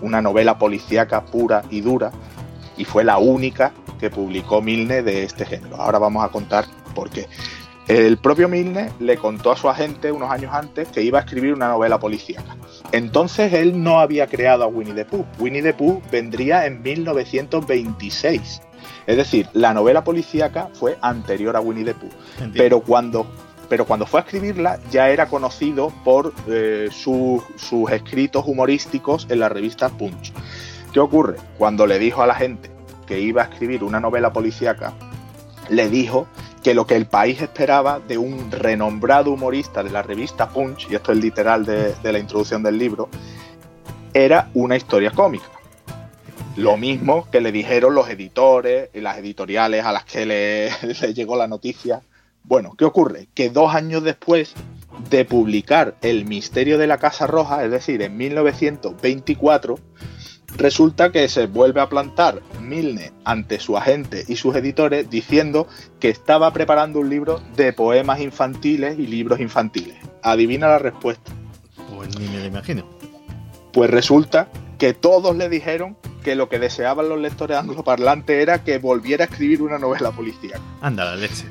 [0.00, 2.10] una novela policíaca pura y dura,
[2.76, 5.76] y fue la única que publicó Milne de este género.
[5.76, 7.28] Ahora vamos a contar por qué.
[7.86, 11.52] El propio Milne le contó a su agente unos años antes que iba a escribir
[11.52, 12.56] una novela policíaca.
[12.92, 15.26] Entonces él no había creado a Winnie the Pooh.
[15.38, 18.62] Winnie the Pooh vendría en 1926.
[19.06, 22.08] Es decir, la novela policíaca fue anterior a Winnie the Pooh.
[22.54, 23.26] Pero cuando,
[23.68, 27.42] pero cuando fue a escribirla ya era conocido por eh, sus
[27.90, 30.32] escritos humorísticos en la revista Punch.
[30.94, 31.36] ¿Qué ocurre?
[31.58, 32.70] Cuando le dijo a la gente
[33.06, 34.94] que iba a escribir una novela policíaca,
[35.68, 36.26] le dijo
[36.64, 40.94] que lo que el país esperaba de un renombrado humorista de la revista Punch, y
[40.94, 43.10] esto es literal de, la introducción del libro,
[44.14, 45.44] era una historia cómica.
[46.56, 50.70] Lo mismo que le dijeron los editores y las editoriales a las que le,
[51.00, 52.00] le llegó la noticia.
[52.44, 53.28] Bueno, ¿qué ocurre?
[53.34, 54.54] Que dos años después
[55.10, 59.78] de publicar El misterio de la Casa Roja, es decir, en 1924,
[60.56, 65.66] Resulta que se vuelve a plantar Milne ante su agente y sus editores diciendo
[65.98, 69.96] que estaba preparando un libro de poemas infantiles y libros infantiles.
[70.22, 71.32] Adivina la respuesta.
[71.94, 72.88] Pues ni me lo imagino.
[73.72, 74.48] Pues resulta
[74.78, 79.26] que todos le dijeron que lo que deseaban los lectores angloparlantes era que volviera a
[79.26, 80.60] escribir una novela policial.
[80.80, 81.46] Anda la leche.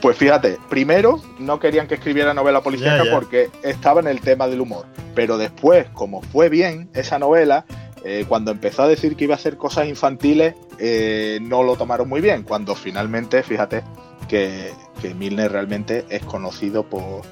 [0.00, 4.60] Pues fíjate, primero no querían que escribiera novela policíaca porque estaba en el tema del
[4.60, 4.86] humor.
[5.14, 7.64] Pero después, como fue bien esa novela,
[8.04, 12.08] eh, cuando empezó a decir que iba a hacer cosas infantiles, eh, no lo tomaron
[12.08, 12.42] muy bien.
[12.42, 13.82] Cuando finalmente, fíjate,
[14.28, 14.72] que,
[15.16, 17.22] Milner realmente es conocido por,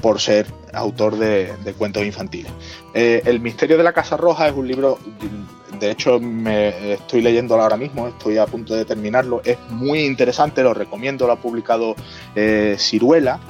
[0.00, 2.50] por ser autor de, cuentos infantiles.
[2.94, 4.98] Eh, el misterio de la Casa Roja es un libro,
[5.78, 10.62] de hecho me estoy leyéndolo ahora mismo, estoy a punto de terminarlo, es muy interesante,
[10.62, 11.96] lo recomiendo, lo ha publicado
[12.78, 13.40] Ciruela,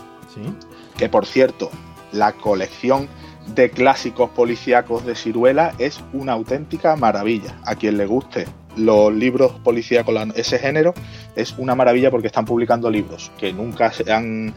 [0.96, 1.70] que por cierto,
[2.10, 3.09] la colección
[3.54, 7.56] de clásicos policíacos de Ciruela es una auténtica maravilla.
[7.64, 8.46] A quien le guste
[8.76, 10.94] los libros policíacos, ese género,
[11.34, 14.54] es una maravilla porque están publicando libros que nunca se han,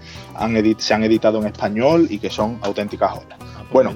[0.78, 3.40] se han editado en español y que son auténticas obras.
[3.42, 3.94] Ah, pues bueno,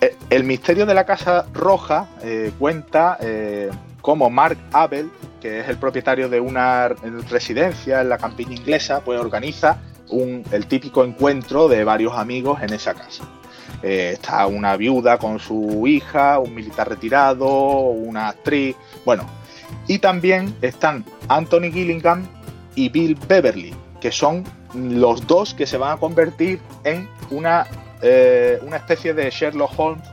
[0.00, 3.70] eh, el misterio de la Casa Roja eh, cuenta eh,
[4.00, 9.20] cómo Mark Abel, que es el propietario de una residencia en la campiña inglesa, pues
[9.20, 9.78] organiza
[10.08, 13.24] un, el típico encuentro de varios amigos en esa casa.
[13.82, 19.26] Eh, está una viuda con su hija, un militar retirado, una actriz, bueno.
[19.88, 22.26] Y también están Anthony Gillingham
[22.74, 24.44] y Bill Beverly, que son
[24.74, 27.66] los dos que se van a convertir en una,
[28.02, 30.08] eh, una especie de Sherlock Holmes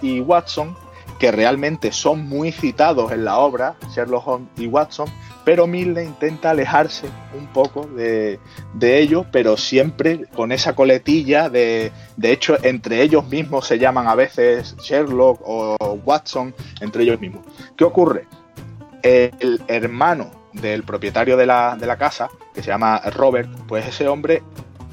[0.00, 0.76] y Watson,
[1.18, 5.08] que realmente son muy citados en la obra, Sherlock Holmes y Watson,
[5.48, 8.38] pero Milne intenta alejarse un poco de,
[8.74, 14.08] de ello, pero siempre con esa coletilla de, de hecho, entre ellos mismos se llaman
[14.08, 17.46] a veces Sherlock o Watson, entre ellos mismos.
[17.78, 18.26] ¿Qué ocurre?
[19.02, 24.06] El hermano del propietario de la, de la casa, que se llama Robert, pues ese
[24.06, 24.42] hombre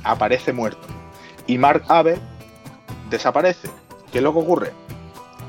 [0.06, 0.88] aparece muerto.
[1.48, 2.18] Y Mark Abe
[3.10, 3.68] desaparece.
[4.10, 4.72] ¿Qué es lo que ocurre?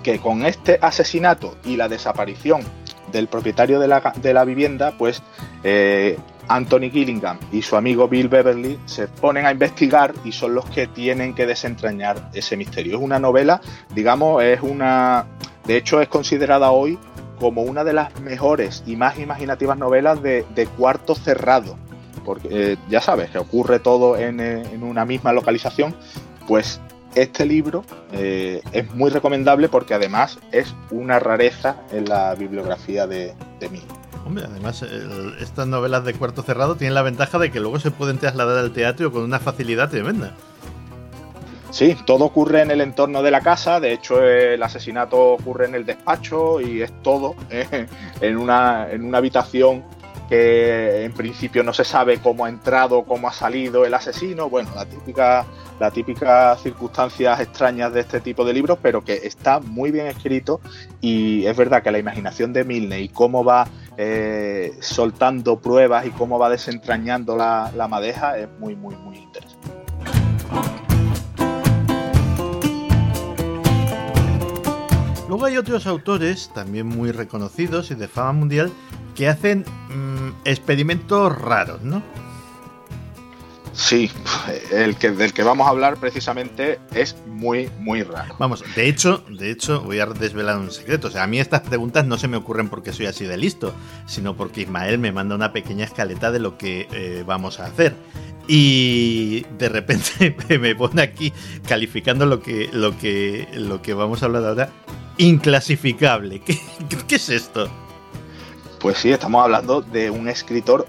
[0.03, 2.63] Que con este asesinato y la desaparición
[3.17, 5.23] del propietario de la, de la vivienda, pues
[5.65, 6.19] eh,
[6.49, 10.87] Anthony Gillingham y su amigo Bill Beverly se ponen a investigar y son los que
[10.87, 12.97] tienen que desentrañar ese misterio.
[12.97, 13.61] Es una novela,
[13.95, 15.27] digamos, es una...
[15.65, 16.99] De hecho, es considerada hoy
[17.41, 21.77] como una de las mejores y más imaginativas novelas de, cuarto cerrado.
[22.25, 25.95] Porque eh, ya sabes que ocurre todo en, eh, en una misma localización,
[26.47, 26.81] pues
[27.17, 33.35] este libro eh, es muy recomendable porque además es una rareza en la bibliografía de,
[33.59, 33.83] de mí.
[34.25, 34.85] Hombre, además
[35.41, 38.73] estas novelas de cuarto cerrado tienen la ventaja de que luego se pueden trasladar al
[38.73, 40.35] teatro con una facilidad tremenda.
[41.71, 45.75] Sí, todo ocurre en el entorno de la casa, de hecho el asesinato ocurre en
[45.75, 47.87] el despacho y es todo eh,
[48.21, 49.85] en, una, en una habitación
[50.29, 54.71] que en principio no se sabe cómo ha entrado, cómo ha salido el asesino, bueno,
[54.75, 55.45] la típica,
[55.79, 60.61] la típica circunstancias extrañas de este tipo de libros, pero que está muy bien escrito
[61.01, 66.11] y es verdad que la imaginación de Milne y cómo va eh, soltando pruebas y
[66.11, 69.69] cómo va desentrañando la, la madeja es muy, muy, muy interesante.
[75.29, 78.73] Luego hay otros autores, también muy reconocidos y de fama mundial,
[79.17, 82.03] que hacen mm, experimentos raros, ¿no?
[83.77, 84.11] Sí,
[84.73, 88.35] el que, del que vamos a hablar precisamente es muy, muy raro.
[88.39, 91.09] Vamos, de hecho, de hecho, voy a desvelar un secreto.
[91.09, 93.75] O sea, a mí estas preguntas no se me ocurren porque soy así de listo,
[94.07, 97.95] sino porque Ismael me manda una pequeña escaleta de lo que eh, vamos a hacer.
[98.49, 101.35] Y de repente me pone aquí
[101.69, 104.71] calificando lo que, lo que, lo que vamos a hablar ahora.
[105.19, 106.41] Inclasificable.
[106.47, 106.59] ¿Qué,
[107.07, 107.69] qué es esto?
[108.81, 110.87] Pues sí, estamos hablando de un escritor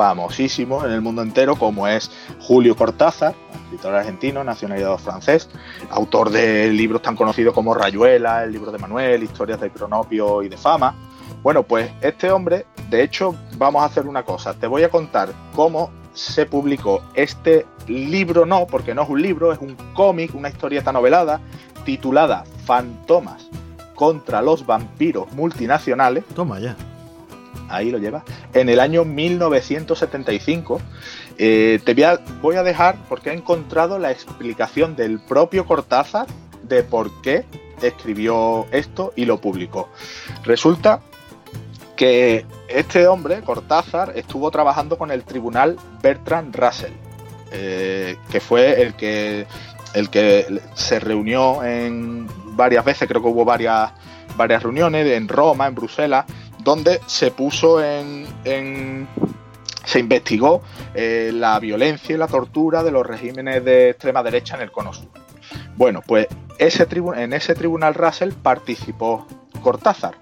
[0.00, 2.10] famosísimo en el mundo entero, como es
[2.40, 5.50] Julio Cortázar, escritor argentino, nacionalidad francés,
[5.90, 10.48] autor de libros tan conocidos como Rayuela, el libro de Manuel, historias de Cronopio y
[10.48, 10.94] de Fama.
[11.42, 14.54] Bueno, pues este hombre, de hecho, vamos a hacer una cosa.
[14.54, 19.52] Te voy a contar cómo se publicó este libro, no, porque no es un libro,
[19.52, 21.42] es un cómic, una historieta novelada,
[21.84, 23.50] titulada Fantomas
[23.94, 26.24] contra los vampiros multinacionales.
[26.34, 26.74] Toma ya
[27.70, 30.80] ahí lo lleva, en el año 1975.
[31.38, 31.94] Eh, te
[32.42, 36.26] voy a, dejar porque he encontrado la explicación del propio Cortázar
[36.62, 37.44] de por qué
[37.80, 39.88] escribió esto y lo publicó.
[40.44, 41.00] Resulta
[41.96, 46.92] que este hombre, Cortázar, estuvo trabajando con el tribunal Bertrand Russell,
[47.52, 49.46] eh, que fue el que,
[49.94, 53.92] el que se reunió en varias veces, creo que hubo varias,
[54.36, 56.26] varias reuniones en Roma, en Bruselas,
[56.62, 59.08] donde se puso en,
[59.84, 60.62] se investigó
[60.94, 64.92] eh, la violencia y la tortura de los regímenes de extrema derecha en el Cono
[64.92, 65.08] Sur.
[65.76, 66.26] Bueno, pues
[66.58, 69.26] ese en ese tribunal Russell participó
[69.62, 70.14] Cortázar.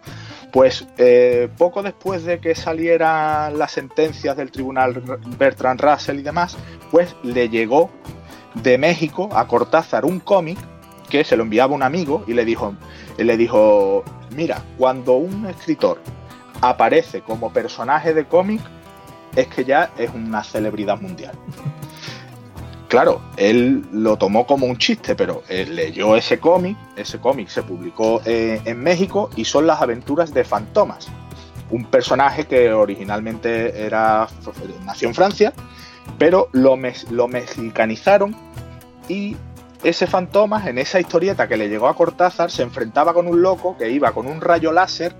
[0.52, 5.02] Pues eh, poco después de que salieran las sentencias del tribunal
[5.38, 6.56] Bertrand Russell y demás,
[6.90, 7.90] pues le llegó
[8.54, 10.58] de México a Cortázar un cómic
[11.10, 12.74] que se lo enviaba un amigo y le dijo,
[13.18, 14.04] le dijo,
[14.34, 16.00] mira, cuando un escritor
[16.60, 18.60] aparece como personaje de cómic,
[19.36, 21.34] es que ya es una celebridad mundial.
[22.88, 28.22] Claro, él lo tomó como un chiste, pero leyó ese cómic, ese cómic se publicó
[28.24, 31.08] eh, en México y son las aventuras de Fantomas,
[31.70, 34.26] un personaje que originalmente era
[34.86, 35.52] nació en Francia,
[36.18, 36.78] pero lo,
[37.10, 38.34] lo mexicanizaron
[39.06, 39.36] y
[39.84, 43.76] ese Fantomas en esa historieta que le llegó a Cortázar se enfrentaba con un loco
[43.76, 45.14] que iba con un rayo láser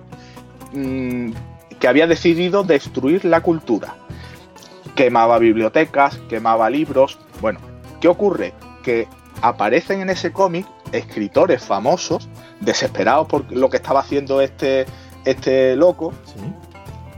[0.73, 1.33] Mm,
[1.79, 3.95] que había decidido destruir la cultura.
[4.95, 7.19] Quemaba bibliotecas, quemaba libros.
[7.41, 7.61] Bueno,
[8.01, 8.53] ¿qué ocurre?
[8.83, 9.07] Que
[9.43, 12.29] aparecen en ese cómic escritores famosos,
[12.61, 14.87] desesperados por lo que estaba haciendo este,
[15.25, 16.13] este loco,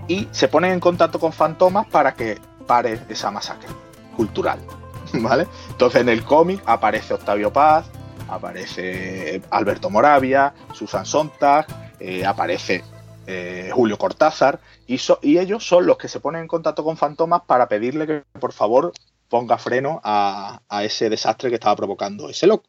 [0.09, 3.69] y se ponen en contacto con fantomas para que pare esa masacre
[4.17, 4.59] cultural.
[5.15, 5.47] ¿Vale?
[5.71, 7.87] Entonces en el cómic aparece Octavio Paz,
[8.29, 11.67] aparece Alberto Moravia, Susan Sontag,
[11.99, 12.85] eh, aparece
[13.33, 17.43] eh, Julio Cortázar, y, y, ellos son los que se ponen en contacto con Fantomas
[17.47, 18.93] para pedirle que por favor
[19.29, 22.65] ponga freno a, ese desastre que estaba provocando ese loco.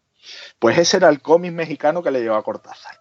[0.60, 2.94] Pues ese era el cómic mexicano que le llevó a Cortázar.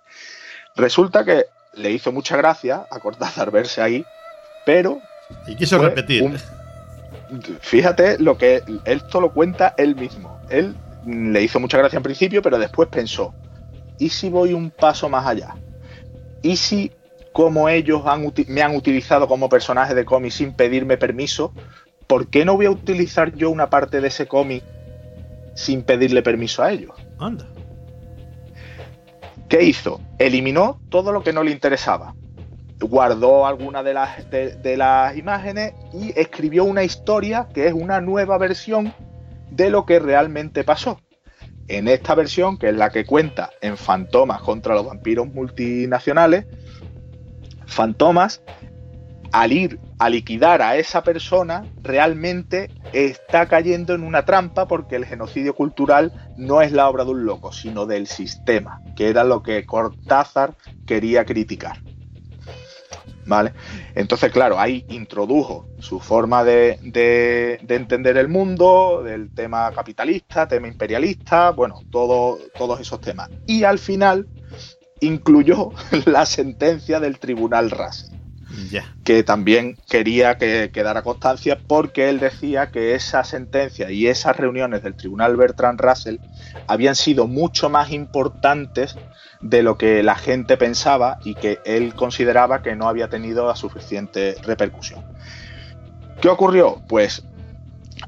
[0.75, 4.05] Resulta que le hizo mucha gracia a Cortázar verse ahí,
[4.65, 4.99] pero...
[5.47, 6.41] Y quiso repetir.
[7.61, 10.41] fíjate lo que esto lo cuenta él mismo.
[10.49, 10.75] Él
[11.05, 13.35] le hizo mucha gracia en principio, pero después pensó,
[13.99, 15.55] ¿y si voy un paso más allá?
[16.43, 16.91] ¿Y si
[17.41, 18.03] como ellos
[18.49, 21.55] me han utilizado como personaje de cómic sin pedirme permiso,
[22.07, 24.63] ¿por qué no voy a utilizar yo una parte de ese cómic
[25.55, 26.93] sin pedirle permiso a ellos?
[27.19, 27.47] Anda.
[29.49, 30.03] ¿Qué hizo?
[30.19, 32.15] Eliminó todo lo que no le interesaba.
[32.79, 38.37] Guardó algunas de las, de las imágenes y escribió una historia que es una nueva
[38.37, 38.93] versión
[39.51, 41.01] de lo que realmente pasó.
[41.69, 46.45] En esta versión, que es la que cuenta en Fantomas contra los vampiros multinacionales,
[47.71, 48.43] Fantomas,
[49.33, 55.07] al ir a liquidar a esa persona, realmente está cayendo en una trampa porque el
[55.07, 59.43] genocidio cultural no es la obra de un loco, sino del sistema, que era lo
[59.43, 61.81] que Cortázar quería criticar.
[63.27, 63.53] ¿Vale?
[63.95, 66.81] Entonces, claro, ahí introdujo su forma de,
[67.69, 73.31] entender el mundo, del tema capitalista, tema imperialista, bueno, todo, todos esos temas.
[73.47, 74.27] Y al final
[75.01, 75.73] incluyó
[76.07, 78.11] la sentencia del Tribunal RAS.
[79.05, 84.83] Que también quería que quedara constancia porque él decía que esa sentencia y esas reuniones
[84.83, 86.17] del Tribunal Bertrand Russell
[86.67, 88.97] habían sido mucho más importantes
[89.41, 93.55] de lo que la gente pensaba y que él consideraba que no había tenido la
[93.55, 95.05] suficiente repercusión.
[96.21, 96.83] ¿Qué ocurrió?
[96.89, 97.25] Pues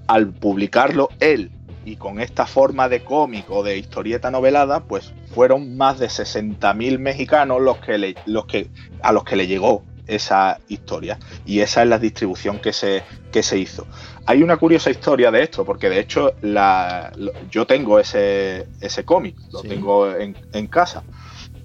[0.06, 1.51] al publicarlo él
[1.85, 6.99] y con esta forma de cómic o de historieta novelada, pues fueron más de 60.000
[6.99, 8.69] mexicanos los que, los que,
[9.03, 11.19] a los que le llegó esa historia.
[11.47, 13.87] Y esa es la distribución que se, que se hizo.
[14.27, 17.13] Hay una curiosa historia de esto, porque de hecho la,
[17.51, 21.03] yo tengo ese, ese cómic, lo tengo en, en casa.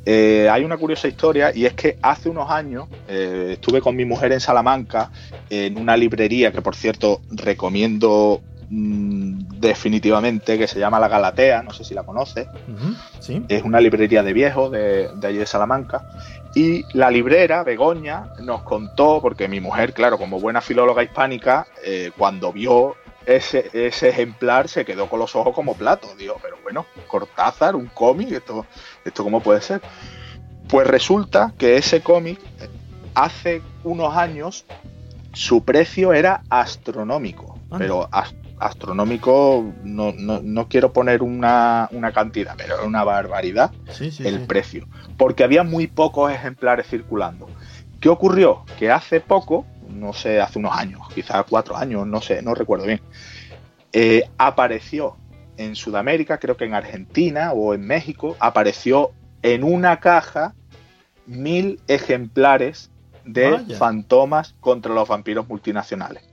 [0.09, 4.05] Eh, hay una curiosa historia y es que hace unos años eh, estuve con mi
[4.05, 5.11] mujer en Salamanca
[5.49, 11.83] en una librería que por cierto recomiendo definitivamente que se llama La Galatea, no sé
[11.83, 12.47] si la conoces.
[13.47, 16.07] Es una librería de viejos de, allí de Salamanca.
[16.53, 22.11] Y la librera, Begoña, nos contó, porque mi mujer, claro, como buena filóloga hispánica, eh,
[22.17, 22.95] cuando vio
[23.25, 26.17] ese, ese, ejemplar se quedó con los ojos como platos.
[26.17, 28.65] Digo, pero bueno, Cortázar, un cómic, esto,
[29.05, 29.81] esto cómo puede ser.
[30.67, 32.39] Pues resulta que ese cómic,
[33.13, 34.65] hace unos años,
[35.33, 37.57] su precio era astronómico.
[37.77, 38.46] Pero astronómico,
[39.83, 43.71] no, no, quiero poner una, cantidad, pero era una barbaridad
[44.19, 44.87] el precio.
[45.17, 47.47] Porque había muy pocos ejemplares circulando.
[47.99, 48.63] ¿Qué ocurrió?
[48.77, 52.85] Que hace poco, no sé, hace unos años, quizás cuatro años, no sé, no recuerdo
[52.85, 53.01] bien,
[53.93, 55.17] eh, apareció
[55.57, 59.11] en Sudamérica, creo que en Argentina o en México, apareció
[59.41, 60.53] en una caja
[61.25, 62.91] mil ejemplares
[63.25, 66.23] de fantomas contra los vampiros multinacionales.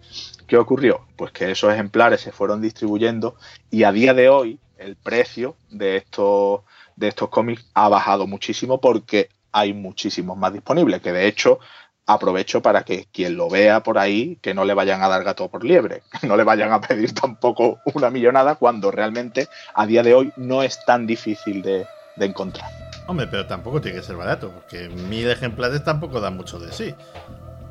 [0.46, 1.06] ¿Qué ocurrió?
[1.16, 3.36] Pues que esos ejemplares se fueron distribuyendo
[3.70, 6.60] y a día de hoy el precio de estos,
[6.96, 11.60] de estos cómics ha bajado muchísimo porque hay muchísimos más disponibles, que de hecho
[12.06, 15.48] aprovecho para que quien lo vea por ahí, que no le vayan a dar gato
[15.48, 20.14] por liebre, no le vayan a pedir tampoco una millonada cuando realmente a día de
[20.14, 21.86] hoy no es tan difícil de,
[22.18, 22.70] encontrar.
[23.06, 26.94] Hombre, pero tampoco tiene que ser barato, porque mil ejemplares tampoco dan mucho de sí.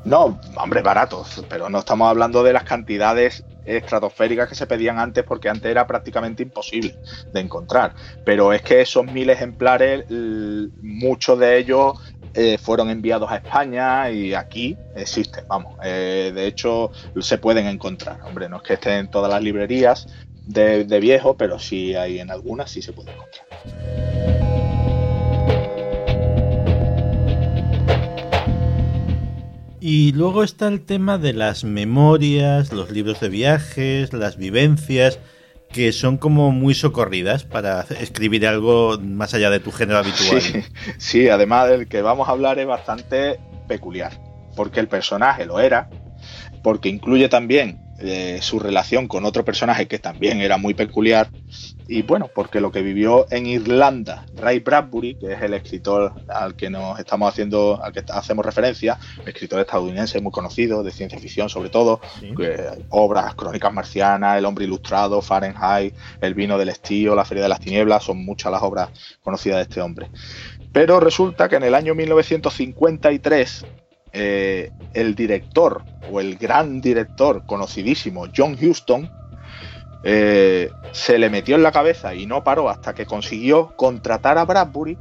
[0.04, 5.24] No, hombre, baratos, pero no estamos hablando de las cantidades estratosféricas que se pedían antes,
[5.24, 6.94] porque antes era prácticamente imposible
[7.32, 7.94] de encontrar.
[8.24, 10.04] Pero es que esos mil ejemplares,
[10.82, 11.94] muchos de ellos
[12.34, 15.76] eh, fueron enviados a España y aquí existen, vamos.
[15.82, 16.90] Eh, de hecho,
[17.20, 18.18] se pueden encontrar.
[18.24, 20.06] Hombre, no es que estén en todas las librerías
[20.44, 24.33] de, de viejo, pero sí hay en algunas, sí se puede encontrar.
[29.86, 35.18] Y luego está el tema de las memorias, los libros de viajes, las vivencias
[35.70, 40.40] que son como muy socorridas para escribir algo más allá de tu género habitual.
[40.96, 43.38] Sí, además del que vamos a hablar es bastante
[43.68, 44.18] peculiar,
[44.56, 45.90] porque el personaje lo era,
[46.62, 51.28] porque incluye también eh, su relación con otro personaje que también era muy peculiar.
[51.86, 56.56] Y bueno, porque lo que vivió en Irlanda Ray Bradbury, que es el escritor al
[56.56, 61.48] que nos estamos haciendo, al que hacemos referencia, escritor estadounidense muy conocido, de ciencia ficción
[61.48, 62.00] sobre todo,
[62.88, 67.60] obras, Crónicas Marcianas, El Hombre Ilustrado, Fahrenheit, El Vino del Estío, La Feria de las
[67.60, 68.88] Tinieblas, son muchas las obras
[69.22, 70.08] conocidas de este hombre.
[70.72, 73.64] Pero resulta que en el año 1953
[74.14, 79.10] eh, el director o el gran director conocidísimo John Huston
[80.04, 84.44] eh, se le metió en la cabeza y no paró hasta que consiguió contratar a
[84.44, 84.96] Bradbury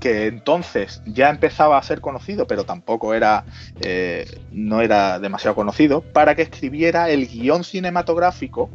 [0.00, 3.44] que entonces ya empezaba a ser conocido, pero tampoco era,
[3.80, 8.68] eh, no era demasiado conocido, para que escribiera el guion cinematográfico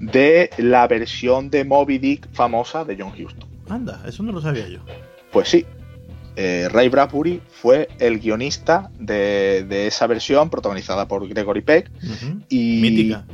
[0.00, 3.48] de la versión de Moby Dick famosa de John Huston.
[3.68, 4.80] Anda, eso no lo sabía yo.
[5.30, 5.66] Pues sí,
[6.36, 11.90] eh, Ray Bradbury fue el guionista de, esa versión protagonizada por Gregory Peck.
[12.48, 13.24] y Mítica.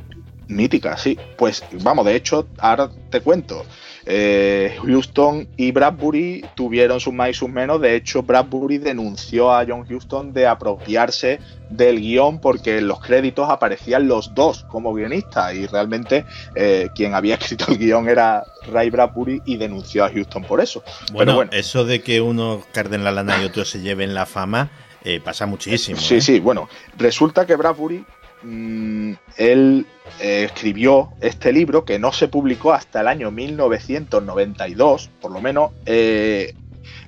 [0.48, 1.18] Mítica, sí.
[1.36, 3.64] Pues vamos, de hecho, ahora te cuento.
[4.06, 7.80] Eh, Houston y Bradbury tuvieron sus más y sus menos.
[7.80, 13.48] De hecho, Bradbury denunció a John Houston de apropiarse del guion porque en los créditos
[13.48, 16.24] aparecían los dos como guionistas y realmente
[16.54, 20.82] eh, quien había escrito el guion era Ray Bradbury y denunció a Houston por eso.
[21.12, 21.50] Bueno, bueno.
[21.52, 24.70] eso de que uno carden la lana y otro se lleven la fama
[25.02, 25.98] eh, pasa muchísimo.
[25.98, 26.68] Sí, sí, bueno,
[26.98, 28.04] resulta que Bradbury
[28.42, 29.86] Mm, él
[30.20, 35.72] eh, escribió este libro que no se publicó hasta el año 1992, por lo menos
[35.84, 36.54] eh,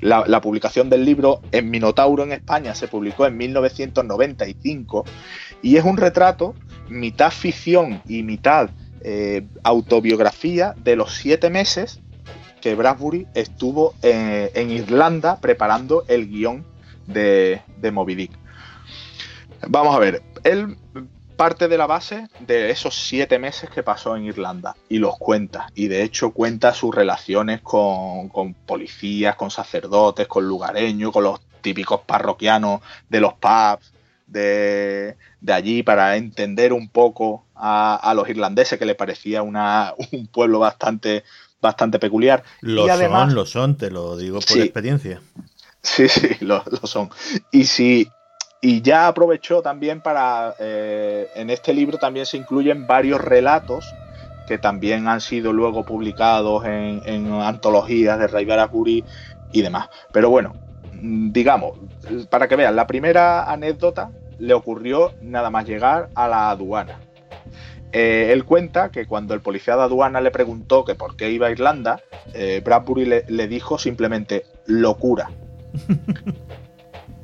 [0.03, 5.05] la, publicación del libro en Minotauro en España se publicó en 1995
[5.63, 6.55] y es un retrato
[6.91, 8.69] mitad ficción y mitad
[9.01, 12.01] eh, autobiografía de los siete meses
[12.61, 16.65] que Bradbury estuvo en, Irlanda preparando el guion
[17.07, 18.33] de, de Moby Dick.
[19.67, 20.77] Vamos a ver, él
[21.33, 25.69] parte de la base de esos siete meses que pasó en Irlanda y los cuenta.
[25.75, 32.01] Y de hecho cuenta sus relaciones con, policías, con sacerdotes, con lugareños, con los típicos
[32.03, 33.93] parroquianos de los pubs
[34.27, 40.59] de, allí para entender un poco a, los irlandeses que le parecía una, un pueblo
[40.59, 41.25] bastante,
[41.61, 42.43] bastante peculiar.
[42.61, 45.21] Lo son, lo son, te lo digo por experiencia.
[45.83, 47.11] Sí, sí, lo, lo son.
[47.51, 48.09] Y si
[48.64, 53.93] y ya aprovechó también para, eh, en este libro también se incluyen varios relatos
[54.47, 59.05] que también han sido luego publicados en, antologías de Ray Bradbury
[59.51, 59.89] y demás.
[60.12, 60.55] Pero bueno,
[60.93, 61.72] digamos,
[62.30, 67.01] para que vean, la primera anécdota le ocurrió nada más llegar a la aduana.
[67.90, 71.48] Eh, él cuenta que cuando el policía de aduana le preguntó que por qué iba
[71.48, 72.01] a Irlanda,
[72.32, 75.30] eh, Bradbury le, le dijo simplemente locura.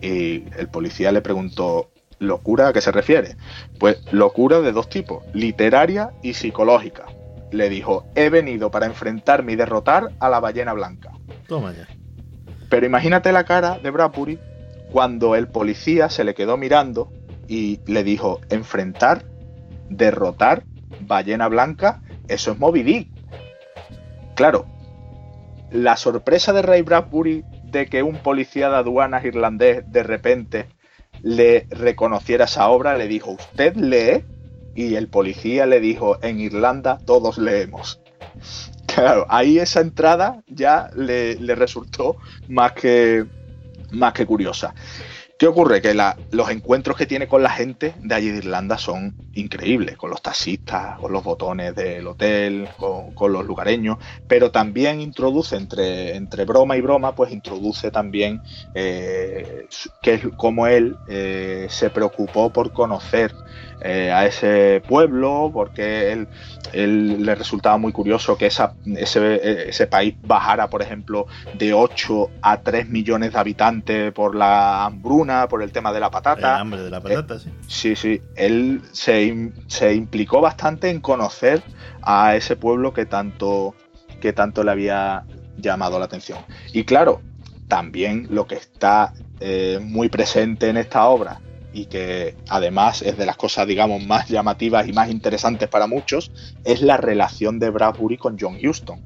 [0.01, 3.37] Y el policía le preguntó, ¿locura a qué se refiere?
[3.79, 7.07] Pues locura de dos tipos, literaria y psicológica.
[7.51, 11.13] Le dijo, he venido para enfrentarme y derrotar a la ballena blanca.
[11.47, 11.89] Toma ya.
[12.69, 14.39] Pero imagínate la cara de Bradbury
[14.93, 17.11] cuando el policía se le quedó mirando
[17.47, 19.25] y le dijo, enfrentar,
[19.89, 20.65] derrotar,
[21.01, 23.09] ballena blanca, eso es Moby Dick.
[24.35, 24.67] Claro,
[25.71, 30.67] la sorpresa de Ray Bradbury de que un policía de aduanas irlandés de repente
[31.23, 34.25] le reconociera esa obra, le dijo, ¿usted lee?
[34.75, 38.01] Y el policía le dijo, en Irlanda todos leemos.
[38.95, 42.17] Claro, ahí esa entrada ya le, le resultó
[42.49, 43.27] más que,
[43.93, 44.75] más que curiosa.
[45.39, 45.81] ¿Qué ocurre?
[45.81, 45.95] Que
[46.33, 50.21] los encuentros que tiene con la gente de allí de Irlanda son increíbles, con los
[50.21, 56.81] taxistas, con los botones del hotel, con, los lugareños, pero también introduce entre, broma y
[56.81, 58.43] broma, pues introduce también
[58.75, 59.69] eh,
[60.03, 60.21] que
[60.67, 63.33] él eh, se preocupó por conocer
[63.81, 66.13] eh, a ese pueblo, porque
[66.73, 72.31] él, le resultaba muy curioso que esa, ese, ese, país bajara, por ejemplo, de 8
[72.43, 76.57] a 3 millones de habitantes por la hambruna, por el tema de la patata.
[76.57, 77.51] El hambre de la patata, eh, sí.
[77.69, 78.23] Sí, sí.
[78.35, 81.63] Él se, se, implicó bastante en conocer
[82.03, 83.75] a ese pueblo que tanto,
[84.21, 85.25] que tanto le había
[85.57, 86.39] llamado la atención.
[86.73, 87.21] Y claro,
[87.69, 91.41] también lo que está eh, muy presente en esta obra
[91.79, 96.33] y que además es de las cosas, digamos, más llamativas y más interesantes para muchos,
[96.65, 99.01] es la relación de Bradbury con John Huston.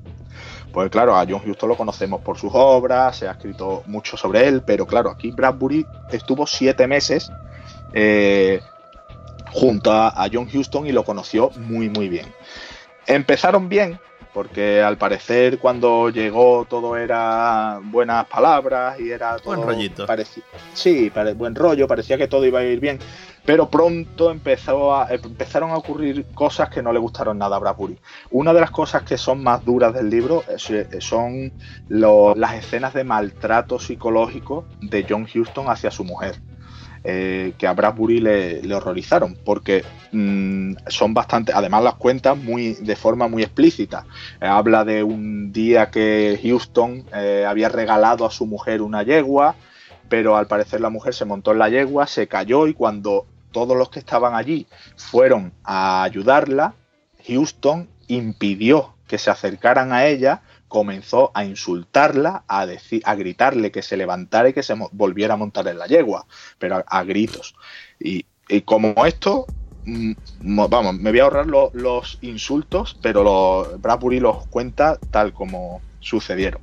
[0.73, 4.49] Pues claro, a John Huston lo conocemos por sus obras, se ha escrito mucho sobre
[4.49, 7.31] él, pero claro, aquí Bradbury estuvo siete meses
[7.93, 8.61] eh,
[9.53, 12.27] junto a John Huston y lo conoció muy, muy bien.
[13.07, 14.01] Empezaron bien,
[14.33, 20.07] porque al parecer cuando llegó todo era buenas palabras y era todo buen rollito.
[20.73, 22.99] sí, buen rollo, parecía que todo iba a ir bien,
[23.45, 27.99] pero pronto empezó a, empezaron a ocurrir cosas que no le gustaron nada a Bradbury.
[28.31, 30.45] Una de las cosas que son más duras del libro
[31.01, 31.53] son
[31.89, 36.37] las escenas de maltrato psicológico de John Huston hacia su mujer.
[37.05, 42.95] Eh, que a Bradbury le, horrorizaron, porque mm, son bastante, además las cuentas muy, de
[42.95, 44.07] forma muy explícita.
[44.41, 49.57] Eh, habla de un día que Houston eh, había regalado a su mujer una yegua,
[50.09, 53.77] pero al parecer la mujer se montó en la yegua, se cayó y cuando todos
[53.77, 56.75] los que estaban allí fueron a ayudarla,
[57.27, 60.43] Houston impidió que se acercaran a ella
[60.73, 65.37] comenzó a insultarla, a, decir, a gritarle que se levantara y que se volviera a
[65.37, 66.25] montar en la yegua,
[66.59, 67.55] pero a, gritos.
[68.01, 68.25] Y,
[68.65, 69.45] como esto,
[69.85, 75.83] mm, vamos, me voy a ahorrar los insultos, pero los, Bradbury los cuenta tal como
[76.01, 76.63] sucedieron.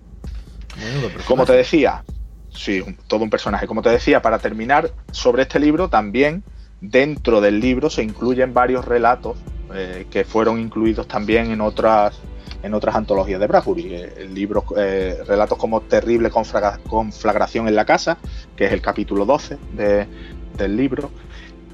[1.28, 2.04] como te decía,
[2.52, 3.68] sí, todo un personaje.
[3.68, 6.44] Como te decía, para terminar sobre este libro, también
[6.82, 9.38] dentro del libro se incluyen varios relatos
[9.74, 12.20] eh, que fueron incluidos también en otras
[12.62, 13.94] en otras antologías de Bradbury.
[13.94, 18.18] El libro, eh, relatos como Terrible conflagración en la casa,
[18.56, 21.10] que es el capítulo 12 del libro.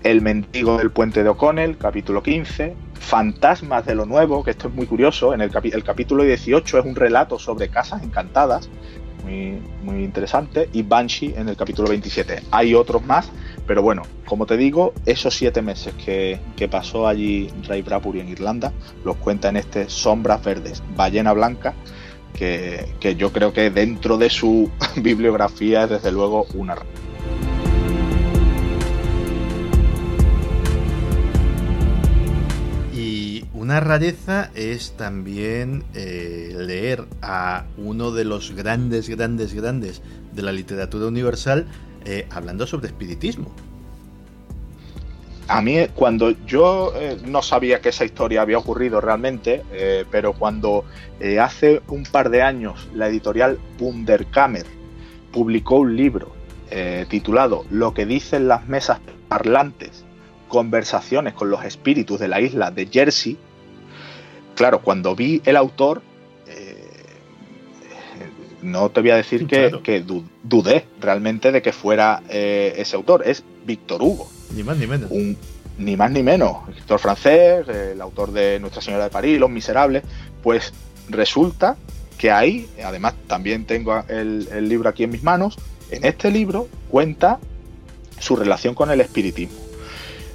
[0.03, 2.75] El mendigo del puente de O'Connell, capítulo 15.
[2.93, 5.33] Fantasmas de lo nuevo, que esto es muy curioso.
[5.33, 8.69] En el, el capítulo 18 es un relato sobre casas encantadas,
[9.25, 10.69] muy, muy interesante.
[10.71, 12.43] Y Banshee en el capítulo 27.
[12.51, 13.31] Hay otros más
[13.67, 16.39] pero bueno, como te digo, esos siete meses que,
[16.69, 18.73] pasó allí Ray Bradbury en Irlanda,
[19.03, 21.73] los cuenta en este Sombras Verdes, Ballena Blanca,
[22.33, 26.75] que, que yo creo que dentro de su bibliografía es desde luego una
[33.65, 40.51] una rareza es también eh, leer a uno de los grandes, grandes, grandes de la
[40.51, 41.65] literatura universal
[42.05, 43.51] eh, hablando sobre espiritismo.
[45.47, 49.63] A mí, cuando yo eh, no sabía que esa historia había ocurrido realmente,
[50.11, 50.85] pero cuando
[51.41, 54.67] hace un par de años la editorial Wunderkammer
[55.31, 56.35] publicó un libro
[57.09, 60.05] titulado Lo que dicen las mesas parlantes,
[60.49, 63.39] conversaciones con los espíritus de la isla de Jersey,
[64.55, 66.01] claro, cuando vi el autor,
[68.65, 70.03] no te voy a decir que,
[70.43, 73.23] dudé realmente de que fuera eh, ese autor.
[73.25, 74.29] Es Víctor Hugo.
[74.53, 75.11] Ni más ni menos.
[75.11, 75.37] Un,
[75.77, 80.03] ni más ni menos, escritor francés, el autor de Nuestra Señora de París, Los Miserables,
[80.41, 80.73] pues
[81.09, 81.77] resulta
[82.17, 85.57] que ahí, además también tengo el, el libro aquí en mis manos,
[85.91, 87.39] en este libro cuenta
[88.19, 89.57] su relación con el espiritismo.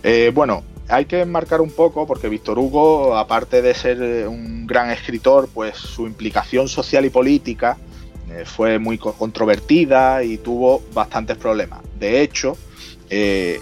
[0.03, 4.67] Eh, bueno, hay que enmarcar un poco porque Víctor Hugo, aparte de ser eh, un
[4.67, 7.79] gran escritor, pues su implicación social y política
[8.31, 11.81] eh, fue muy controvertida y tuvo bastantes problemas.
[11.99, 12.57] De hecho,
[13.09, 13.61] le,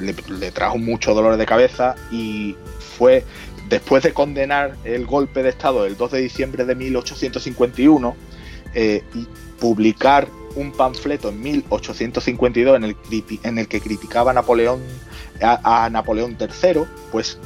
[0.00, 2.54] le, trajo mucho dolor de cabeza y
[2.98, 3.24] fue
[3.70, 8.14] después de condenar el golpe de Estado del 2 de diciembre de 1851
[8.74, 9.26] y
[9.58, 12.96] publicar un panfleto en 1852 en el,
[13.42, 14.80] en el que criticaba a Napoleón,
[15.40, 17.38] a, Napoleón III, pues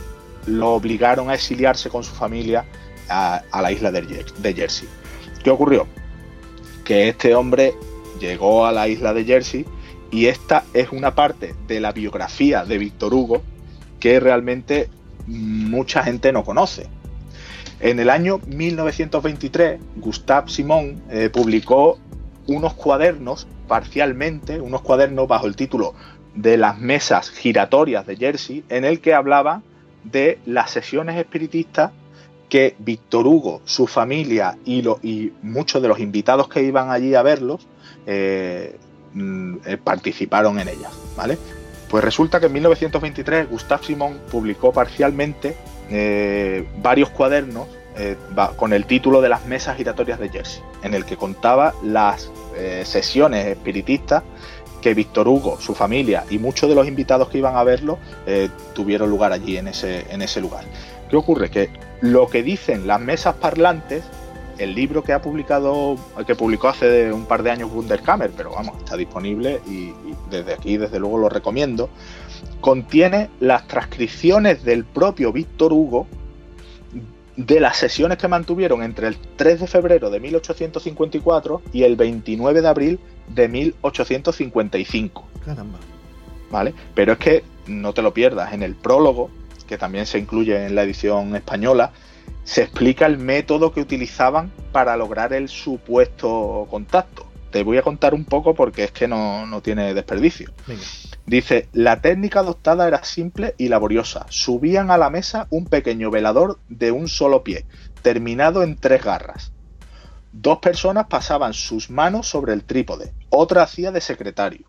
[0.46, 2.64] lo obligaron a exiliarse con su familia
[3.08, 4.88] a, la isla de, Jersey.
[5.42, 5.86] ¿Qué ocurrió?
[6.84, 7.74] Que este hombre
[8.20, 9.66] llegó a la isla de Jersey
[10.10, 13.42] y esta es una parte de la biografía de Víctor Hugo
[14.00, 14.88] que realmente
[15.26, 16.86] mucha gente no conoce.
[17.80, 21.98] En el año 1923, Gustave Simon eh, publicó
[22.46, 25.94] unos cuadernos parcialmente, unos cuadernos bajo el título
[26.34, 29.62] de las mesas giratorias de Jersey, en el que hablaba
[30.04, 31.90] de las sesiones espiritistas
[32.48, 34.82] que Víctor Hugo, su familia y,
[35.42, 37.66] muchos de los invitados que iban allí a verlos
[38.06, 38.76] eh,
[39.12, 40.92] mm, eh, participaron en ellas.
[41.16, 41.38] ¿vale?
[41.90, 45.56] Pues resulta que en 1923 Gustave Simon publicó parcialmente
[45.90, 47.68] eh, varios cuadernos
[48.54, 52.30] con el título de las mesas giratorias de Jersey, en el que contaba las
[52.84, 54.22] sesiones espiritistas
[54.80, 58.48] que Víctor Hugo, su familia y muchos de los invitados que iban a verlo eh,
[58.74, 60.64] tuvieron lugar allí en ese, lugar.
[61.10, 61.50] ¿Qué ocurre?
[61.50, 64.04] Que lo que dicen las mesas parlantes,
[64.58, 65.96] el libro que ha publicado,
[66.26, 70.54] que publicó hace un par de años Wunderkammer, pero vamos, está disponible y, y desde
[70.54, 71.88] aquí desde luego lo recomiendo,
[72.60, 76.06] contiene las transcripciones del propio Víctor Hugo
[77.38, 82.60] de las sesiones que mantuvieron entre el 3 de febrero de 1854 y el 29
[82.60, 85.28] de abril de 1855.
[85.44, 85.78] Caramba.
[86.50, 86.74] ¿Vale?
[86.94, 89.30] Pero es que no te lo pierdas, en el prólogo,
[89.66, 91.92] que también se incluye en la edición española,
[92.44, 97.26] se explica el método que utilizaban para lograr el supuesto contacto.
[97.50, 100.50] Te voy a contar un poco porque es que no, no tiene desperdicio.
[100.66, 100.82] Venga.
[101.26, 104.24] Dice, la técnica adoptada era simple y laboriosa.
[104.30, 107.66] Subían a la mesa un pequeño velador de un solo pie,
[108.00, 109.52] terminado en tres garras.
[110.32, 114.66] Dos personas pasaban sus manos sobre el trípode, otra hacía de secretario.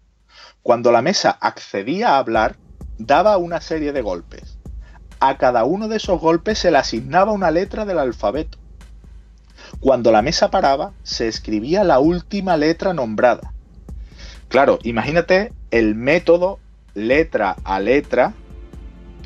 [0.64, 2.56] Cuando la mesa accedía a hablar,
[2.98, 4.58] daba una serie de golpes.
[5.20, 8.58] A cada uno de esos golpes se le asignaba una letra del alfabeto.
[9.80, 13.54] Cuando la mesa paraba, se escribía la última letra nombrada
[14.50, 16.60] Claro, imagínate el método
[16.96, 18.34] letra a letra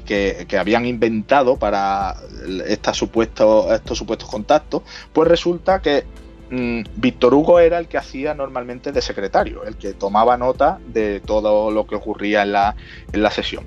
[0.05, 2.18] que, habían inventado para
[2.68, 4.84] estos supuestos contactos,
[5.14, 6.03] pues resulta que
[6.95, 11.71] Víctor Hugo era el que hacía normalmente de secretario, el que tomaba nota de todo
[11.71, 12.75] lo que ocurría en la,
[13.11, 13.65] en la sesión.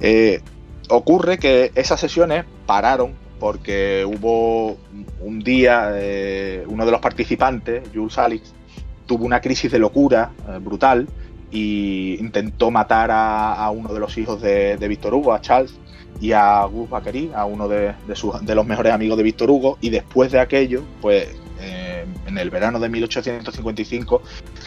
[0.00, 0.40] Eh,
[0.88, 4.76] ocurre que esas sesiones pararon porque hubo
[5.20, 8.54] un día, eh, uno de los participantes, Jules Alix,
[9.06, 11.08] tuvo una crisis de locura eh, brutal
[11.50, 15.74] y intentó matar a, uno de los hijos de, Víctor Hugo, a Charles,
[16.20, 20.30] y a Gus Bacquery, a uno de, los mejores amigos de Víctor Hugo, y después
[20.30, 21.28] de aquello, pues
[21.60, 24.22] eh, en el verano de 1855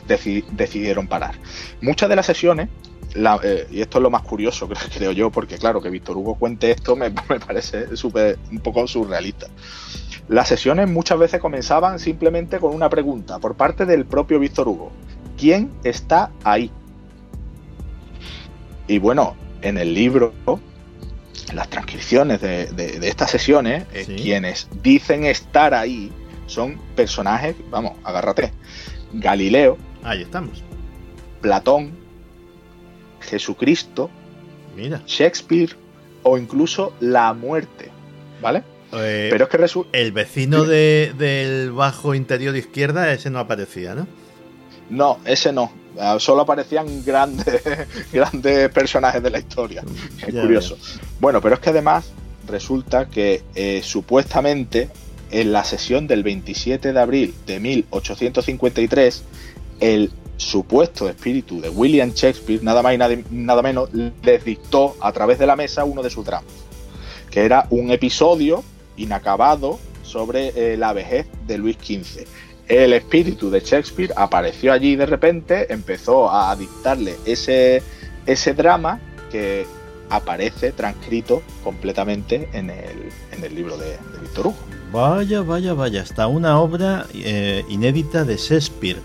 [0.07, 1.35] decidieron parar.
[1.81, 2.69] Muchas de las sesiones,
[3.15, 6.71] eh, y esto es lo más curioso, creo yo, porque claro, que Víctor Hugo cuente
[6.71, 9.47] esto me, me parece súper un poco surrealista.
[10.29, 14.91] Las sesiones muchas veces comenzaban simplemente con una pregunta por parte del propio Víctor Hugo.
[15.37, 16.71] ¿Quién está ahí?
[18.87, 20.33] Y bueno, en el libro,
[21.49, 26.11] en las transcripciones de, estas sesiones, eh, quienes dicen estar ahí
[26.47, 28.51] son personajes, vamos, agárrate,
[29.13, 29.77] Galileo.
[30.03, 30.63] Ahí estamos.
[31.41, 31.91] Platón,
[33.21, 34.09] Jesucristo,
[34.75, 35.01] Mira.
[35.05, 35.75] Shakespeare
[36.23, 37.89] o incluso la muerte,
[38.41, 38.63] ¿vale?
[38.93, 39.97] Eh, Pero es que resulta.
[39.97, 44.07] El vecino del bajo interior izquierda, ese no aparecía, ¿no?
[44.89, 45.71] No, ese no.
[45.99, 47.61] Ah, solo aparecían grandes,
[48.13, 49.83] grandes personajes de la historia.
[50.25, 50.77] Es curioso.
[51.19, 52.11] Bueno, pero es que además
[52.47, 54.89] resulta que eh, supuestamente
[55.33, 59.23] en la sesión del 27 de abril de 1853,
[59.79, 62.97] el supuesto espíritu de William Shakespeare, nada más y
[63.31, 66.53] nada, menos, les dictó a través de la mesa uno de sus dramas,
[67.31, 68.63] que era un episodio
[68.95, 72.27] inacabado sobre eh, la vejez de Luis XV.
[72.67, 77.81] el espíritu de Shakespeare apareció allí de repente, empezó a dictarle ese,
[78.27, 79.01] ese drama
[79.31, 79.65] que
[80.11, 84.82] aparece transcrito completamente en el, en el libro de, de Víctor Hugo.
[84.93, 88.99] Vaya, vaya, vaya, hasta una obra eh, inédita de Shakespeare.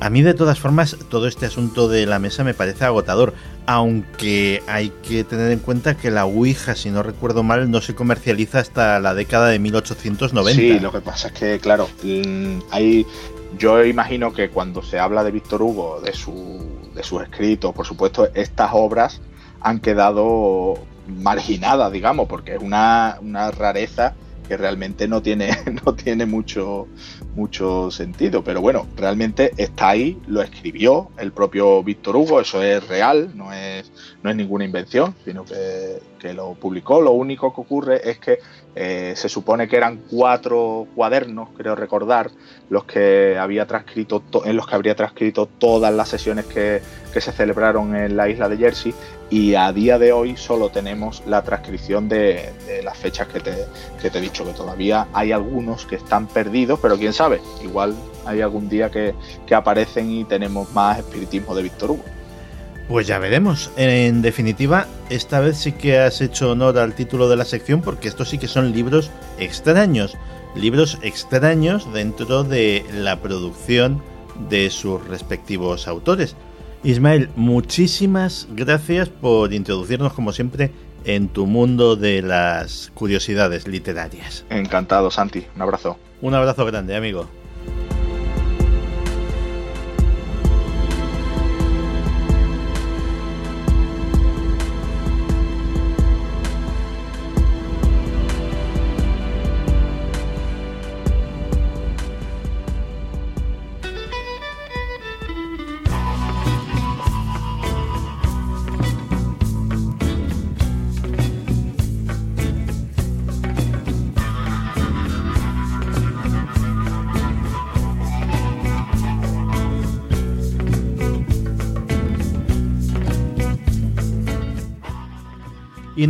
[0.00, 3.34] A mí de todas formas todo este asunto de la mesa me parece agotador,
[3.66, 7.94] aunque hay que tener en cuenta que la Ouija, si no recuerdo mal, no se
[7.94, 10.58] comercializa hasta la década de 1890.
[10.58, 13.06] Sí, lo que pasa es que, claro, mm, hay,
[13.58, 17.84] yo imagino que cuando se habla de Víctor Hugo, de, su, de sus escritos, por
[17.84, 19.20] supuesto, estas obras
[19.60, 24.14] han quedado marginadas, digamos, porque es una, una rareza
[24.46, 25.50] que realmente no tiene,
[25.84, 26.88] no tiene mucho,
[27.34, 28.42] mucho sentido.
[28.44, 33.52] Pero bueno, realmente está ahí, lo escribió el propio Víctor Hugo, eso es real, no
[33.52, 33.90] es,
[34.22, 37.00] no es ninguna invención, sino que, que lo publicó.
[37.00, 38.38] Lo único que ocurre es que
[38.74, 42.30] eh, se supone que eran cuatro cuadernos, creo recordar,
[42.70, 46.80] los que había transcrito en los que habría transcrito todas las sesiones que,
[47.12, 48.94] que, se celebraron en la isla de Jersey
[49.28, 52.50] y a día de hoy solo tenemos la transcripción de,
[52.82, 53.52] las fechas que te,
[54.00, 57.94] que te, he dicho, que todavía hay algunos que están perdidos, pero quién sabe, igual
[58.24, 59.14] hay algún día que,
[59.46, 62.04] que aparecen y tenemos más espiritismo de Víctor Hugo.
[62.88, 63.70] Pues ya veremos.
[63.76, 68.08] En definitiva, esta vez sí que has hecho honor al título de la sección porque
[68.08, 70.16] estos sí que son libros extraños.
[70.54, 74.02] Libros extraños dentro de la producción
[74.50, 76.36] de sus respectivos autores.
[76.84, 80.72] Ismael, muchísimas gracias por introducirnos como siempre
[81.04, 84.44] en tu mundo de las curiosidades literarias.
[84.50, 85.46] Encantado, Santi.
[85.54, 85.96] Un abrazo.
[86.20, 87.28] Un abrazo grande, amigo.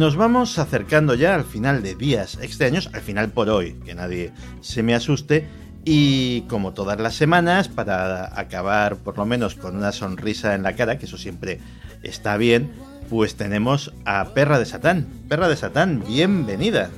[0.02, 4.32] Nos vamos acercando ya al final de días extraños, al final por hoy, que nadie
[4.60, 5.46] se me asuste.
[5.84, 10.74] Y como todas las semanas, para acabar por lo menos con una sonrisa en la
[10.74, 11.60] cara, que eso siempre
[12.02, 12.72] está bien,
[13.08, 15.06] pues tenemos a Perra de Satán.
[15.28, 16.90] Perra de Satán, bienvenida.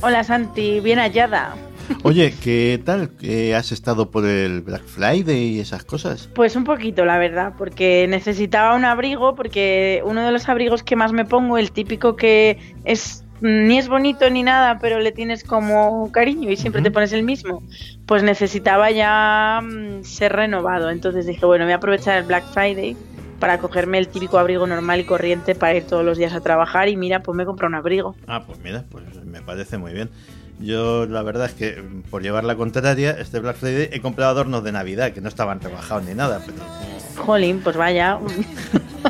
[0.00, 1.56] Hola Santi, bien hallada.
[2.02, 3.10] Oye, ¿qué tal?
[3.10, 6.28] ¿Qué ¿Has estado por el Black Friday y esas cosas?
[6.34, 10.96] Pues un poquito, la verdad, porque necesitaba un abrigo, porque uno de los abrigos que
[10.96, 15.42] más me pongo, el típico que es ni es bonito ni nada, pero le tienes
[15.42, 16.86] como cariño y siempre uh -huh.
[16.86, 17.62] te pones el mismo,
[18.06, 20.90] pues necesitaba ya mm, ser renovado.
[20.90, 22.96] Entonces dije, bueno, voy a aprovechar el Black Friday
[23.40, 26.88] para cogerme el típico abrigo normal y corriente para ir todos los días a trabajar
[26.88, 28.14] y mira, pues me compré un abrigo.
[28.28, 30.10] Ah, pues mira, pues me parece muy bien.
[30.62, 34.62] Yo la verdad es que por llevar la contraria, este Black Friday he comprado adornos
[34.62, 36.58] de Navidad que no estaban rebajados ni nada, pero...
[37.24, 38.18] Jolín, pues vaya.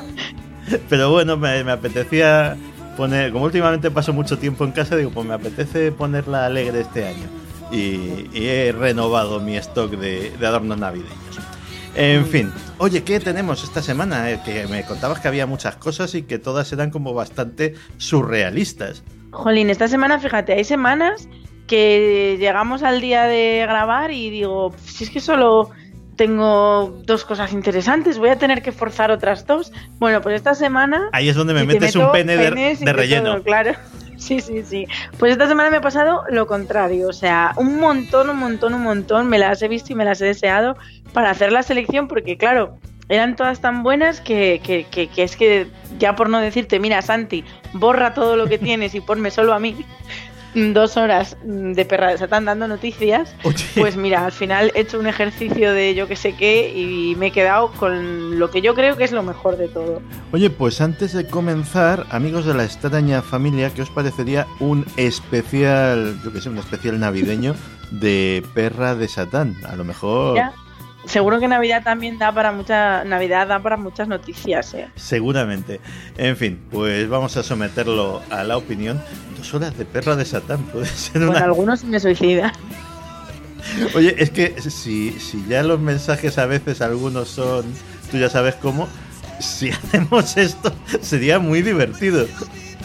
[0.89, 2.57] pero bueno, me, me, apetecía
[2.97, 7.07] poner, como últimamente paso mucho tiempo en casa, digo, pues me apetece ponerla alegre este
[7.07, 7.29] año.
[7.71, 11.39] Y, y he renovado mi stock de, de adornos navideños.
[11.95, 14.31] En fin, oye, ¿qué tenemos esta semana?
[14.31, 19.03] Eh, que me contabas que había muchas cosas y que todas eran como bastante surrealistas.
[19.31, 21.29] Jolín, esta semana, fíjate, hay semanas
[21.67, 25.71] que llegamos al día de grabar y digo, si es que solo
[26.17, 29.73] tengo dos cosas interesantes, voy a tener que forzar otras dos.
[29.99, 31.09] Bueno, pues esta semana...
[31.13, 33.33] Ahí es donde me metes un pene de, de relleno.
[33.33, 33.73] Todo, claro.
[34.19, 34.87] Sí, sí, sí.
[35.19, 37.09] Pues esta semana me ha pasado lo contrario.
[37.09, 39.29] O sea, un montón, un montón, un montón.
[39.29, 40.77] Me las he visto y me las he deseado
[41.13, 42.79] para hacer la selección porque, claro,
[43.09, 45.67] eran todas tan buenas que, que, que, que, es que
[45.99, 49.59] ya por no decirte, mira Santi, borra todo lo que tienes y ponme solo a
[49.59, 49.85] mí
[50.55, 53.65] dos horas de perra de Satán dando noticias, Oye.
[53.77, 57.29] pues mira, al final he hecho un ejercicio de yo que sé qué y me
[57.29, 60.03] he quedado con lo que yo creo que es lo mejor de todo.
[60.33, 66.19] Oye, pues antes de comenzar, amigos de la extraña familia, ¿qué os parecería un especial,
[66.25, 67.55] yo que sé, un especial navideño
[67.91, 69.57] de perra de Satán?
[69.69, 70.37] A lo mejor...
[70.37, 70.53] ¿Ya?
[71.07, 74.89] Seguro que Navidad también da para mucha Navidad da para muchas noticias, ¿eh?
[74.95, 75.81] Seguramente.
[76.17, 79.03] En fin, pues vamos a someterlo a la opinión.
[79.37, 81.33] Dos horas de perra de Satán puede ser una.
[81.33, 82.53] Bueno, algunos me suicida.
[83.95, 87.65] Oye, es que si, si ya los mensajes a veces algunos son,
[88.11, 88.89] tú ya sabes cómo,
[89.41, 92.27] si hacemos esto sería muy divertido.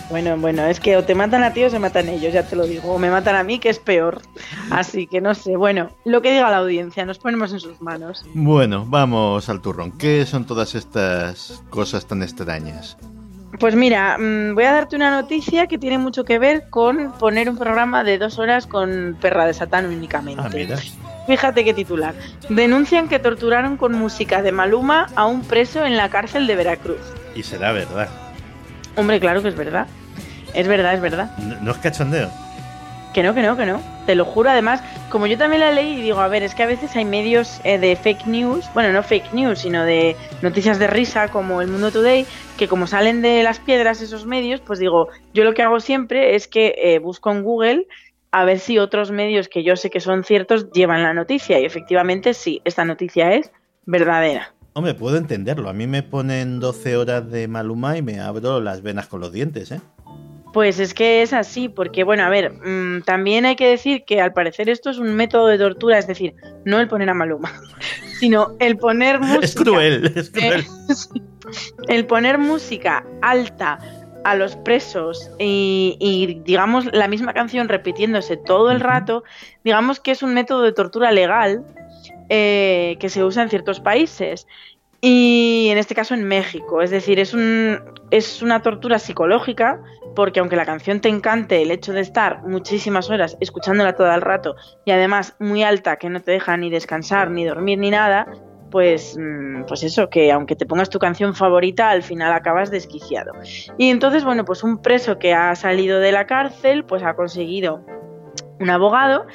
[0.10, 2.56] Bueno, bueno, es que o te matan a ti o se matan ellos, ya te
[2.56, 2.94] lo digo.
[2.94, 4.22] O me matan a mí, que es peor.
[4.70, 5.58] Así que no sé.
[5.58, 8.26] Bueno, lo que diga la audiencia, nos ponemos en sus manos.
[8.34, 9.98] Bueno, vamos al turrón.
[9.98, 12.98] ¿Qué son todas estas cosas tan extrañas?
[13.60, 17.50] Pues mira, mm, voy a darte una noticia que tiene mucho que ver con poner
[17.50, 20.42] un programa de dos horas con Perra de Satán únicamente.
[20.44, 20.78] Ah, mira.
[21.28, 22.14] Fíjate qué titular.
[22.48, 27.02] Denuncian que torturaron con música de Maluma a un preso en la cárcel de Veracruz.
[27.36, 28.08] Y será verdad.
[28.98, 29.88] Hombre, claro que es verdad.
[30.54, 31.38] Es verdad, es verdad.
[31.38, 32.30] No, no es cachondeo.
[33.14, 33.82] Que no, que no, que no.
[34.06, 34.50] Te lo juro.
[34.50, 37.06] Además, como yo también la leí y digo, a ver, es que a veces hay
[37.06, 41.62] medios eh, de fake news, bueno, no fake news, sino de noticias de risa como
[41.62, 42.26] El Mundo Today,
[42.58, 46.36] que como salen de las piedras esos medios, pues digo, yo lo que hago siempre
[46.36, 47.88] es que eh, busco en Google
[48.32, 51.60] a ver si otros medios que yo sé que son ciertos llevan la noticia.
[51.60, 53.52] Y efectivamente, sí, esta noticia es
[53.86, 54.54] verdadera.
[54.78, 55.70] Hombre, puedo entenderlo.
[55.70, 59.32] A mí me ponen 12 horas de Maluma y me abro las venas con los
[59.32, 59.82] dientes, ¿eh?
[60.54, 64.22] Pues es que es así, porque bueno, a ver, mm, también hay que decir que
[64.22, 67.52] al parecer esto es un método de tortura, es decir, no el poner a Maluma,
[68.20, 69.46] sino el poner música.
[69.46, 70.60] Es cruel, es cruel.
[70.60, 71.24] Eh, sí.
[71.88, 73.80] el poner música alta
[74.26, 79.24] a los presos y, y, digamos la misma canción repitiéndose todo el rato,
[79.64, 81.66] digamos que es un método de tortura legal
[82.30, 84.48] eh, que se usa en ciertos países.
[85.00, 86.82] Y en este caso en México.
[86.82, 87.80] Es decir, es, un,
[88.10, 89.82] es una tortura psicológica
[90.16, 94.22] porque aunque la canción te encante, el hecho de estar muchísimas horas escuchándola todo el
[94.22, 98.28] rato y además muy alta que no te deja ni descansar, ni dormir, ni nada,
[98.72, 103.34] pues, mm, pues eso, que aunque te pongas tu canción favorita, al final acabas desquiciado.
[103.78, 107.86] Y entonces, bueno, pues un preso que ha salido de la cárcel, pues ha conseguido
[108.60, 109.28] un abogado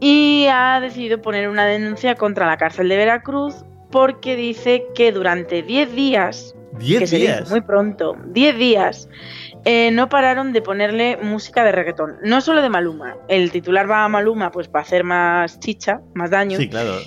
[0.00, 5.62] y ha decidido poner una denuncia contra la cárcel de Veracruz porque dice que durante
[5.62, 7.50] 10 días, que 10 se dice días.
[7.50, 9.08] muy pronto, 10 días,
[9.64, 12.16] eh, no pararon de ponerle música de reggaetón.
[12.22, 13.16] No solo de Maluma.
[13.28, 16.98] El titular va a Maluma pues para hacer más chicha, más daño, Sí, claro.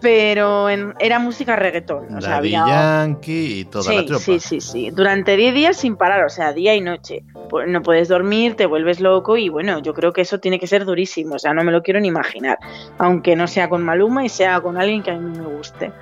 [0.00, 2.14] Pero en- era música reggaetón.
[2.16, 2.66] O sea, Daddy había-
[3.02, 4.22] Yankee y toda la Sí, tropa.
[4.24, 4.90] sí, sí, sí.
[4.90, 7.24] Durante 10 días sin parar, o sea, día y noche.
[7.48, 10.66] Pues no puedes dormir, te vuelves loco y bueno, yo creo que eso tiene que
[10.66, 12.58] ser durísimo, o sea, no me lo quiero ni imaginar.
[12.98, 15.92] Aunque no sea con Maluma y sea con alguien que a mí me guste.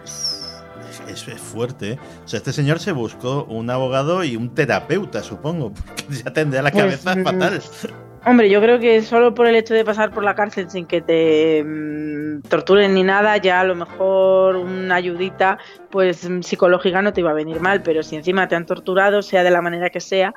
[1.09, 1.99] Es, es fuerte, ¿eh?
[2.25, 6.61] O sea, este señor se buscó un abogado y un terapeuta, supongo, porque ya tendría
[6.63, 7.63] la Pues, cabeza mm, fatal.
[8.29, 11.01] Hombre, yo creo que solo por el hecho de pasar por la cárcel sin que
[11.01, 15.57] te mm, torturen ni nada, ya a lo mejor una ayudita,
[15.91, 19.23] pues mm, psicológica no te iba a venir mal, pero si encima te han torturado,
[19.23, 20.35] sea de la manera que sea,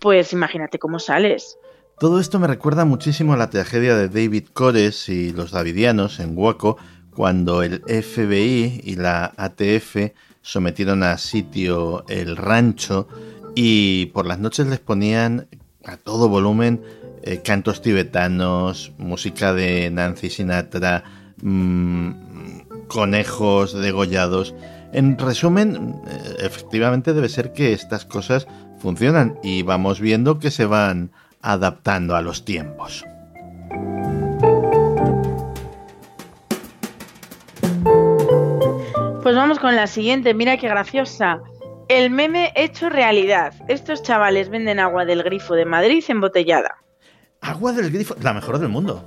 [0.00, 1.56] pues imagínate cómo sales.
[2.00, 6.36] Todo esto me recuerda muchísimo a la tragedia de David Cores y los Davidianos en
[6.36, 6.76] Waco,
[7.14, 10.10] cuando el FBI y la ATF
[10.42, 13.06] sometieron a sitio el rancho
[13.54, 15.46] y por las noches les ponían
[15.84, 16.82] a todo volumen
[17.22, 21.04] eh, cantos tibetanos, música de Nancy Sinatra,
[21.42, 22.10] mm,
[22.88, 24.54] conejos degollados.
[24.92, 28.46] En resumen, eh, efectivamente debe ser que estas cosas
[28.78, 31.10] funcionan y vamos viendo que se van
[31.42, 33.04] adaptando a los tiempos.
[39.22, 41.42] Pues vamos con la siguiente, mira qué graciosa.
[41.88, 43.52] El meme hecho realidad.
[43.68, 46.76] Estos chavales venden agua del grifo de Madrid embotellada.
[47.40, 49.04] Agua del grifo, la mejor del mundo.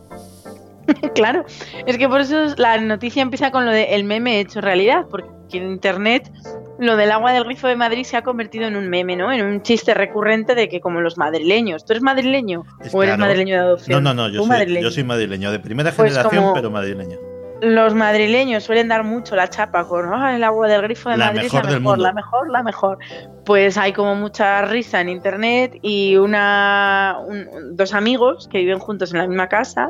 [1.16, 1.46] claro,
[1.86, 5.30] es que por eso la noticia empieza con lo de el meme hecho realidad, porque
[5.54, 6.32] en internet
[6.80, 9.32] lo del agua del grifo de Madrid se ha convertido en un meme, ¿no?
[9.32, 11.86] En un chiste recurrente de que como los madrileños.
[11.86, 13.30] ¿Tú eres madrileño Es o eres claro.
[13.30, 14.04] madrileño de adopción?
[14.04, 14.84] No, no, no, yo soy, madrileño.
[14.84, 17.18] yo soy madrileño, de primera Pues generación, como- pero madrileño.
[17.64, 21.28] Los madrileños suelen dar mucho la chapa con "Ah, el agua del grifo de La
[21.28, 22.04] Madrid es mejor la del mejor, mundo".
[22.08, 22.98] la mejor, la mejor.
[23.46, 29.14] Pues hay como mucha risa en internet y una un- dos amigos que viven juntos
[29.14, 29.90] en la misma casa,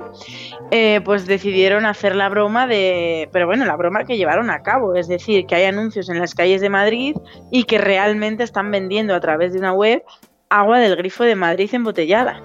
[0.70, 4.96] eh, pues decidieron hacer la broma de, pero bueno, la broma que llevaron a cabo,
[4.96, 7.16] es decir, que hay anuncios en las calles de Madrid
[7.52, 10.04] y que realmente están vendiendo a través de una web
[10.50, 12.42] agua del grifo de Madrid embotellada.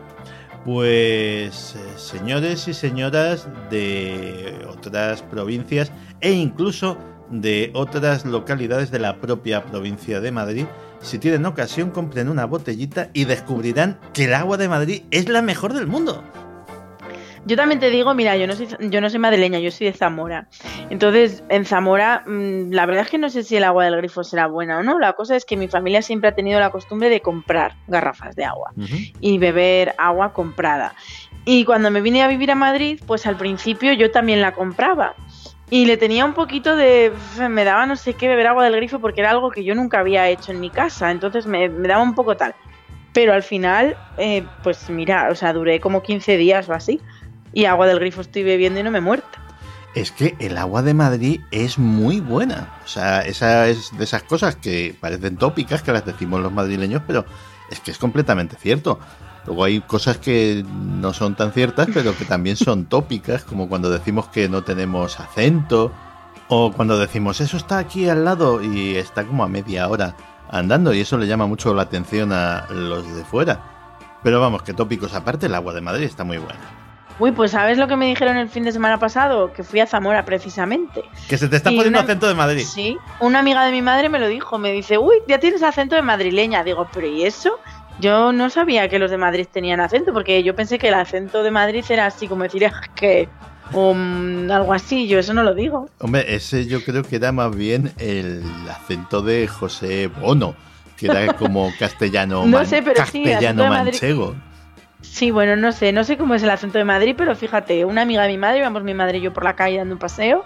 [0.66, 6.98] Pues eh, señores y señoras de otras provincias e incluso
[7.30, 10.64] de otras localidades de la propia provincia de Madrid,
[11.00, 15.40] si tienen ocasión compren una botellita y descubrirán que el agua de Madrid es la
[15.40, 16.24] mejor del mundo.
[17.46, 19.92] Yo también te digo, mira, yo no soy, yo no soy madrileña, yo soy de
[19.92, 20.48] Zamora.
[20.90, 24.24] Entonces, en Zamora, mm, la verdad es que no sé si el agua del grifo
[24.24, 24.98] será buena o no.
[24.98, 28.44] La cosa es que mi familia siempre ha tenido la costumbre de comprar garrafas de
[28.44, 28.72] agua
[29.20, 30.94] y beber agua comprada.
[31.44, 35.14] Y cuando me vine a vivir a Madrid, pues al principio yo también la compraba.
[35.70, 37.12] Y le tenía un poquito de...
[37.48, 40.00] Me daba no sé qué beber agua del grifo porque era algo que yo nunca
[40.00, 41.12] había hecho en mi casa.
[41.12, 42.56] Entonces me, me daba un poco tal.
[43.12, 47.00] Pero al final, eh, pues mira, o sea, duré como 15 días o así.
[47.56, 49.38] Y agua del grifo estoy bebiendo y no me he muerto.
[49.94, 52.74] Es que el agua de Madrid es muy buena.
[52.84, 57.00] O sea, esa es de esas cosas que parecen tópicas, que las decimos los madrileños,
[57.06, 57.24] pero
[57.70, 59.00] es que es completamente cierto.
[59.46, 63.88] Luego hay cosas que no son tan ciertas, pero que también son tópicas, como cuando
[63.88, 65.92] decimos que no tenemos acento,
[66.48, 70.14] o cuando decimos eso está aquí al lado y está como a media hora
[70.50, 74.18] andando, y eso le llama mucho la atención a los de fuera.
[74.22, 76.85] Pero vamos, que tópicos aparte, el agua de Madrid está muy buena.
[77.18, 79.52] Uy, pues ¿sabes lo que me dijeron el fin de semana pasado?
[79.52, 81.02] Que fui a Zamora precisamente.
[81.28, 82.64] Que se te está Y poniendo una- acento de Madrid.
[82.66, 85.94] Sí, una amiga de mi madre me lo dijo, me dice, uy, ya tienes acento
[85.96, 86.62] de madrileña.
[86.62, 87.58] Digo, pero ¿y eso?
[88.00, 91.42] Yo no sabía que los de Madrid tenían acento, porque yo pensé que el acento
[91.42, 93.30] de Madrid era así como decir, "Es que,
[93.72, 95.88] o mm, algo así, yo eso no lo digo.
[96.00, 100.54] Hombre, ese yo creo que era más bien el acento de José Bono,
[100.98, 103.94] que era como castellano, No man- sé, pero sí, castellano de Madrid.
[105.16, 108.02] Sí, bueno, no sé, no sé cómo es el acento de Madrid, pero fíjate, una
[108.02, 110.44] amiga de mi madre, íbamos mi madre y yo por la calle dando un paseo,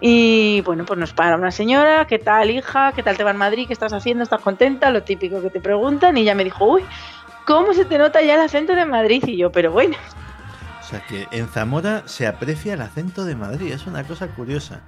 [0.00, 2.90] y bueno, pues nos para una señora, ¿qué tal, hija?
[2.96, 3.68] ¿Qué tal te va en Madrid?
[3.68, 4.24] ¿Qué estás haciendo?
[4.24, 4.90] ¿Estás contenta?
[4.90, 6.84] Lo típico que te preguntan, y ella me dijo, uy,
[7.46, 9.22] ¿cómo se te nota ya el acento de Madrid?
[9.24, 9.94] Y yo, pero bueno,
[10.80, 14.80] O sea que en Zamora se aprecia el acento de Madrid, es una cosa curiosa.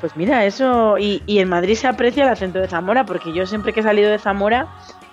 [0.00, 3.44] pues mira, eso, y, y en Madrid se aprecia el acento de Zamora, porque yo
[3.44, 4.68] siempre que he salido de Zamora,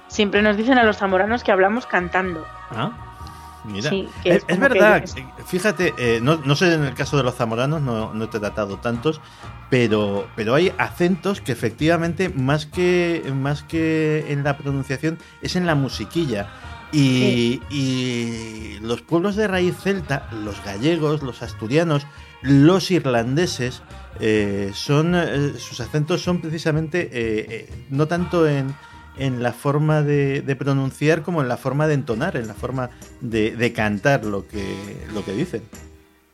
[0.08, 2.46] siempre nos dicen a los zamoranos que hablamos cantando.
[2.72, 2.92] Ah,
[3.66, 3.90] mira.
[3.90, 7.36] Sí, es, que verdad, eh, fíjate, eh, no, no sé en el caso de los
[7.36, 9.22] zamoranos, no, no te he tratado tantos,
[9.70, 15.66] pero, pero hay acentos que efectivamente, más que, más que en la pronunciación, es en
[15.66, 16.50] la musiquilla.
[16.92, 22.08] Y, y los pueblos de raíz celta, los gallegos, los asturianos,
[22.42, 23.82] los irlandeses,
[24.22, 28.74] eh, son eh, sus acentos son precisamente no tanto en,
[29.18, 32.90] en la forma de, de pronunciar como en la forma de entonar, en la forma
[33.22, 35.64] de, de cantar lo que, lo que dicen.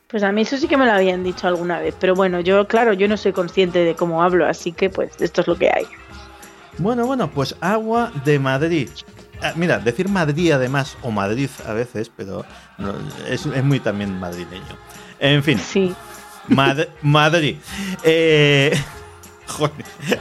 [0.08, 2.66] Pues a mí eso sí que me lo habían dicho alguna vez, pero bueno, yo
[2.68, 5.70] claro, yo no soy consciente de cómo hablo, así que pues esto es lo que
[5.70, 5.86] hay.
[6.78, 8.88] Bueno, bueno, pues agua de Madrid.
[9.42, 12.44] Ah, mira, decir Madrid además, o Madrid a veces, pero
[12.78, 12.92] no,
[13.28, 14.76] es, es muy también madrileño.
[15.18, 15.94] En fin, Sí.
[16.48, 17.56] Mad- Madrid.
[18.02, 18.72] Eh,
[19.46, 19.72] joder,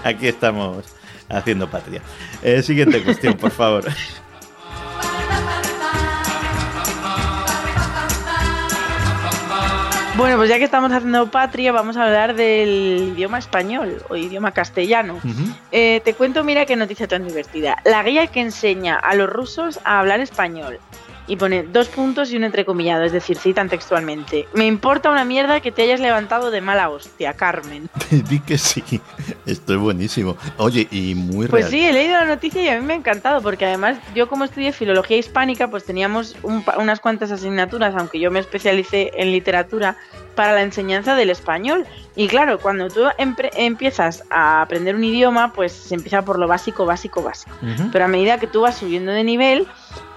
[0.04, 0.86] aquí estamos
[1.32, 2.02] haciendo patria.
[2.42, 3.86] Eh, siguiente cuestión, por favor.
[10.18, 14.52] Bueno, pues ya que estamos haciendo patria, vamos a hablar del idioma español o idioma
[14.52, 15.20] castellano.
[15.72, 17.78] Eh, te cuento, mira qué noticia tan divertida.
[17.86, 20.80] La guía que enseña a los rusos a hablar español.
[21.32, 24.50] Y pone dos puntos y un entrecomillado, es decir, citan textualmente.
[24.54, 27.88] Me importa una mierda que te hayas levantado de mala hostia, Carmen.
[28.12, 28.84] Di que sí.
[29.46, 30.36] Esto es buenísimo.
[30.58, 31.72] Oye, y muy Pues real.
[31.72, 34.44] sí, he leído la noticia y a mí me ha encantado, porque además yo como
[34.44, 39.96] estudié filología hispánica, pues teníamos un unas cuantas asignaturas, aunque yo me especialicé en literatura,
[40.36, 41.86] para la enseñanza del español.
[42.16, 43.02] Y claro, cuando tú
[43.56, 47.56] empiezas a aprender un idioma, pues se empieza por lo básico, básico, básico.
[47.92, 49.68] Pero a medida que tú vas subiendo de nivel,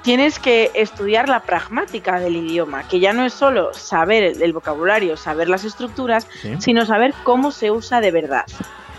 [0.03, 5.17] tienes que estudiar la pragmática del idioma, que ya no es solo saber el, vocabulario,
[5.17, 6.57] saber las estructuras, Sí.
[6.59, 8.45] sino saber cómo se usa de verdad.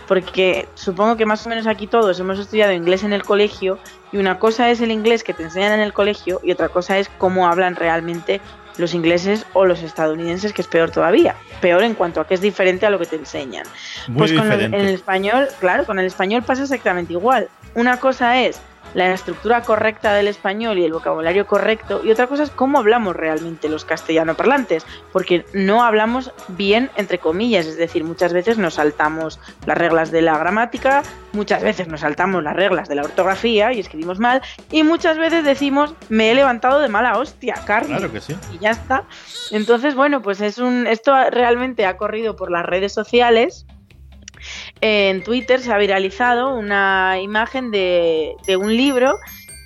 [0.08, 3.78] Porque supongo que más o menos aquí todos hemos estudiado inglés en el colegio
[4.12, 6.98] y una cosa es el inglés que te enseñan en el colegio y otra cosa
[6.98, 8.40] es cómo hablan realmente
[8.78, 11.34] los ingleses o los estadounidenses, que es peor todavía.
[11.60, 13.64] Peor en cuanto a que es diferente a lo que te enseñan.
[14.08, 17.48] Muy Pues con en el español, claro, con el español pasa exactamente igual.
[17.74, 18.60] Una cosa es
[18.96, 23.14] la estructura correcta del español y el vocabulario correcto, y otra cosa es cómo hablamos
[23.14, 28.74] realmente los castellano parlantes, porque no hablamos bien, entre comillas, es decir, muchas veces nos
[28.74, 31.02] saltamos las reglas de la gramática,
[31.34, 34.40] muchas veces nos saltamos las reglas de la ortografía y escribimos mal,
[34.70, 38.34] y muchas veces decimos, me he levantado de mala hostia, Carmen Claro que sí.
[38.54, 39.04] y ya está.
[39.50, 43.66] Entonces, bueno, pues es un esto realmente ha corrido por las redes sociales.
[44.80, 49.18] En Twitter se ha viralizado una imagen de, de un libro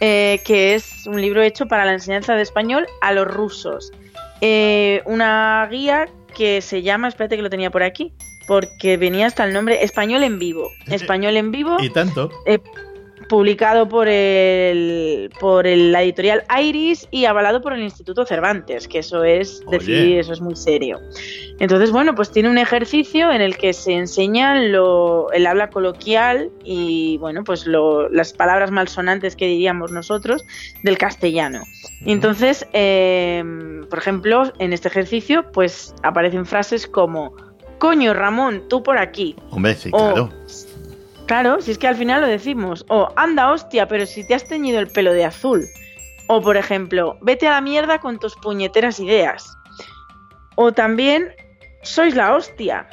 [0.02, 3.92] eh, que es un libro hecho para la enseñanza de español a los rusos.
[4.40, 8.14] Eh, una guía que se llama, espérate que lo tenía por aquí,
[8.46, 10.70] porque venía hasta el nombre Español en vivo.
[10.86, 12.30] Español en vivo Y tanto.
[13.30, 18.98] Publicado por el por el- la editorial Iris y avalado por el Instituto Cervantes, que
[18.98, 19.78] eso es Oye.
[19.78, 20.98] decir, eso es muy serio.
[21.60, 26.50] Entonces, bueno, pues tiene un ejercicio en el que se enseñan lo, el habla coloquial
[26.64, 30.44] y, bueno, pues lo- las palabras malsonantes que diríamos nosotros
[30.82, 31.62] del castellano.
[32.04, 33.44] Y entonces, eh,
[33.88, 37.34] por ejemplo, en este ejercicio, pues aparecen frases como,
[37.78, 39.36] coño, Ramón, tú por aquí.
[39.50, 40.30] Hombre, sí, O, claro.
[41.30, 42.84] Claro, si es que al final lo decimos.
[42.88, 45.64] O anda, hostia, pero si te has teñido el pelo de azul.
[46.26, 49.56] O por ejemplo, vete a la mierda con tus puñeteras ideas.
[50.56, 51.28] O también,
[51.82, 52.88] sois la hostia.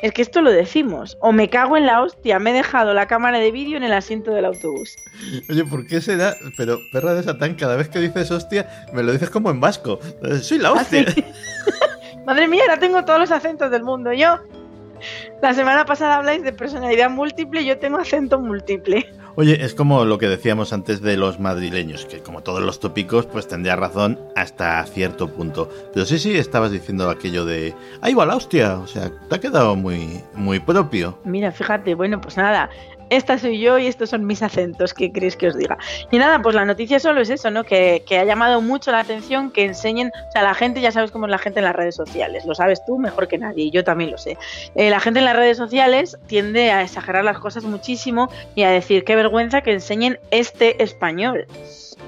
[0.00, 1.18] Es que esto lo decimos.
[1.20, 3.92] O me cago en la hostia, me he dejado la cámara de vídeo en el
[3.92, 4.96] asiento del autobús.
[5.50, 6.34] Oye, ¿por qué será?
[6.56, 10.00] Pero perra de Satán, cada vez que dices hostia, me lo dices como en vasco.
[10.40, 11.04] Soy la hostia.
[11.06, 11.24] ¿Ah, sí?
[12.24, 14.14] Madre mía, ahora tengo todos los acentos del mundo.
[14.14, 14.38] Yo,
[15.40, 19.12] la semana pasada habláis de personalidad múltiple, yo tengo acento múltiple.
[19.34, 23.24] Oye, es como lo que decíamos antes de los madrileños, que como todos los tópicos,
[23.24, 25.70] pues tendría razón hasta cierto punto.
[25.94, 29.40] Pero sí, sí, estabas diciendo aquello de, ahí va la hostia, o sea, te ha
[29.40, 31.18] quedado muy, muy propio.
[31.24, 32.68] Mira, fíjate, bueno, pues nada,
[33.16, 35.78] esta soy yo y estos son mis acentos, ¿qué crees que os diga?
[36.10, 37.64] Y nada, pues la noticia solo es eso, ¿no?
[37.64, 41.10] Que, que, ha llamado mucho la atención que enseñen, o sea, la gente, ya sabes
[41.10, 43.84] cómo es la gente en las redes sociales, lo sabes tú mejor que nadie, yo
[43.84, 44.38] también lo sé.
[44.74, 48.70] Eh, la gente en las redes sociales tiende a exagerar las cosas muchísimo y a
[48.70, 51.46] decir qué vergüenza que enseñen este español.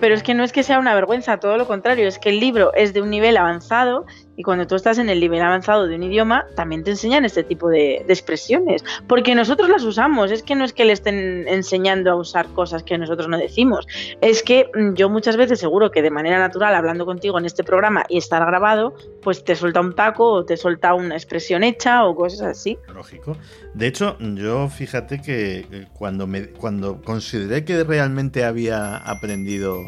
[0.01, 2.41] Pero es que no es que sea una vergüenza, todo lo contrario, es que el
[2.41, 4.07] libro es de un nivel avanzado
[4.37, 7.43] y cuando tú estás en el nivel avanzado de un idioma, también te enseñan este
[7.43, 12.11] tipo de, expresiones, porque nosotros las usamos, es que no es que le estén enseñando
[12.11, 13.87] a usar cosas que nosotros no decimos,
[14.21, 17.65] es que mm, yo muchas veces seguro que de manera natural, hablando contigo en este
[17.65, 22.05] programa y estar grabado, pues te suelta un taco o te suelta una expresión hecha
[22.05, 22.79] o cosas así.
[22.93, 23.37] Lógico.
[23.75, 29.81] De hecho, yo fíjate que cuando, me, cuando consideré que realmente había aprendido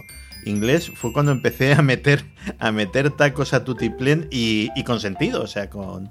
[0.46, 2.24] inglés fue cuando empecé a meter
[2.58, 6.10] a meter tacos a tutiplén y, y con sentido, o sea, con,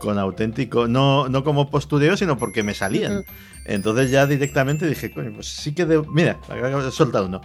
[0.00, 3.24] con auténtico, no, no como postureo, sino porque me salían.
[3.66, 6.02] Entonces ya directamente dije, coño, pues sí que de...
[6.08, 7.40] mira, he soltado uno.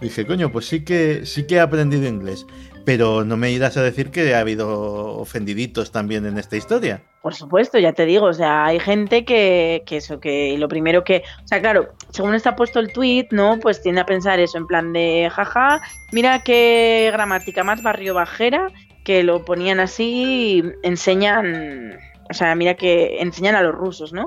[0.00, 2.46] Dije, coño, pues sí que sí que he aprendido inglés.
[2.84, 7.02] Pero no me irás a decir que ha habido ofendiditos también en esta historia.
[7.22, 11.04] Por supuesto, ya te digo, o sea, hay gente que, que eso, que lo primero
[11.04, 13.58] que, o sea, claro, según está puesto el tweet, ¿no?
[13.60, 15.82] Pues tiende a pensar eso, en plan de, jaja,
[16.12, 18.68] mira qué gramática más barrio bajera,
[19.04, 21.98] que lo ponían así, enseñan,
[22.30, 24.26] o sea, mira que enseñan a los rusos, ¿no?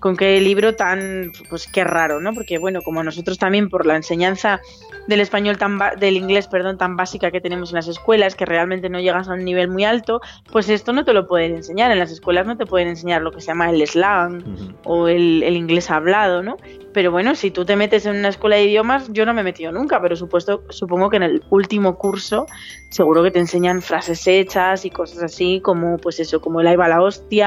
[0.00, 2.34] Con qué libro tan, pues qué raro, ¿no?
[2.34, 4.60] Porque bueno, como nosotros también por la enseñanza
[5.06, 8.88] del español tan del inglés, perdón, tan básica que tenemos en las escuelas, que realmente
[8.88, 10.20] no llegas a un nivel muy alto,
[10.50, 11.92] pues esto no te lo pueden enseñar.
[11.92, 14.74] En las escuelas no te pueden enseñar lo que se llama el slang uh -huh.
[14.84, 16.56] o el, el, inglés hablado, ¿no?
[16.92, 19.44] Pero bueno, si tú te metes en una escuela de idiomas, yo no me he
[19.44, 22.46] metido nunca, pero supuesto, supongo que en el último curso
[22.94, 26.76] seguro que te enseñan frases hechas y cosas así, como pues eso, como el ahí
[26.76, 27.43] va la hostia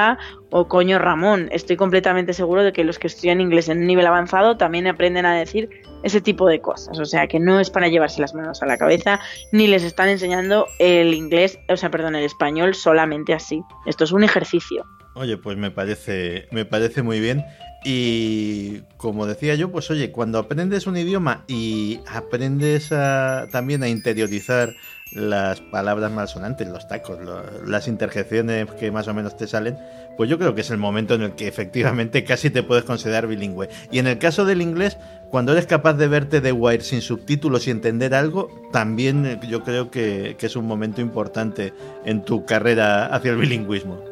[0.50, 1.50] o coño Ramón.
[1.52, 5.26] Estoy completamente seguro de que los que estudian inglés en un nivel avanzado también aprenden
[5.26, 5.70] a decir
[6.04, 7.00] ese tipo de cosas.
[7.00, 9.20] O sea, que no es para llevarse las manos a la cabeza,
[9.52, 13.62] ni les están enseñando el inglés, o sea, perdón, el español solamente así.
[13.86, 14.86] Esto es un ejercicio.
[15.18, 17.44] Oye, pues me parece, me parece muy bien.
[17.84, 23.88] Y como decía yo, pues oye, cuando aprendes un idioma y aprendes a, también a
[23.88, 24.76] interiorizar
[25.14, 27.18] las palabras malsonantes, los tacos,
[27.66, 29.78] las interjecciones que más o menos te salen,
[30.18, 33.28] pues yo creo que es el momento en el que efectivamente casi te puedes considerar
[33.28, 33.70] bilingüe.
[33.92, 34.98] Y en el caso del inglés,
[35.32, 39.90] cuando eres capaz de verte de Wire sin subtítulos y entender algo, también yo creo
[39.92, 41.74] que, que es un momento importante
[42.06, 44.04] en tu carrera hacia el bilingüismo.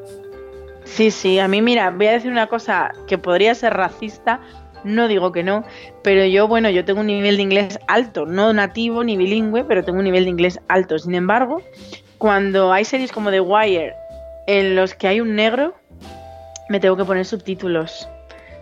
[0.96, 4.40] Sí, sí, a mí mira, voy a decir una cosa que podría ser racista,
[4.86, 5.66] no digo que no,
[6.04, 9.84] pero yo, bueno, yo tengo un nivel de inglés alto, no nativo ni bilingüe, pero
[9.84, 10.98] tengo un nivel de inglés alto.
[10.98, 11.62] Sin embargo,
[12.18, 13.94] cuando hay series como The Wire
[14.48, 15.76] en los que hay un negro,
[16.70, 18.08] me tengo que poner subtítulos.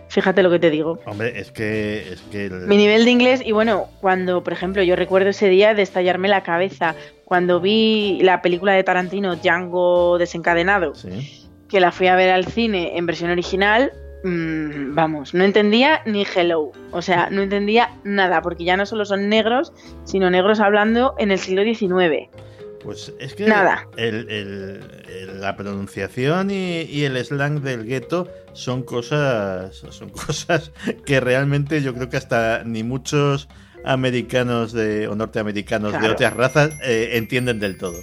[0.08, 0.98] Fíjate lo que te digo.
[1.06, 2.50] Hombre, es que, es que.
[2.50, 6.26] Mi nivel de inglés, y bueno, cuando, por ejemplo, yo recuerdo ese día de estallarme
[6.26, 10.96] la cabeza, cuando vi la película de Tarantino, Django desencadenado.
[10.96, 11.43] Sí
[11.74, 13.90] que la fui a ver al cine en versión original,
[14.22, 16.70] mmm, vamos, no entendía ni hello.
[16.92, 19.72] O sea, no entendía nada, porque ya no solo son negros,
[20.04, 22.30] sino negros hablando en el siglo XIX.
[22.80, 23.88] Pues es que Nada.
[23.96, 30.70] El, el, el, la pronunciación y, y, el slang del gueto son cosas, son cosas
[31.04, 33.48] que realmente yo creo que hasta ni muchos
[33.84, 36.06] americanos de, o norteamericanos claro.
[36.06, 37.96] de otras razas eh, entienden del todo.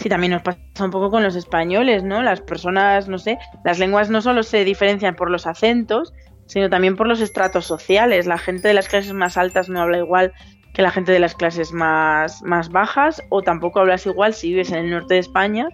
[0.00, 2.22] Sí, también nos pasa un poco con los españoles, ¿no?
[2.22, 6.14] Las personas, no sé, las lenguas no solo se diferencian por los acentos,
[6.46, 8.26] sino también por los estratos sociales.
[8.26, 10.32] La gente de las clases más altas no habla igual
[10.72, 14.72] que la gente de las clases más, más bajas, o tampoco hablas igual si vives
[14.72, 15.68] en el norte de España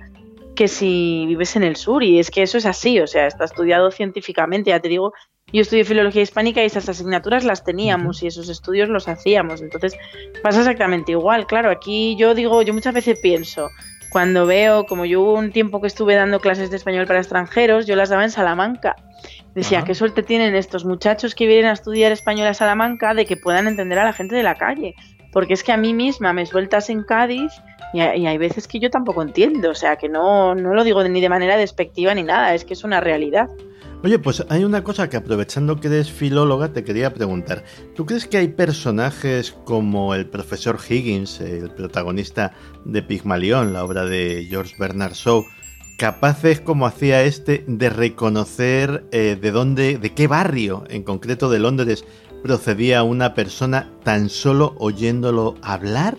[0.56, 2.02] que si vives en el sur.
[2.02, 4.70] Y es que eso es así, o sea, está estudiado científicamente.
[4.70, 5.12] Ya te digo,
[5.52, 9.62] yo estudié filología hispánica y esas asignaturas las teníamos y esos estudios los hacíamos.
[9.62, 9.96] Entonces
[10.42, 11.46] pasa exactamente igual.
[11.46, 13.68] Claro, aquí yo digo, yo muchas veces pienso,
[14.16, 17.84] cuando veo, como yo hubo un tiempo que estuve dando clases de español para extranjeros,
[17.84, 18.96] yo las daba en Salamanca.
[19.54, 19.88] Decía, Ajá.
[19.88, 23.66] qué suerte tienen estos muchachos que vienen a estudiar español a Salamanca de que puedan
[23.66, 24.94] entender a la gente de la calle.
[25.32, 27.52] porque es que a mí misma me sueltas en Cádiz
[27.92, 31.20] y, hay veces que yo tampoco entiendo, o sea, que no, no lo digo ni
[31.20, 33.50] de manera despectiva ni nada, es que es una realidad.
[34.04, 37.64] Oye, pues hay una cosa que aprovechando que eres filóloga te quería preguntar.
[37.94, 42.52] ¿Tú crees que hay personajes como el profesor Higgins, el protagonista
[42.84, 45.44] de Pigmalión, la obra de George Bernard Shaw,
[45.96, 51.58] capaces como hacía este de reconocer eh, de dónde, de qué barrio en concreto de
[51.58, 52.04] Londres
[52.42, 56.16] procedía una persona tan solo oyéndolo hablar?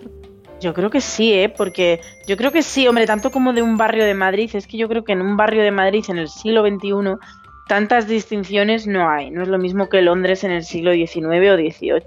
[0.60, 1.48] Yo creo que sí, ¿eh?
[1.48, 4.76] porque yo creo que sí, hombre, tanto como de un barrio de Madrid, es que
[4.76, 7.16] yo creo que en un barrio de Madrid en el siglo XXI
[7.68, 11.56] tantas distinciones no hay, no es lo mismo que Londres en el siglo XIX o
[11.56, 12.02] XVIII.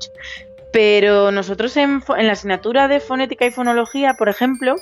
[0.74, 4.76] Pero nosotros en, en la asignatura de fonética y fonología, por ejemplo,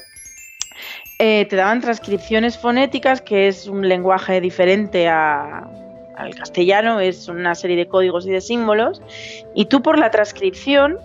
[1.19, 7.75] eh, te daban transcripciones fonéticas, que es un lenguaje diferente al castellano, es una serie
[7.75, 9.01] de códigos y de símbolos,
[9.53, 10.97] y tú por la transcripción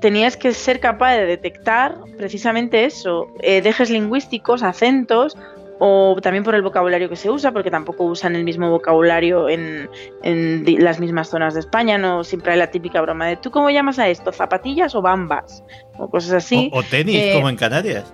[0.00, 5.34] tenías que ser capaz de detectar precisamente eso, eh, dejes lingüísticos, acentos,
[5.78, 9.88] o también por el vocabulario que se usa, porque tampoco usan el mismo vocabulario en,
[10.22, 13.98] las mismas zonas de España, no siempre hay la típica broma de ¿tú cómo llamas
[13.98, 14.32] a esto?
[14.32, 15.64] ¿Zapatillas o bambas?
[15.98, 16.70] O cosas así.
[16.72, 18.12] O, tenis, eh, como en Canarias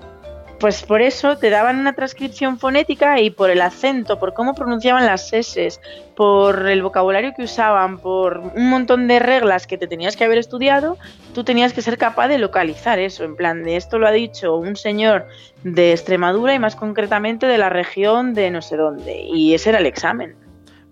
[0.61, 5.07] pues por eso te daban una transcripción fonética y por el acento, por cómo pronunciaban
[5.07, 5.81] las S,
[6.15, 10.37] por el vocabulario que usaban, por un montón de reglas que te tenías que haber
[10.37, 10.99] estudiado,
[11.35, 14.55] tú tenías que ser capaz de localizar eso, en plan de esto lo ha dicho
[14.57, 15.27] un señor
[15.65, 19.23] de Extremadura y más concretamente de la región de no sé dónde.
[19.23, 20.37] Y ese era el examen.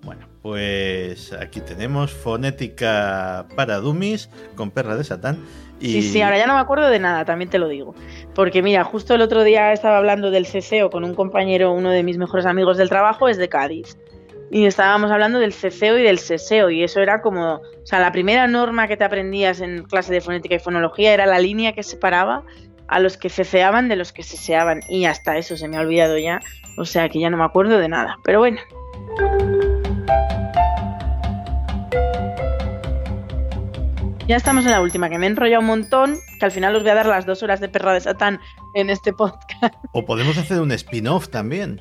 [0.02, 5.44] Bueno, pues aquí tenemos fonética para dummies con perra de Satán.
[5.80, 7.94] Sí, sí, ahora ya no me acuerdo de nada, también te lo digo.
[8.34, 12.02] Porque mira, justo el otro día estaba hablando del ceceo con un compañero, uno de
[12.02, 13.96] mis mejores amigos del trabajo, es de Cádiz.
[14.50, 18.10] Y estábamos hablando del ceceo y del seseo, y eso era como, o sea, la
[18.10, 21.82] primera norma que te aprendías en clase de fonética y fonología era la línea que
[21.82, 22.44] separaba
[22.88, 24.80] a los que ceceaban de los que seseaban.
[24.88, 26.40] Y hasta eso se me ha olvidado ya,
[26.76, 28.16] o sea que ya no me acuerdo de nada.
[28.24, 28.58] Pero bueno.
[34.28, 36.82] Ya estamos en la última, que me he enrollado un montón, que al final os
[36.82, 38.38] voy a dar las dos horas de perra de Satán
[38.74, 39.74] en este podcast.
[39.92, 41.80] O podemos hacer un spin-off también.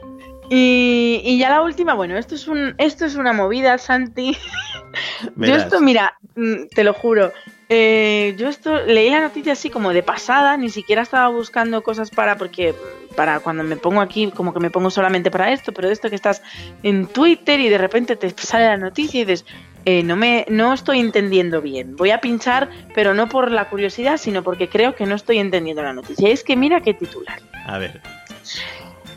[0.50, 4.38] Y, ya la última, bueno, esto es un, esto es una movida, Santi.
[5.36, 7.34] Yo esto, mira, mm, te lo juro.
[7.70, 12.10] Eh, yo esto leí la noticia así como de pasada, ni siquiera estaba buscando cosas
[12.10, 12.74] para, porque
[13.16, 16.10] para cuando me pongo aquí, como que me pongo solamente para esto, pero de esto
[16.10, 16.42] que estás
[16.84, 19.46] en Twitter y de repente te sale la noticia y dices,
[19.86, 21.96] eh, no, me, no estoy entendiendo bien.
[21.96, 25.82] Voy a pinchar, pero no por la curiosidad, sino porque creo que no estoy entendiendo
[25.82, 26.30] la noticia.
[26.30, 27.42] Es que mira qué titular.
[27.66, 28.02] A ver.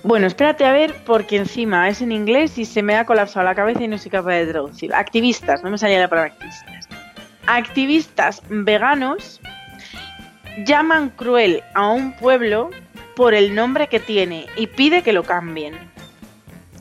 [0.03, 3.55] Bueno, espérate a ver, porque encima es en inglés y se me ha colapsado la
[3.55, 4.95] cabeza y no soy capaz de traducir.
[4.95, 6.80] Activistas, no me salía la palabra activistas.
[7.53, 9.41] Activistas veganos
[10.65, 12.71] llaman cruel a un pueblo
[13.17, 15.75] por el nombre que tiene y pide que lo cambien.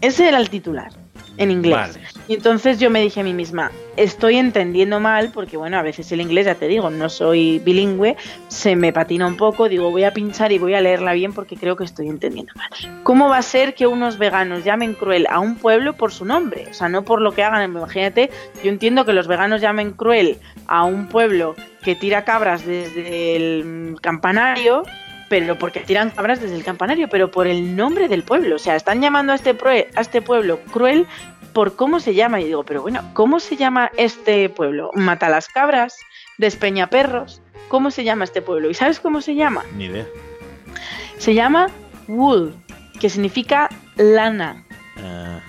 [0.01, 0.91] Ese era el titular
[1.39, 1.97] en inglés.
[2.27, 6.11] Y entonces yo me dije a mí misma, estoy entendiendo mal, porque bueno, a veces
[6.11, 8.17] el inglés, ya te digo, no soy bilingüe,
[8.49, 11.55] se me patina un poco, digo, voy a pinchar y voy a leerla bien porque
[11.55, 12.69] creo que estoy entendiendo mal.
[13.03, 16.67] ¿Cómo va a ser que unos veganos llamen cruel a un pueblo por su nombre?
[16.69, 18.29] O sea, no por lo que hagan, imagínate,
[18.61, 20.37] yo entiendo que los veganos llamen cruel
[20.67, 24.83] a un pueblo que tira cabras desde el campanario,
[25.29, 28.55] pero porque tiran cabras desde el campanario, pero por el nombre del pueblo.
[28.55, 29.55] O sea, están llamando a este,
[29.95, 31.07] a este pueblo cruel
[31.53, 32.41] por cómo se llama.
[32.41, 34.91] Y digo, pero bueno, ¿cómo se llama este pueblo?
[34.95, 35.95] Mata las cabras,
[36.37, 37.41] despeña perros.
[37.69, 38.69] ¿Cómo se llama este pueblo?
[38.69, 39.63] ¿Y sabes cómo se llama?
[39.75, 40.07] Ni idea.
[41.19, 41.67] Se llama
[42.07, 42.55] Wool,
[42.99, 44.63] que significa lana.
[44.97, 45.39] Ah,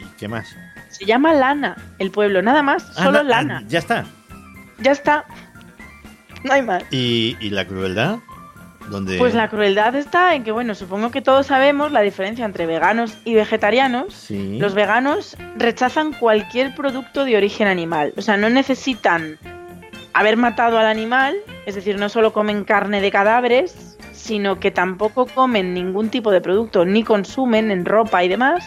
[0.00, 0.54] ¿Y qué más?
[0.90, 3.64] Se llama lana el pueblo, nada más, ah, solo ah, lana.
[3.66, 4.06] ya está.
[4.78, 5.24] Ya está.
[6.44, 6.84] No hay más.
[6.92, 8.18] ¿Y, y la crueldad?
[9.18, 13.16] Pues la crueldad está en que, bueno, supongo que todos sabemos la diferencia entre veganos
[13.24, 14.26] y vegetarianos.
[14.30, 18.12] Los veganos rechazan cualquier producto de origen animal.
[18.16, 19.38] O sea, no necesitan
[20.12, 21.34] haber matado al animal,
[21.66, 26.40] es decir, no solo comen carne de cadáveres, sino que tampoco comen ningún tipo de
[26.40, 28.64] producto, ni consumen en ropa y demás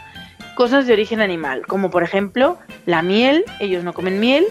[0.57, 4.45] cosas de origen animal, como por ejemplo la miel, ellos no comen miel,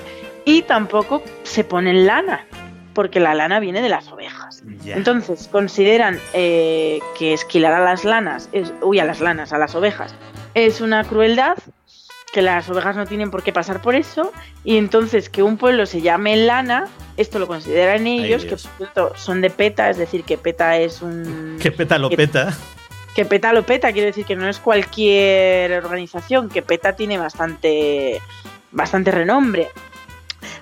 [0.45, 2.47] y tampoco se ponen lana,
[2.97, 4.63] porque la lana viene de las ovejas.
[4.87, 9.75] Entonces, consideran eh, que esquilar a las lanas, es, uy, a las lanas, a las
[9.75, 10.15] ovejas,
[10.55, 11.59] es una crueldad,
[12.33, 14.33] que las ovejas no tienen por qué pasar por eso,
[14.65, 18.57] y entonces que un pueblo se llame lana, esto lo consideran ellos, que
[19.17, 21.59] son de PETA, es decir, que PETA es un...
[21.61, 22.57] Que PETA lo peta.
[23.15, 28.23] Que PETA lo peta, quiere decir que no es cualquier organización, que PETA tiene bastante,
[28.73, 29.69] bastante renombre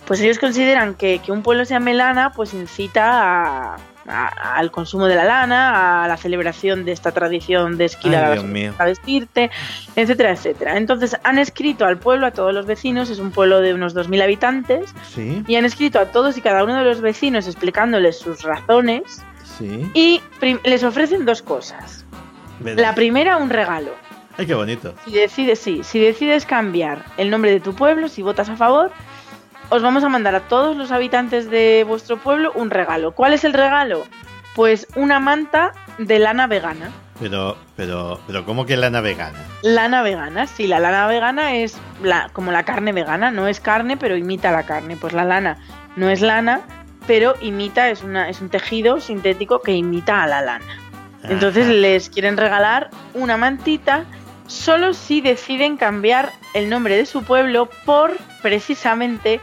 [0.07, 3.77] pues ellos consideran que, que un pueblo sea melana, pues incita a,
[4.07, 8.39] al consumo de la lana, a la celebración de esta tradición de esquilar
[8.79, 9.51] a, vestirte,
[9.97, 10.77] etcétera, etcétera.
[10.77, 14.23] Entonces han escrito al pueblo, a todos los vecinos, es un pueblo de unos 2.000
[14.23, 19.23] habitantes, y han escrito a todos y cada uno de los vecinos explicándoles sus razones
[19.95, 20.21] y
[20.65, 22.05] les ofrecen dos cosas.
[22.61, 23.91] La primera, un regalo.
[24.37, 24.95] Ay, qué bonito.
[25.05, 28.91] Si decides, sí, si decides cambiar el nombre de tu pueblo, si votas a favor,
[29.71, 33.13] os vamos a mandar a todos los habitantes de vuestro pueblo un regalo.
[33.13, 34.05] ¿Cuál es el regalo?
[34.55, 36.91] Pues una manta de lana vegana.
[37.21, 39.39] Pero, pero, pero, ¿cómo que lana vegana?
[39.63, 43.97] Lana vegana, sí, la lana vegana es la, como la carne vegana, no es carne,
[43.97, 44.97] pero imita la carne.
[44.97, 45.59] Pues la lana
[45.97, 46.63] no es lana,
[47.07, 50.79] pero imita, es, una, es un tejido sintético que imita a la lana.
[51.23, 54.05] Entonces les quieren regalar una mantita
[54.47, 59.41] solo si deciden cambiar el nombre de su pueblo por precisamente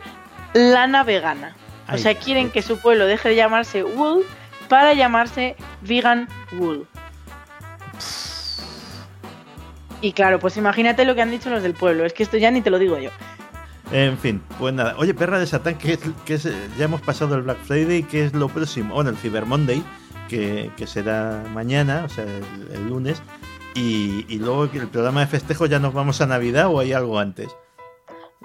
[0.54, 1.56] lana vegana.
[1.92, 4.26] O sea, quieren que su pueblo deje de llamarse Wool
[4.70, 6.88] para llamarse Vegan Wool.
[10.02, 12.06] Y claro, pues imagínate lo que han dicho los del pueblo.
[12.06, 13.12] Es que esto ya ni te lo digo yo.
[13.92, 14.96] En fin, pues nada.
[14.98, 16.44] Oye, perra de Satán, que, es,
[16.78, 18.96] ya hemos pasado el Black Friday, que es lo próximo.
[18.96, 19.84] Bueno, el Cyber Monday,
[20.30, 23.22] que, será mañana, o sea, el, lunes.
[23.76, 27.20] Y, y, luego el programa de festejo ya nos vamos a Navidad o hay algo
[27.20, 27.56] antes.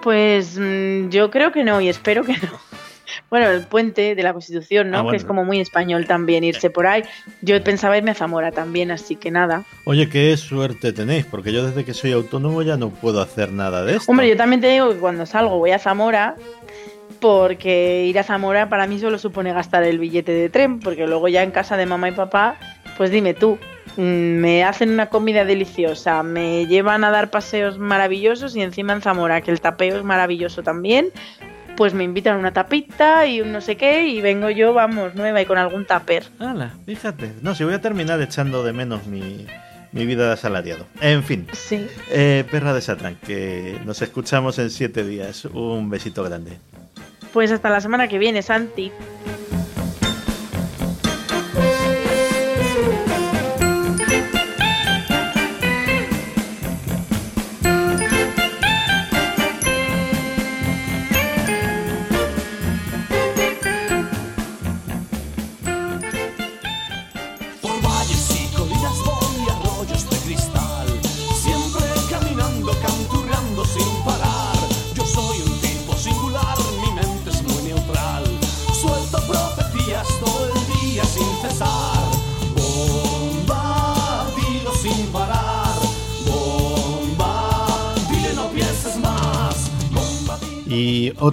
[0.01, 2.49] Pues mm, yo creo que no y espero que no.
[3.29, 4.99] Bueno, el puente de la Constitución, ¿no?
[4.99, 7.03] Ah, que es como muy español también irse por ahí.
[7.41, 9.63] Yo pensaba irme a Zamora también, así que nada.
[9.85, 13.83] Oye, qué suerte tenéis, porque yo desde que soy autónomo ya no puedo hacer nada
[13.83, 14.11] de esto.
[14.11, 16.35] Hombre, yo también te digo que cuando salgo voy a Zamora,
[17.19, 21.27] porque ir a Zamora para mí solo supone gastar el billete de tren, porque luego
[21.27, 22.57] ya en casa de mamá y papá,
[22.97, 23.57] pues dime tú,
[23.97, 29.41] me hacen una comida deliciosa, me llevan a dar paseos maravillosos y encima en Zamora,
[29.41, 31.11] que el tapeo es maravilloso también,
[31.75, 35.41] pues me invitan una tapita y un no sé qué y vengo yo, vamos, nueva
[35.41, 36.25] y con algún tupper.
[36.39, 37.33] Hala, fíjate.
[37.41, 39.45] No, si voy a terminar echando de menos mi,
[39.91, 40.87] vida de asalariado.
[41.01, 41.47] En fin.
[41.53, 41.87] Sí.
[42.09, 45.45] Eh, perra de Satán, que nos escuchamos en siete días.
[45.45, 46.57] Un besito grande.
[47.31, 48.91] Pues hasta la semana que viene, Santi.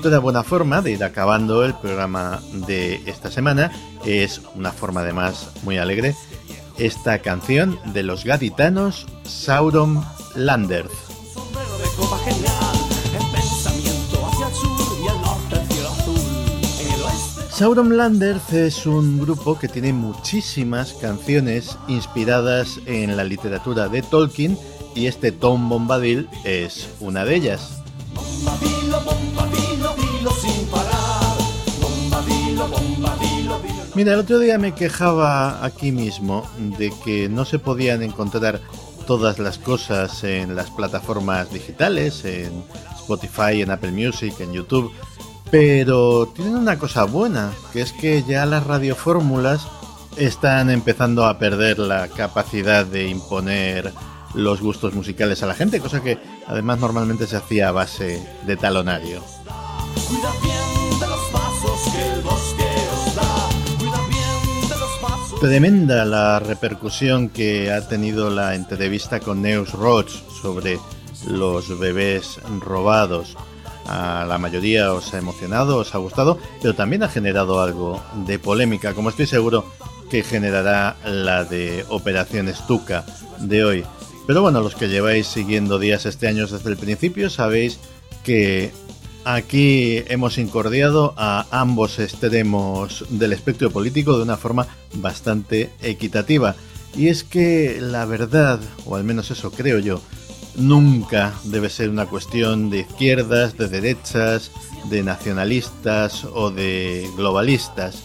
[0.07, 3.73] Otra buena forma de ir acabando el programa de esta semana
[4.05, 6.15] es una forma además muy alegre,
[6.77, 10.93] esta canción de los gaditanos Sauron Landers.
[17.51, 24.59] Sauron Landers es un grupo que tiene muchísimas canciones inspiradas en la literatura de Tolkien
[24.95, 27.81] y este Tom Bombadil es una de ellas.
[33.95, 38.61] Mira, el otro día me quejaba aquí mismo de que no se podían encontrar
[39.07, 42.65] todas las cosas en las plataformas digitales, en
[42.97, 44.93] Spotify, en Apple Music, en YouTube,
[45.51, 49.69] pero tienen una cosa buena, que es que ya las radiofórmulas
[50.17, 53.93] están empezando a perder la capacidad de imponer
[54.35, 58.57] los gustos musicales a la gente, cosa que además normalmente se hacía a base de
[58.57, 59.23] talonario.
[65.45, 70.09] Tremenda la repercusión que ha tenido la entrevista con Neus Roach
[70.41, 70.79] sobre
[71.27, 73.37] los bebés robados.
[73.85, 78.39] A la mayoría os ha emocionado, os ha gustado, pero también ha generado algo de
[78.39, 79.67] polémica, como estoy seguro
[80.09, 83.05] que generará la de Operación Estuca
[83.39, 83.85] de hoy.
[84.27, 87.79] Pero bueno, los que lleváis siguiendo días este año desde el principio sabéis
[88.25, 88.73] que
[89.25, 96.55] aquí hemos incordiado a ambos extremos del espectro político de una forma bastante equitativa.
[96.97, 100.01] Y es que la verdad, o al menos eso creo yo,
[100.57, 104.51] nunca debe ser una cuestión de izquierdas, de derechas,
[104.91, 108.03] de nacionalistas o de globalistas.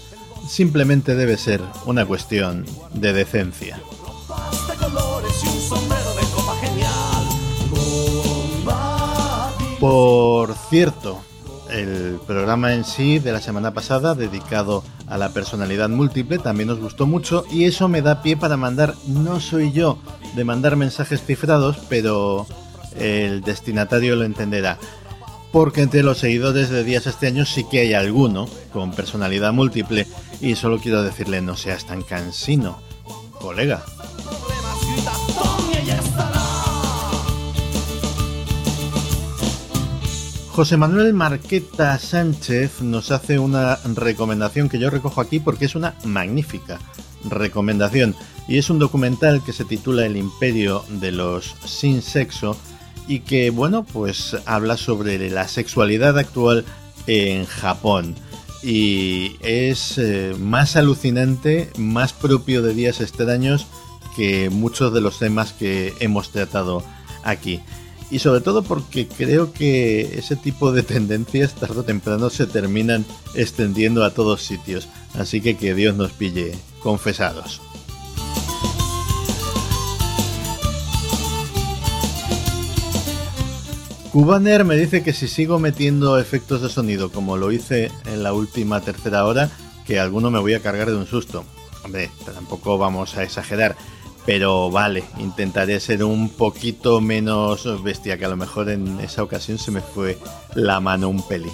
[0.47, 3.79] Simplemente debe ser una cuestión de decencia.
[9.79, 11.21] Por cierto,
[11.69, 16.79] el programa en sí de la semana pasada dedicado a la personalidad múltiple, también nos
[16.79, 19.97] gustó mucho y eso me da pie para mandar, no soy yo
[20.35, 22.45] de mandar mensajes cifrados, pero
[22.97, 24.77] el destinatario lo entenderá.
[25.53, 30.07] Porque entre los seguidores de Días este año sí que hay alguno con personalidad múltiple
[30.41, 32.79] y solo quiero decirle no seas tan cansino,
[33.39, 33.83] colega.
[40.59, 45.95] José Manuel Marqueta Sánchez nos hace una recomendación que yo recojo aquí porque es una
[46.03, 46.79] magnífica
[47.29, 48.13] recomendación.
[48.45, 52.57] Y es un documental que se titula El imperio de los sin sexo
[53.07, 56.65] y que bueno pues habla sobre la sexualidad actual
[57.07, 58.15] en Japón.
[58.61, 63.65] Y es eh, más alucinante, más propio de días extraños
[64.17, 66.83] que muchos de los temas que hemos tratado
[67.23, 67.61] aquí
[68.11, 73.05] y sobre todo porque creo que ese tipo de tendencias tarde o temprano se terminan
[73.35, 77.61] extendiendo a todos sitios, así que que Dios nos pille confesados.
[84.11, 88.33] Cubaner me dice que si sigo metiendo efectos de sonido como lo hice en la
[88.33, 89.51] última tercera hora,
[89.85, 91.45] que alguno me voy a cargar de un susto.
[91.83, 93.75] Hombre, tampoco vamos a exagerar.
[94.29, 99.57] Pero vale, intentaré ser un poquito menos bestia, que a lo mejor en esa ocasión
[99.57, 100.19] se me fue
[100.53, 101.51] la mano un pelín.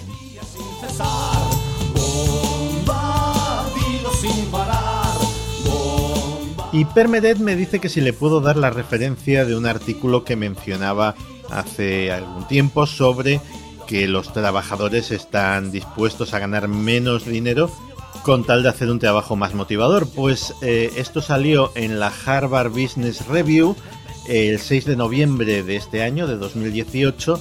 [6.70, 10.36] Y Permedet me dice que si le puedo dar la referencia de un artículo que
[10.36, 11.14] mencionaba
[11.48, 13.40] hace algún tiempo sobre
[13.86, 17.70] que los trabajadores están dispuestos a ganar menos dinero
[18.26, 20.08] con tal de hacer un trabajo más motivador.
[20.08, 23.76] Pues eh, esto salió en la Harvard Business Review
[24.26, 27.38] el 6 de noviembre de este año, de 2018,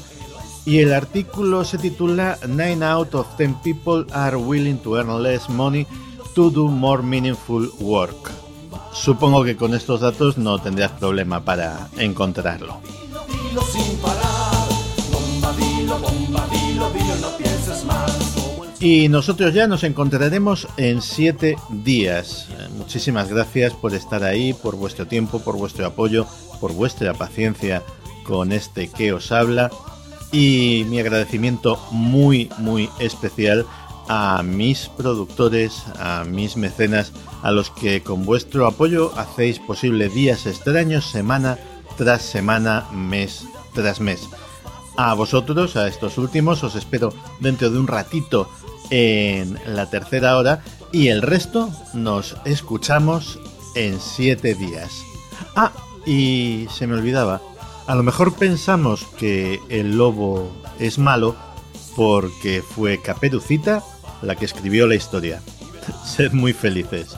[0.67, 5.49] y el artículo se titula 9 out of 10 people are willing to earn less
[5.49, 5.87] money
[6.35, 8.31] to do more meaningful work.
[8.93, 12.79] Supongo que con estos datos no tendrás problema para encontrarlo.
[18.79, 22.47] Y nosotros ya nos encontraremos en siete días.
[22.77, 26.27] Muchísimas gracias por estar ahí, por vuestro tiempo, por vuestro apoyo,
[26.59, 27.83] por vuestra paciencia
[28.25, 29.71] con este que os habla.
[30.31, 33.65] Y mi agradecimiento muy, muy especial
[34.09, 40.45] a mis productores, a mis mecenas, a los que con vuestro apoyo hacéis posible días
[40.45, 41.57] extraños semana
[41.97, 44.27] tras semana, mes tras mes.
[44.97, 48.49] A vosotros, a estos últimos, os espero dentro de un ratito
[48.89, 53.39] en la tercera hora y el resto nos escuchamos
[53.75, 55.03] en siete días.
[55.55, 55.71] Ah,
[56.05, 57.41] y se me olvidaba,
[57.87, 61.35] a lo mejor pensamos que el lobo es malo
[61.95, 63.83] porque fue Caperucita
[64.21, 65.41] la que escribió la historia.
[66.05, 67.15] Sed muy felices.